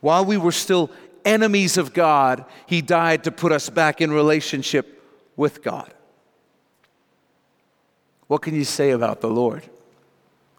While 0.00 0.24
we 0.24 0.36
were 0.36 0.52
still 0.52 0.90
enemies 1.24 1.76
of 1.76 1.92
God, 1.92 2.44
He 2.66 2.82
died 2.82 3.24
to 3.24 3.30
put 3.30 3.52
us 3.52 3.68
back 3.68 4.00
in 4.00 4.10
relationship 4.10 5.02
with 5.36 5.62
God. 5.62 5.92
What 8.26 8.42
can 8.42 8.54
you 8.54 8.64
say 8.64 8.90
about 8.90 9.20
the 9.20 9.30
Lord? 9.30 9.62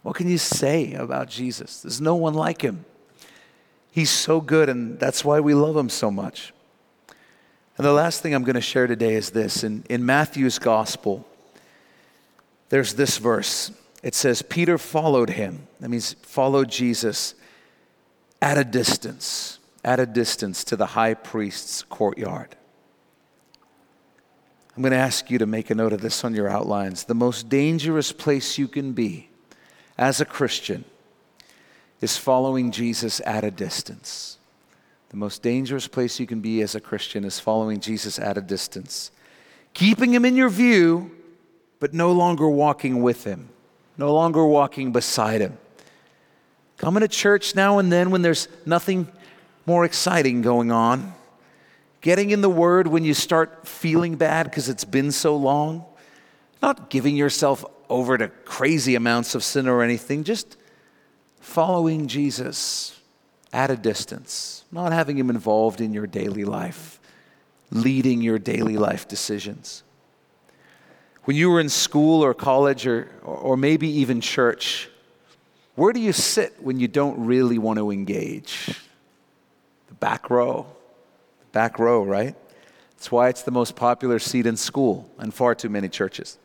What 0.04 0.16
can 0.16 0.30
you 0.30 0.38
say 0.38 0.94
about 0.94 1.30
Jesus? 1.30 1.82
There's 1.82 2.02
no 2.02 2.16
one 2.16 2.34
like 2.34 2.62
Him. 2.62 2.86
He's 3.92 4.10
so 4.10 4.42
good, 4.42 4.70
and 4.70 5.00
that's 5.00 5.26
why 5.26 5.40
we 5.40 5.54
love 5.54 5.76
Him 5.76 5.90
so 5.90 6.12
much. 6.12 6.54
And 7.78 7.86
the 7.86 7.94
last 7.94 8.22
thing 8.22 8.36
I'm 8.36 8.44
going 8.44 8.56
to 8.56 8.62
share 8.62 8.86
today 8.86 9.16
is 9.16 9.32
this. 9.32 9.64
In, 9.64 9.84
in 9.90 10.06
Matthew's 10.06 10.60
gospel, 10.60 11.26
there's 12.70 12.94
this 12.94 13.18
verse. 13.18 13.72
It 14.04 14.14
says, 14.14 14.42
Peter 14.42 14.78
followed 14.78 15.32
him. 15.32 15.68
That 15.80 15.90
means 15.90 16.14
followed 16.22 16.70
Jesus 16.70 17.36
at 18.42 18.58
a 18.58 18.64
distance, 18.64 19.60
at 19.84 20.00
a 20.00 20.06
distance 20.06 20.64
to 20.66 20.76
the 20.76 20.88
high 20.88 21.14
priest's 21.14 21.84
courtyard. 21.84 22.56
I'm 24.76 24.84
going 24.84 24.92
to 24.92 24.98
ask 24.98 25.32
you 25.32 25.38
to 25.38 25.46
make 25.46 25.70
a 25.70 25.76
note 25.76 25.94
of 25.94 26.02
this 26.02 26.24
on 26.24 26.36
your 26.36 26.50
outlines. 26.50 27.06
The 27.06 27.16
most 27.16 27.48
dangerous 27.48 28.12
place 28.12 28.58
you 28.58 28.68
can 28.68 28.94
be 28.94 29.30
as 30.04 30.20
a 30.20 30.26
Christian 30.26 30.84
is 32.02 32.18
following 32.18 32.72
Jesus 32.72 33.22
at 33.26 33.46
a 33.46 33.52
distance. 33.52 34.38
The 35.12 35.16
most 35.16 35.42
dangerous 35.42 35.88
place 35.88 36.20
you 36.20 36.28
can 36.28 36.42
be 36.42 36.62
as 36.62 36.76
a 36.76 36.82
Christian 36.82 37.24
is 37.24 37.40
following 37.40 37.80
Jesus 37.80 38.20
at 38.20 38.38
a 38.38 38.42
distance, 38.42 39.12
keeping 39.74 40.14
him 40.14 40.26
in 40.26 40.36
your 40.36 40.50
view, 40.50 41.10
but 41.80 41.94
no 41.94 42.12
longer 42.12 42.50
walking 42.50 43.02
with 43.02 43.24
him, 43.24 43.48
no 43.98 44.14
longer 44.14 44.46
walking 44.46 44.92
beside 44.92 45.40
him. 45.40 45.58
Coming 46.78 47.00
to 47.00 47.08
church 47.08 47.56
now 47.56 47.80
and 47.80 47.90
then 47.90 48.12
when 48.12 48.24
there's 48.24 48.50
nothing 48.66 49.08
more 49.66 49.86
exciting 49.86 50.42
going 50.42 50.70
on. 50.70 51.14
Getting 52.02 52.32
in 52.32 52.42
the 52.42 52.50
Word 52.50 52.88
when 52.88 53.06
you 53.06 53.14
start 53.14 53.66
feeling 53.66 54.18
bad 54.18 54.50
because 54.50 54.68
it's 54.68 54.84
been 54.84 55.14
so 55.14 55.38
long. 55.38 55.86
Not 56.62 56.90
giving 56.90 57.16
yourself 57.16 57.64
over 57.94 58.18
to 58.18 58.28
crazy 58.28 58.96
amounts 58.96 59.36
of 59.36 59.44
sin 59.44 59.68
or 59.68 59.84
anything, 59.84 60.24
just 60.24 60.58
following 61.40 62.08
Jesus 62.08 63.00
at 63.54 63.70
a 63.70 63.78
distance, 63.78 64.66
not 64.72 64.92
having 64.92 65.16
Him 65.16 65.30
involved 65.30 65.80
in 65.80 65.94
your 65.94 66.08
daily 66.08 66.44
life, 66.44 67.00
leading 67.70 68.20
your 68.24 68.40
daily 68.40 68.78
life 68.78 69.08
decisions. 69.08 69.84
When 71.26 71.38
you 71.38 71.52
were 71.52 71.60
in 71.60 71.70
school 71.70 72.24
or 72.24 72.34
college 72.34 72.88
or, 72.88 73.12
or 73.22 73.56
maybe 73.56 73.88
even 73.88 74.22
church, 74.22 74.90
where 75.76 75.94
do 75.94 76.00
you 76.00 76.14
sit 76.14 76.62
when 76.64 76.80
you 76.80 76.88
don't 76.88 77.26
really 77.28 77.60
want 77.60 77.78
to 77.78 77.92
engage? 77.92 78.76
The 79.88 79.94
back 79.94 80.32
row. 80.32 80.66
The 81.42 81.52
back 81.52 81.78
row, 81.78 82.04
right? 82.04 82.36
That's 82.98 83.12
why 83.12 83.30
it's 83.30 83.44
the 83.44 83.52
most 83.52 83.76
popular 83.76 84.18
seat 84.18 84.48
in 84.48 84.58
school 84.58 85.08
and 85.20 85.32
far 85.32 85.54
too 85.54 85.70
many 85.70 85.90
churches. 85.90 86.40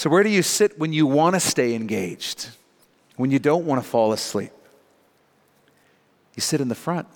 So, 0.00 0.08
where 0.08 0.22
do 0.22 0.30
you 0.30 0.42
sit 0.42 0.78
when 0.78 0.94
you 0.94 1.06
want 1.06 1.34
to 1.34 1.40
stay 1.40 1.74
engaged? 1.74 2.48
When 3.16 3.30
you 3.30 3.38
don't 3.38 3.66
want 3.66 3.82
to 3.82 3.86
fall 3.86 4.14
asleep? 4.14 4.50
You 6.34 6.40
sit 6.40 6.62
in 6.62 6.68
the 6.68 6.74
front. 6.74 7.06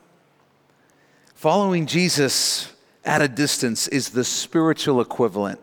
Following 1.35 1.87
Jesus 1.87 2.70
at 3.03 3.22
a 3.22 3.26
distance 3.26 3.89
is 3.89 4.11
the 4.11 4.22
spiritual 4.22 5.01
equivalent 5.01 5.61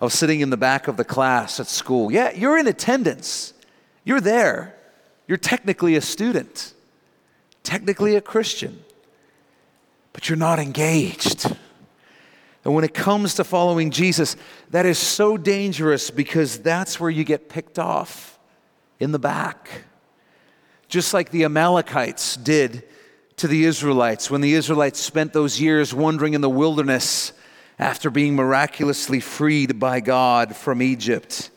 of 0.00 0.14
sitting 0.14 0.40
in 0.40 0.48
the 0.48 0.56
back 0.56 0.88
of 0.88 0.96
the 0.96 1.04
class 1.04 1.60
at 1.60 1.66
school. 1.66 2.10
Yeah, 2.10 2.32
you're 2.32 2.56
in 2.56 2.66
attendance, 2.66 3.52
you're 4.02 4.22
there. 4.22 4.74
You're 5.28 5.36
technically 5.36 5.94
a 5.94 6.00
student, 6.00 6.72
technically 7.64 8.16
a 8.16 8.22
Christian, 8.22 8.82
but 10.14 10.30
you're 10.30 10.38
not 10.38 10.58
engaged. 10.58 11.54
And 12.66 12.74
when 12.74 12.82
it 12.82 12.92
comes 12.92 13.36
to 13.36 13.44
following 13.44 13.90
Jesus, 13.90 14.34
that 14.70 14.84
is 14.84 14.98
so 14.98 15.38
dangerous 15.38 16.10
because 16.10 16.58
that's 16.58 16.98
where 16.98 17.08
you 17.08 17.24
get 17.24 17.48
picked 17.48 17.78
off 17.78 18.38
in 19.00 19.12
the 19.12 19.18
back 19.18 19.86
just 20.88 21.12
like 21.12 21.30
the 21.30 21.44
Amalekites 21.44 22.36
did 22.36 22.84
to 23.36 23.48
the 23.48 23.64
Israelites 23.64 24.30
when 24.30 24.40
the 24.40 24.54
Israelites 24.54 25.00
spent 25.00 25.32
those 25.32 25.60
years 25.60 25.92
wandering 25.92 26.34
in 26.34 26.40
the 26.40 26.50
wilderness 26.50 27.32
after 27.78 28.08
being 28.08 28.34
miraculously 28.34 29.20
freed 29.20 29.78
by 29.78 30.00
God 30.00 30.56
from 30.56 30.80
Egypt. 30.80 31.50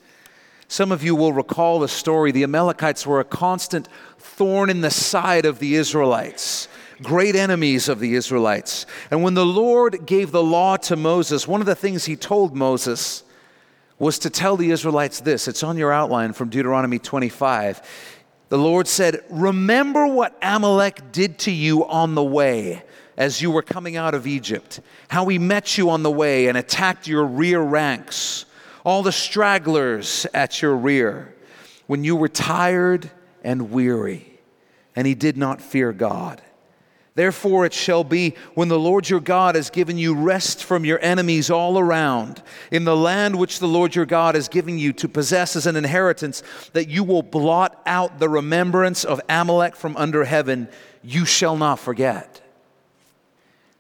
Some 0.68 0.92
of 0.92 1.04
you 1.04 1.16
will 1.16 1.32
recall 1.32 1.80
the 1.80 1.88
story. 1.88 2.32
The 2.32 2.44
Amalekites 2.44 3.08
were 3.08 3.20
a 3.20 3.26
constant 3.26 3.88
thorn 4.18 4.70
in 4.70 4.82
the 4.82 4.92
side 4.92 5.46
of 5.46 5.60
the 5.60 5.76
Israelites, 5.76 6.68
great 7.02 7.36
enemies 7.36 7.90
of 7.90 8.00
the 8.00 8.16
Israelites. 8.16 8.86
And 9.12 9.24
when 9.24 9.34
the 9.34 9.46
Lord 9.46 10.06
gave 10.06 10.32
the 10.32 10.44
law 10.44 10.78
to 10.78 10.96
Moses, 10.96 11.48
one 11.48 11.62
of 11.62 11.68
the 11.68 11.76
things 11.76 12.06
he 12.06 12.16
told 12.16 12.56
Moses 12.56 13.24
was 13.98 14.20
to 14.20 14.30
tell 14.30 14.56
the 14.56 14.72
Israelites 14.72 15.20
this. 15.20 15.48
It's 15.48 15.64
on 15.64 15.78
your 15.78 15.92
outline 15.92 16.34
from 16.34 16.50
Deuteronomy 16.50 17.00
25 17.00 17.82
the 18.50 18.58
Lord 18.58 18.88
said, 18.88 19.24
Remember 19.30 20.08
what 20.08 20.36
Amalek 20.42 21.12
did 21.12 21.38
to 21.40 21.52
you 21.52 21.86
on 21.86 22.16
the 22.16 22.24
way 22.24 22.84
as 23.16 23.42
you 23.42 23.52
were 23.52 23.62
coming 23.62 23.96
out 23.96 24.16
of 24.16 24.26
Egypt, 24.26 24.80
how 25.08 25.28
he 25.28 25.38
met 25.38 25.78
you 25.78 25.90
on 25.92 26.04
the 26.04 26.12
way 26.12 26.48
and 26.48 26.58
attacked 26.58 27.08
your 27.08 27.26
rear 27.26 27.62
ranks, 27.62 28.46
all 28.84 29.04
the 29.04 29.12
stragglers 29.12 30.26
at 30.34 30.62
your 30.62 30.76
rear, 30.76 31.36
when 31.86 32.04
you 32.04 32.16
were 32.16 32.30
tired 32.30 33.10
and 33.44 33.72
weary, 33.72 34.40
and 34.96 35.06
he 35.06 35.16
did 35.16 35.38
not 35.38 35.62
fear 35.62 35.94
God. 35.94 36.42
Therefore, 37.20 37.66
it 37.66 37.74
shall 37.74 38.06
be 38.06 38.34
when 38.54 38.70
the 38.70 38.80
Lord 38.80 39.10
your 39.10 39.20
God 39.20 39.56
has 39.56 39.70
given 39.70 39.98
you 39.98 40.16
rest 40.16 40.64
from 40.64 40.86
your 40.86 41.00
enemies 41.02 41.50
all 41.50 41.78
around, 41.78 42.42
in 42.72 42.86
the 42.86 42.96
land 42.96 43.36
which 43.38 43.60
the 43.60 43.68
Lord 43.68 43.94
your 43.94 44.06
God 44.06 44.38
is 44.38 44.48
giving 44.48 44.78
you 44.78 44.94
to 44.94 45.10
possess 45.10 45.58
as 45.58 45.68
an 45.68 45.76
inheritance, 45.76 46.44
that 46.72 46.88
you 46.88 47.04
will 47.04 47.22
blot 47.22 47.82
out 47.86 48.20
the 48.20 48.30
remembrance 48.30 49.04
of 49.04 49.20
Amalek 49.28 49.76
from 49.76 49.98
under 49.98 50.24
heaven. 50.24 50.70
You 51.04 51.26
shall 51.26 51.58
not 51.58 51.80
forget. 51.80 52.40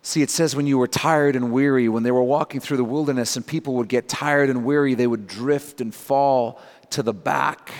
See, 0.01 0.21
it 0.21 0.29
says 0.29 0.53
when 0.53 0.67
you 0.67 0.77
were 0.77 0.85
tired 0.85 1.37
and 1.37 1.53
weary, 1.53 1.87
when 1.87 2.03
they 2.03 2.11
were 2.11 2.21
walking 2.21 2.59
through 2.59 2.75
the 2.75 2.83
wilderness 2.83 3.37
and 3.37 3.47
people 3.47 3.75
would 3.75 3.87
get 3.87 4.09
tired 4.09 4.49
and 4.49 4.65
weary, 4.65 4.95
they 4.95 5.07
would 5.07 5.27
drift 5.27 5.79
and 5.79 5.95
fall 5.95 6.59
to 6.89 7.01
the 7.01 7.13
back. 7.13 7.71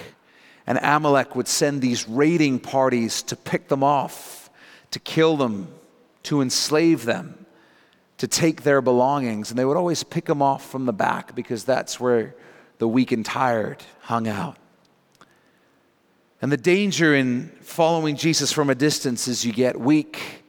And 0.66 0.80
Amalek 0.82 1.36
would 1.36 1.50
send 1.50 1.82
these 1.82 2.08
raiding 2.08 2.60
parties 2.60 3.24
to 3.24 3.36
pick 3.36 3.68
them 3.68 3.84
off 3.84 4.39
to 4.92 5.00
kill 5.00 5.38
them, 5.38 5.68
to 6.24 6.42
enslave 6.42 7.06
them, 7.06 7.46
to 8.18 8.28
take 8.28 8.64
their 8.64 8.82
belongings. 8.82 9.50
And 9.50 9.60
they 9.60 9.66
would 9.66 9.78
always 9.78 10.04
pick 10.04 10.26
them 10.26 10.42
off 10.42 10.70
from 10.70 10.86
the 10.86 10.94
back 10.94 11.36
because 11.36 11.64
that's 11.64 12.00
where 12.00 12.36
the 12.78 12.88
weak 12.88 13.12
and 13.12 13.26
tired 13.26 13.84
hung 14.02 14.28
out. 14.28 14.58
And 16.42 16.52
the 16.52 16.58
danger 16.58 17.14
in 17.14 17.50
following 17.62 18.16
Jesus 18.16 18.52
from 18.52 18.70
a 18.70 18.76
distance 18.76 19.28
is 19.28 19.46
you 19.46 19.52
get 19.52 19.80
weak 19.80 20.44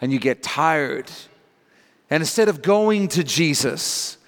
and 0.00 0.12
you 0.12 0.18
get 0.18 0.42
tired. 0.42 1.10
And 2.10 2.20
instead 2.20 2.48
of 2.48 2.62
going 2.62 3.08
to 3.08 3.22
Jesus, 3.22 4.18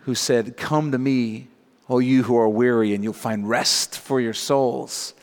who 0.00 0.14
said, 0.14 0.56
Come 0.56 0.92
to 0.92 0.98
me, 0.98 1.48
all 1.88 2.00
you 2.00 2.22
who 2.22 2.36
are 2.36 2.48
weary, 2.48 2.94
and 2.94 3.02
you'll 3.04 3.12
find 3.12 3.48
rest 3.48 3.98
for 3.98 4.20
your 4.20 4.34
souls, 4.34 5.14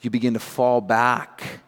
you 0.00 0.10
begin 0.10 0.34
to 0.34 0.40
fall 0.40 0.80
back 0.80 1.60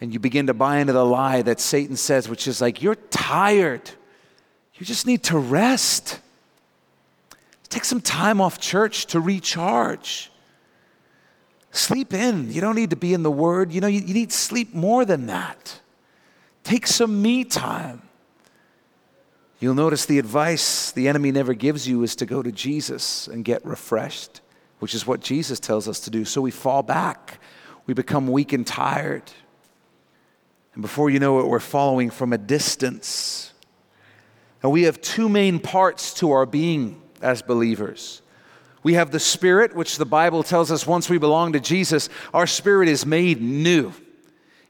and 0.00 0.12
you 0.12 0.18
begin 0.18 0.46
to 0.48 0.54
buy 0.54 0.78
into 0.78 0.92
the 0.92 1.04
lie 1.04 1.42
that 1.42 1.60
Satan 1.60 1.96
says, 1.96 2.28
which 2.28 2.46
is 2.46 2.60
like, 2.60 2.82
you're 2.82 2.96
tired. 2.96 3.90
You 4.74 4.84
just 4.84 5.06
need 5.06 5.22
to 5.24 5.38
rest. 5.38 6.20
Take 7.68 7.84
some 7.84 8.00
time 8.00 8.40
off 8.40 8.60
church 8.60 9.06
to 9.06 9.20
recharge. 9.20 10.30
Sleep 11.70 12.12
in. 12.12 12.52
You 12.52 12.60
don't 12.60 12.74
need 12.74 12.90
to 12.90 12.96
be 12.96 13.14
in 13.14 13.22
the 13.22 13.30
Word. 13.30 13.72
You 13.72 13.80
know, 13.80 13.86
you, 13.86 14.00
you 14.00 14.14
need 14.14 14.32
sleep 14.32 14.74
more 14.74 15.04
than 15.04 15.26
that. 15.26 15.80
Take 16.62 16.86
some 16.86 17.22
me 17.22 17.44
time. 17.44 18.02
You'll 19.60 19.74
notice 19.74 20.04
the 20.04 20.18
advice 20.18 20.92
the 20.92 21.08
enemy 21.08 21.32
never 21.32 21.54
gives 21.54 21.88
you 21.88 22.02
is 22.02 22.14
to 22.16 22.26
go 22.26 22.42
to 22.42 22.52
Jesus 22.52 23.28
and 23.28 23.44
get 23.44 23.64
refreshed, 23.64 24.42
which 24.80 24.94
is 24.94 25.06
what 25.06 25.20
Jesus 25.20 25.58
tells 25.58 25.88
us 25.88 26.00
to 26.00 26.10
do. 26.10 26.26
So 26.26 26.42
we 26.42 26.50
fall 26.50 26.82
back, 26.82 27.40
we 27.86 27.94
become 27.94 28.26
weak 28.28 28.52
and 28.52 28.66
tired. 28.66 29.22
And 30.76 30.82
before 30.82 31.08
you 31.08 31.18
know 31.18 31.40
it, 31.40 31.46
we're 31.46 31.58
following 31.58 32.10
from 32.10 32.34
a 32.34 32.38
distance. 32.38 33.54
And 34.62 34.70
we 34.70 34.82
have 34.82 35.00
two 35.00 35.26
main 35.26 35.58
parts 35.58 36.12
to 36.14 36.32
our 36.32 36.44
being 36.44 37.00
as 37.22 37.40
believers. 37.40 38.20
We 38.82 38.92
have 38.92 39.10
the 39.10 39.18
Spirit, 39.18 39.74
which 39.74 39.96
the 39.96 40.04
Bible 40.04 40.42
tells 40.42 40.70
us 40.70 40.86
once 40.86 41.08
we 41.08 41.16
belong 41.16 41.54
to 41.54 41.60
Jesus, 41.60 42.10
our 42.34 42.46
spirit 42.46 42.90
is 42.90 43.06
made 43.06 43.40
new. 43.40 43.94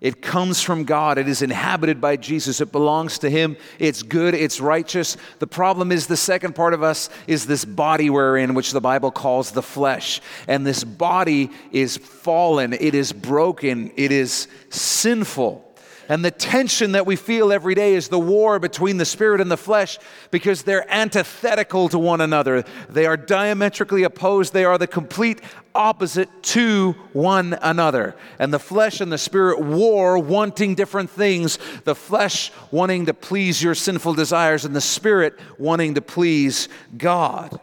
It 0.01 0.23
comes 0.23 0.63
from 0.63 0.85
God. 0.85 1.19
It 1.19 1.27
is 1.27 1.43
inhabited 1.43 2.01
by 2.01 2.17
Jesus. 2.17 2.61
It 2.61 2.71
belongs 2.71 3.19
to 3.19 3.29
Him. 3.31 3.57
It's 3.81 4.05
good. 4.05 4.35
It's 4.35 4.61
righteous. 4.61 5.17
The 5.41 5.49
problem 5.49 5.91
is 5.91 6.07
the 6.07 6.17
second 6.17 6.55
part 6.55 6.73
of 6.73 6.85
us 6.85 7.11
is 7.27 7.47
this 7.47 7.65
body 7.65 8.11
we're 8.11 8.39
in, 8.39 8.55
which 8.55 8.71
the 8.71 8.81
Bible 8.81 9.11
calls 9.11 9.51
the 9.51 9.63
flesh. 9.63 10.21
And 10.47 10.65
this 10.65 10.85
body 10.85 11.51
is 11.73 11.97
fallen. 11.97 12.75
It 12.75 12.95
is 12.95 13.13
broken. 13.13 13.91
It 13.97 14.13
is 14.13 14.47
sinful. 14.71 15.66
And 16.09 16.25
the 16.25 16.31
tension 16.31 16.93
that 16.93 17.07
we 17.07 17.17
feel 17.17 17.53
every 17.53 17.75
day 17.75 17.95
is 17.95 18.09
the 18.09 18.19
war 18.19 18.59
between 18.59 18.97
the 18.97 19.05
spirit 19.05 19.41
and 19.41 19.51
the 19.51 19.57
flesh 19.57 19.99
because 20.31 20.63
they're 20.63 20.91
antithetical 20.93 21.89
to 21.89 21.99
one 21.99 22.21
another. 22.21 22.65
They 22.89 23.07
are 23.07 23.17
diametrically 23.17 24.05
opposed. 24.05 24.53
They 24.53 24.65
are 24.65 24.79
the 24.79 24.87
complete 24.87 25.41
opposite 25.75 26.43
to 26.43 26.93
one 27.13 27.59
another. 27.61 28.17
And 28.39 28.53
the 28.53 28.59
flesh 28.59 29.01
and 29.01 29.13
the 29.13 29.19
spirit 29.19 29.61
war, 29.61 30.19
wanting 30.19 30.75
different 30.75 31.11
things. 31.11 31.59
The 31.85 31.95
flesh 31.95 32.53
wanting 32.71 33.07
to 33.07 33.15
please 33.15 33.63
your 33.63 33.75
sinful 33.75 34.15
desires, 34.15 34.65
and 34.65 34.75
the 34.75 34.81
spirit 34.81 35.39
wanting 35.59 35.95
to 35.95 36.03
please 36.03 36.69
God. 36.97 37.61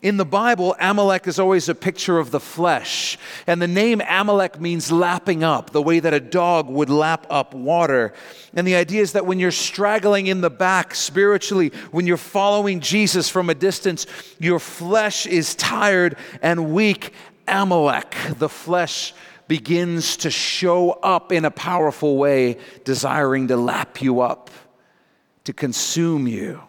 In 0.00 0.16
the 0.16 0.24
Bible, 0.24 0.76
Amalek 0.78 1.26
is 1.26 1.40
always 1.40 1.68
a 1.68 1.74
picture 1.74 2.18
of 2.18 2.30
the 2.30 2.38
flesh. 2.38 3.18
And 3.48 3.60
the 3.60 3.66
name 3.66 4.00
Amalek 4.08 4.60
means 4.60 4.92
lapping 4.92 5.42
up, 5.42 5.70
the 5.70 5.82
way 5.82 5.98
that 5.98 6.14
a 6.14 6.20
dog 6.20 6.68
would 6.68 6.88
lap 6.88 7.26
up 7.30 7.52
water. 7.52 8.12
And 8.54 8.64
the 8.64 8.76
idea 8.76 9.02
is 9.02 9.12
that 9.12 9.26
when 9.26 9.40
you're 9.40 9.50
straggling 9.50 10.28
in 10.28 10.40
the 10.40 10.50
back 10.50 10.94
spiritually, 10.94 11.72
when 11.90 12.06
you're 12.06 12.16
following 12.16 12.78
Jesus 12.78 13.28
from 13.28 13.50
a 13.50 13.56
distance, 13.56 14.06
your 14.38 14.60
flesh 14.60 15.26
is 15.26 15.56
tired 15.56 16.16
and 16.42 16.72
weak. 16.72 17.12
Amalek, 17.48 18.14
the 18.38 18.48
flesh, 18.48 19.14
begins 19.48 20.18
to 20.18 20.30
show 20.30 20.90
up 20.90 21.32
in 21.32 21.44
a 21.44 21.50
powerful 21.50 22.18
way, 22.18 22.58
desiring 22.84 23.48
to 23.48 23.56
lap 23.56 24.00
you 24.00 24.20
up, 24.20 24.50
to 25.42 25.52
consume 25.52 26.28
you. 26.28 26.60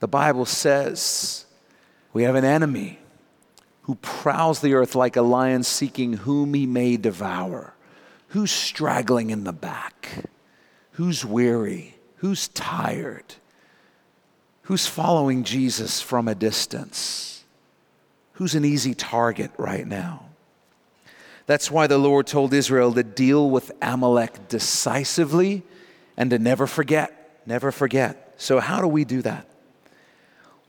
The 0.00 0.08
Bible 0.08 0.44
says, 0.44 1.46
we 2.18 2.24
have 2.24 2.34
an 2.34 2.44
enemy 2.44 2.98
who 3.82 3.94
prowls 3.94 4.60
the 4.60 4.74
earth 4.74 4.96
like 4.96 5.14
a 5.14 5.22
lion 5.22 5.62
seeking 5.62 6.14
whom 6.14 6.52
he 6.52 6.66
may 6.66 6.96
devour. 6.96 7.74
Who's 8.30 8.50
straggling 8.50 9.30
in 9.30 9.44
the 9.44 9.52
back? 9.52 10.24
Who's 10.94 11.24
weary? 11.24 11.94
Who's 12.16 12.48
tired? 12.48 13.36
Who's 14.62 14.88
following 14.88 15.44
Jesus 15.44 16.02
from 16.02 16.26
a 16.26 16.34
distance? 16.34 17.44
Who's 18.32 18.56
an 18.56 18.64
easy 18.64 18.94
target 18.94 19.52
right 19.56 19.86
now? 19.86 20.24
That's 21.46 21.70
why 21.70 21.86
the 21.86 21.98
Lord 21.98 22.26
told 22.26 22.52
Israel 22.52 22.92
to 22.94 23.04
deal 23.04 23.48
with 23.48 23.70
Amalek 23.80 24.48
decisively 24.48 25.62
and 26.16 26.30
to 26.30 26.40
never 26.40 26.66
forget. 26.66 27.42
Never 27.46 27.70
forget. 27.70 28.34
So, 28.38 28.58
how 28.58 28.80
do 28.80 28.88
we 28.88 29.04
do 29.04 29.22
that? 29.22 29.47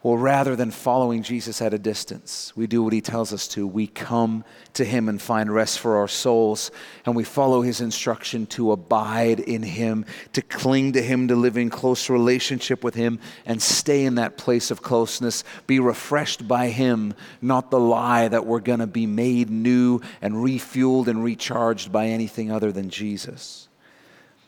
Well, 0.02 0.16
rather 0.16 0.56
than 0.56 0.72
following 0.72 1.24
Jesus 1.24 1.62
at 1.62 1.74
a 1.74 1.78
distance, 1.78 2.54
we 2.56 2.68
do 2.68 2.82
what 2.82 2.94
he 2.94 3.02
tells 3.02 3.34
us 3.34 3.50
to. 3.50 3.68
We 3.68 3.86
come 3.86 4.46
to 4.76 4.86
him 4.86 5.10
and 5.10 5.22
find 5.22 5.54
rest 5.54 5.80
for 5.80 5.98
our 5.98 6.08
souls, 6.08 6.72
and 7.06 7.18
we 7.18 7.26
follow 7.26 7.64
his 7.64 7.82
instruction 7.82 8.46
to 8.48 8.72
abide 8.72 9.42
in 9.42 9.62
him, 9.62 10.06
to 10.32 10.42
cling 10.42 10.94
to 10.94 11.02
him, 11.02 11.28
to 11.28 11.36
live 11.36 11.58
in 11.58 11.70
close 11.70 12.10
relationship 12.10 12.82
with 12.82 12.96
him, 12.96 13.20
and 13.46 13.62
stay 13.62 14.06
in 14.06 14.16
that 14.16 14.38
place 14.38 14.72
of 14.72 14.82
closeness. 14.82 15.44
Be 15.68 15.82
refreshed 15.82 16.48
by 16.48 16.70
him, 16.70 17.14
not 17.42 17.70
the 17.70 17.80
lie 17.80 18.30
that 18.30 18.46
we're 18.46 18.62
going 18.62 18.80
to 18.80 18.88
be 18.88 19.06
made 19.06 19.50
new 19.50 20.00
and 20.22 20.36
refueled 20.36 21.08
and 21.08 21.22
recharged 21.22 21.92
by 21.92 22.06
anything 22.08 22.50
other 22.50 22.72
than 22.72 22.90
Jesus. 22.90 23.68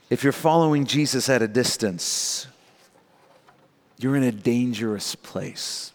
If 0.09 0.23
you're 0.23 0.31
following 0.31 0.85
Jesus 0.85 1.27
at 1.27 1.41
a 1.41 1.47
distance, 1.49 2.47
you're 4.03 4.15
in 4.15 4.23
a 4.23 4.31
dangerous 4.31 5.15
place. 5.15 5.91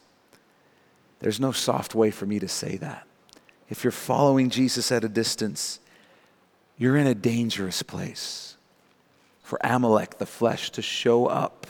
There's 1.20 1.40
no 1.40 1.52
soft 1.52 1.94
way 1.94 2.10
for 2.10 2.26
me 2.26 2.38
to 2.38 2.48
say 2.48 2.76
that. 2.76 3.06
If 3.68 3.82
you're 3.82 3.90
following 3.90 4.50
Jesus 4.50 4.92
at 4.92 5.04
a 5.04 5.08
distance, 5.08 5.80
you're 6.78 6.96
in 6.96 7.06
a 7.06 7.14
dangerous 7.14 7.82
place 7.82 8.56
for 9.42 9.58
Amalek, 9.62 10.18
the 10.18 10.26
flesh, 10.26 10.70
to 10.70 10.82
show 10.82 11.26
up 11.26 11.66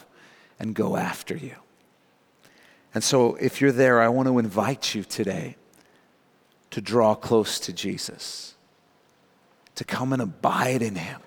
and 0.59 0.75
go 0.75 0.97
after 0.97 1.37
you. 1.37 1.55
And 2.95 3.05
so, 3.05 3.35
if 3.37 3.61
you're 3.61 3.73
there, 3.73 4.01
I 4.01 4.09
want 4.09 4.29
to 4.29 4.39
invite 4.39 4.95
you 4.95 5.05
today 5.05 5.57
to 6.71 6.81
draw 6.81 7.15
close 7.15 7.61
to 7.61 7.73
Jesus, 7.73 8.55
to 9.75 9.85
come 9.85 10.13
and 10.13 10.23
abide 10.23 10.83
in 10.83 10.95
Him, 10.95 11.21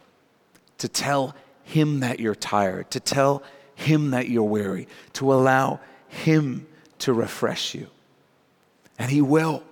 to 0.79 0.87
tell 0.87 1.35
Him 1.63 1.99
that 1.99 2.19
you're 2.19 2.35
tired, 2.35 2.89
to 2.91 2.99
tell 2.99 3.43
him 3.79 4.11
that 4.11 4.29
you're 4.29 4.43
weary, 4.43 4.87
to 5.13 5.31
allow 5.33 5.79
Him 6.09 6.67
to 6.99 7.13
refresh 7.13 7.73
you. 7.73 7.87
And 8.97 9.09
He 9.09 9.21
will, 9.21 9.63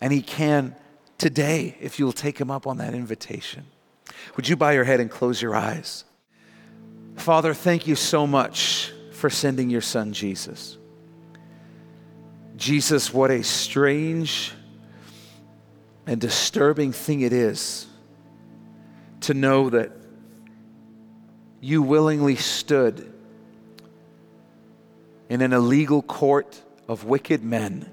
and 0.00 0.12
He 0.12 0.20
can 0.20 0.74
today 1.16 1.76
if 1.80 1.98
you'll 1.98 2.12
take 2.12 2.40
Him 2.40 2.50
up 2.50 2.66
on 2.66 2.78
that 2.78 2.92
invitation. 2.92 3.64
Would 4.34 4.48
you 4.48 4.56
bow 4.56 4.70
your 4.70 4.82
head 4.82 4.98
and 4.98 5.08
close 5.08 5.40
your 5.40 5.54
eyes? 5.54 6.04
Father, 7.14 7.54
thank 7.54 7.86
you 7.86 7.94
so 7.94 8.26
much 8.26 8.92
for 9.12 9.30
sending 9.30 9.70
your 9.70 9.80
Son, 9.80 10.12
Jesus. 10.12 10.76
Jesus, 12.56 13.14
what 13.14 13.30
a 13.30 13.44
strange 13.44 14.52
and 16.04 16.20
disturbing 16.20 16.90
thing 16.90 17.20
it 17.20 17.32
is 17.32 17.86
to 19.20 19.34
know 19.34 19.70
that 19.70 19.92
you 21.60 21.82
willingly 21.82 22.34
stood 22.36 23.12
in 25.36 25.42
an 25.42 25.52
illegal 25.52 26.00
court 26.00 26.62
of 26.88 27.04
wicked 27.04 27.44
men, 27.44 27.86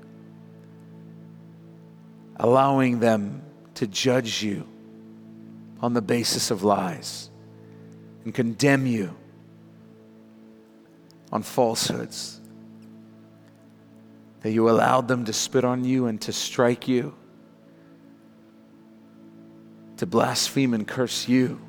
allowing 2.37 2.99
them 2.99 3.41
to 3.73 3.85
judge 3.85 4.41
you 4.41 4.65
on 5.81 5.93
the 5.93 6.01
basis 6.01 6.51
of 6.51 6.63
lies 6.63 7.29
and 8.23 8.33
condemn 8.33 8.87
you 8.87 9.13
on 11.33 11.43
falsehoods. 11.43 12.39
That 14.39 14.51
you 14.51 14.69
allowed 14.69 15.09
them 15.09 15.25
to 15.25 15.33
spit 15.33 15.65
on 15.65 15.83
you 15.83 16.05
and 16.05 16.21
to 16.21 16.31
strike 16.31 16.87
you, 16.87 17.13
to 19.97 20.05
blaspheme 20.05 20.73
and 20.73 20.87
curse 20.87 21.27
you, 21.27 21.59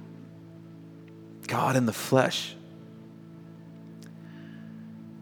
God 1.48 1.74
in 1.74 1.86
the 1.86 1.92
flesh. 1.92 2.54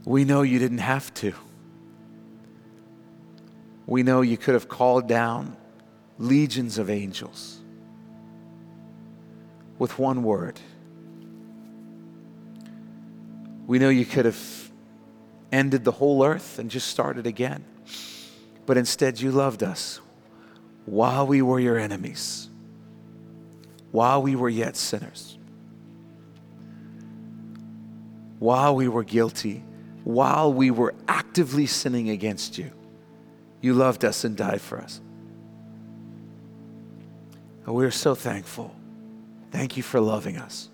We 0.05 0.24
know 0.24 0.42
you 0.42 0.59
didn't 0.59 0.78
have 0.78 1.12
to. 1.14 1.32
We 3.86 4.03
know 4.03 4.20
you 4.20 4.36
could 4.36 4.55
have 4.55 4.68
called 4.68 5.07
down 5.07 5.57
legions 6.18 6.78
of 6.78 6.90
angels 6.90 7.61
with 9.78 9.98
one 9.98 10.22
word. 10.22 10.61
We 13.66 13.78
know 13.78 13.88
you 13.88 14.05
could 14.05 14.24
have 14.24 14.70
ended 15.50 15.84
the 15.84 15.92
whole 15.92 16.24
earth 16.24 16.59
and 16.59 16.70
just 16.70 16.88
started 16.88 17.26
again. 17.26 17.64
But 18.66 18.76
instead, 18.76 19.20
you 19.20 19.30
loved 19.30 19.62
us 19.62 20.00
while 20.86 21.26
we 21.26 21.42
were 21.42 21.61
your 21.61 21.78
enemies, 21.78 22.48
while 23.90 24.22
we 24.22 24.36
were 24.36 24.48
yet 24.48 24.76
sinners, 24.76 25.36
while 28.38 28.74
we 28.74 28.88
were 28.88 29.05
guilty 29.05 29.62
while 30.05 30.53
we 30.53 30.70
were 30.70 30.94
actively 31.09 31.66
sinning 31.66 32.11
against 32.11 32.59
you, 32.59 32.70
you 33.61 33.74
loved 33.74 34.05
us 34.05 34.24
and 34.24 34.36
died 34.36 34.61
for 34.61 34.78
us. 34.78 35.00
And 37.64 37.74
we're 37.74 37.90
so 37.90 38.14
thankful. 38.14 38.74
Thank 39.50 39.76
you 39.76 39.82
for 39.82 40.00
loving 40.00 40.36
us. 40.36 40.68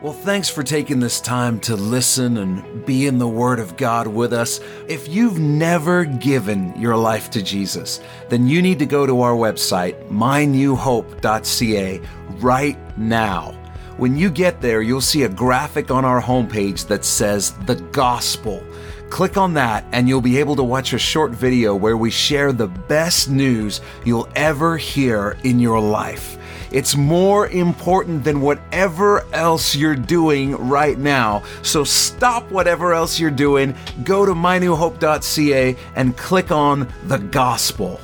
Well, 0.00 0.12
thanks 0.12 0.48
for 0.48 0.62
taking 0.62 1.00
this 1.00 1.20
time 1.20 1.58
to 1.60 1.74
listen 1.74 2.36
and 2.36 2.86
be 2.86 3.08
in 3.08 3.18
the 3.18 3.26
Word 3.26 3.58
of 3.58 3.76
God 3.76 4.06
with 4.06 4.32
us. 4.32 4.60
If 4.86 5.08
you've 5.08 5.40
never 5.40 6.04
given 6.04 6.80
your 6.80 6.96
life 6.96 7.30
to 7.30 7.42
Jesus, 7.42 8.00
then 8.28 8.46
you 8.46 8.62
need 8.62 8.78
to 8.78 8.86
go 8.86 9.06
to 9.06 9.22
our 9.22 9.34
website, 9.34 10.08
mynewhope.ca, 10.08 12.00
right 12.40 12.98
now 12.98 13.57
when 13.98 14.16
you 14.16 14.30
get 14.30 14.60
there, 14.60 14.80
you'll 14.80 15.00
see 15.00 15.24
a 15.24 15.28
graphic 15.28 15.90
on 15.90 16.04
our 16.04 16.22
homepage 16.22 16.86
that 16.86 17.04
says 17.04 17.52
The 17.66 17.74
Gospel. 17.74 18.62
Click 19.10 19.36
on 19.36 19.54
that, 19.54 19.84
and 19.90 20.08
you'll 20.08 20.20
be 20.20 20.38
able 20.38 20.54
to 20.54 20.62
watch 20.62 20.92
a 20.92 20.98
short 20.98 21.32
video 21.32 21.74
where 21.74 21.96
we 21.96 22.08
share 22.08 22.52
the 22.52 22.68
best 22.68 23.28
news 23.28 23.80
you'll 24.04 24.28
ever 24.36 24.76
hear 24.76 25.36
in 25.42 25.58
your 25.58 25.80
life. 25.80 26.38
It's 26.70 26.96
more 26.96 27.48
important 27.48 28.22
than 28.22 28.40
whatever 28.40 29.24
else 29.32 29.74
you're 29.74 29.96
doing 29.96 30.54
right 30.68 30.96
now. 30.96 31.42
So 31.62 31.82
stop 31.82 32.48
whatever 32.52 32.92
else 32.92 33.18
you're 33.18 33.32
doing, 33.32 33.74
go 34.04 34.24
to 34.24 34.32
mynewhope.ca 34.32 35.76
and 35.96 36.16
click 36.16 36.52
on 36.52 36.86
the 37.06 37.18
gospel. 37.18 38.00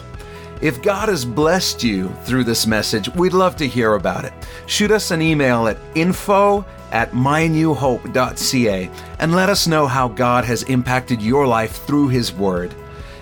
If 0.64 0.80
God 0.80 1.10
has 1.10 1.26
blessed 1.26 1.84
you 1.84 2.08
through 2.24 2.44
this 2.44 2.66
message, 2.66 3.14
we'd 3.16 3.34
love 3.34 3.54
to 3.56 3.68
hear 3.68 3.96
about 3.96 4.24
it. 4.24 4.32
Shoot 4.64 4.90
us 4.92 5.10
an 5.10 5.20
email 5.20 5.68
at 5.68 5.76
info 5.94 6.64
at 6.90 7.10
mynewhope.ca 7.10 8.90
and 9.18 9.34
let 9.34 9.50
us 9.50 9.66
know 9.66 9.86
how 9.86 10.08
God 10.08 10.46
has 10.46 10.62
impacted 10.62 11.20
your 11.20 11.46
life 11.46 11.84
through 11.84 12.08
His 12.08 12.32
Word. 12.32 12.74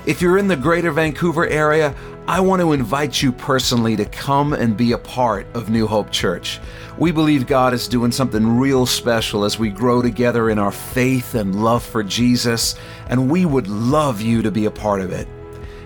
If 0.07 0.23
you're 0.23 0.39
in 0.39 0.47
the 0.47 0.55
greater 0.55 0.93
Vancouver 0.93 1.49
area, 1.49 1.93
I 2.29 2.39
want 2.39 2.63
to 2.63 2.75
invite 2.75 3.21
you 3.21 3.33
personally 3.33 3.97
to 3.97 4.05
come 4.05 4.53
and 4.53 4.77
be 4.77 4.93
a 4.93 4.99
part 4.99 5.49
of 5.53 5.69
New 5.69 5.89
Hope 5.89 6.13
Church. 6.13 6.61
We 6.97 7.11
believe 7.11 7.49
God 7.49 7.75
is 7.75 7.89
doing 7.89 8.13
something 8.13 8.57
real 8.57 8.87
special 8.87 9.43
as 9.43 9.59
we 9.59 9.71
grow 9.71 10.01
together 10.01 10.51
in 10.51 10.61
our 10.61 10.71
faith 10.71 11.35
and 11.35 11.65
love 11.65 11.83
for 11.83 12.05
Jesus, 12.05 12.77
and 13.09 13.29
we 13.29 13.47
would 13.47 13.67
love 13.67 14.21
you 14.21 14.43
to 14.43 14.53
be 14.53 14.67
a 14.67 14.71
part 14.71 15.01
of 15.01 15.11
it. 15.11 15.27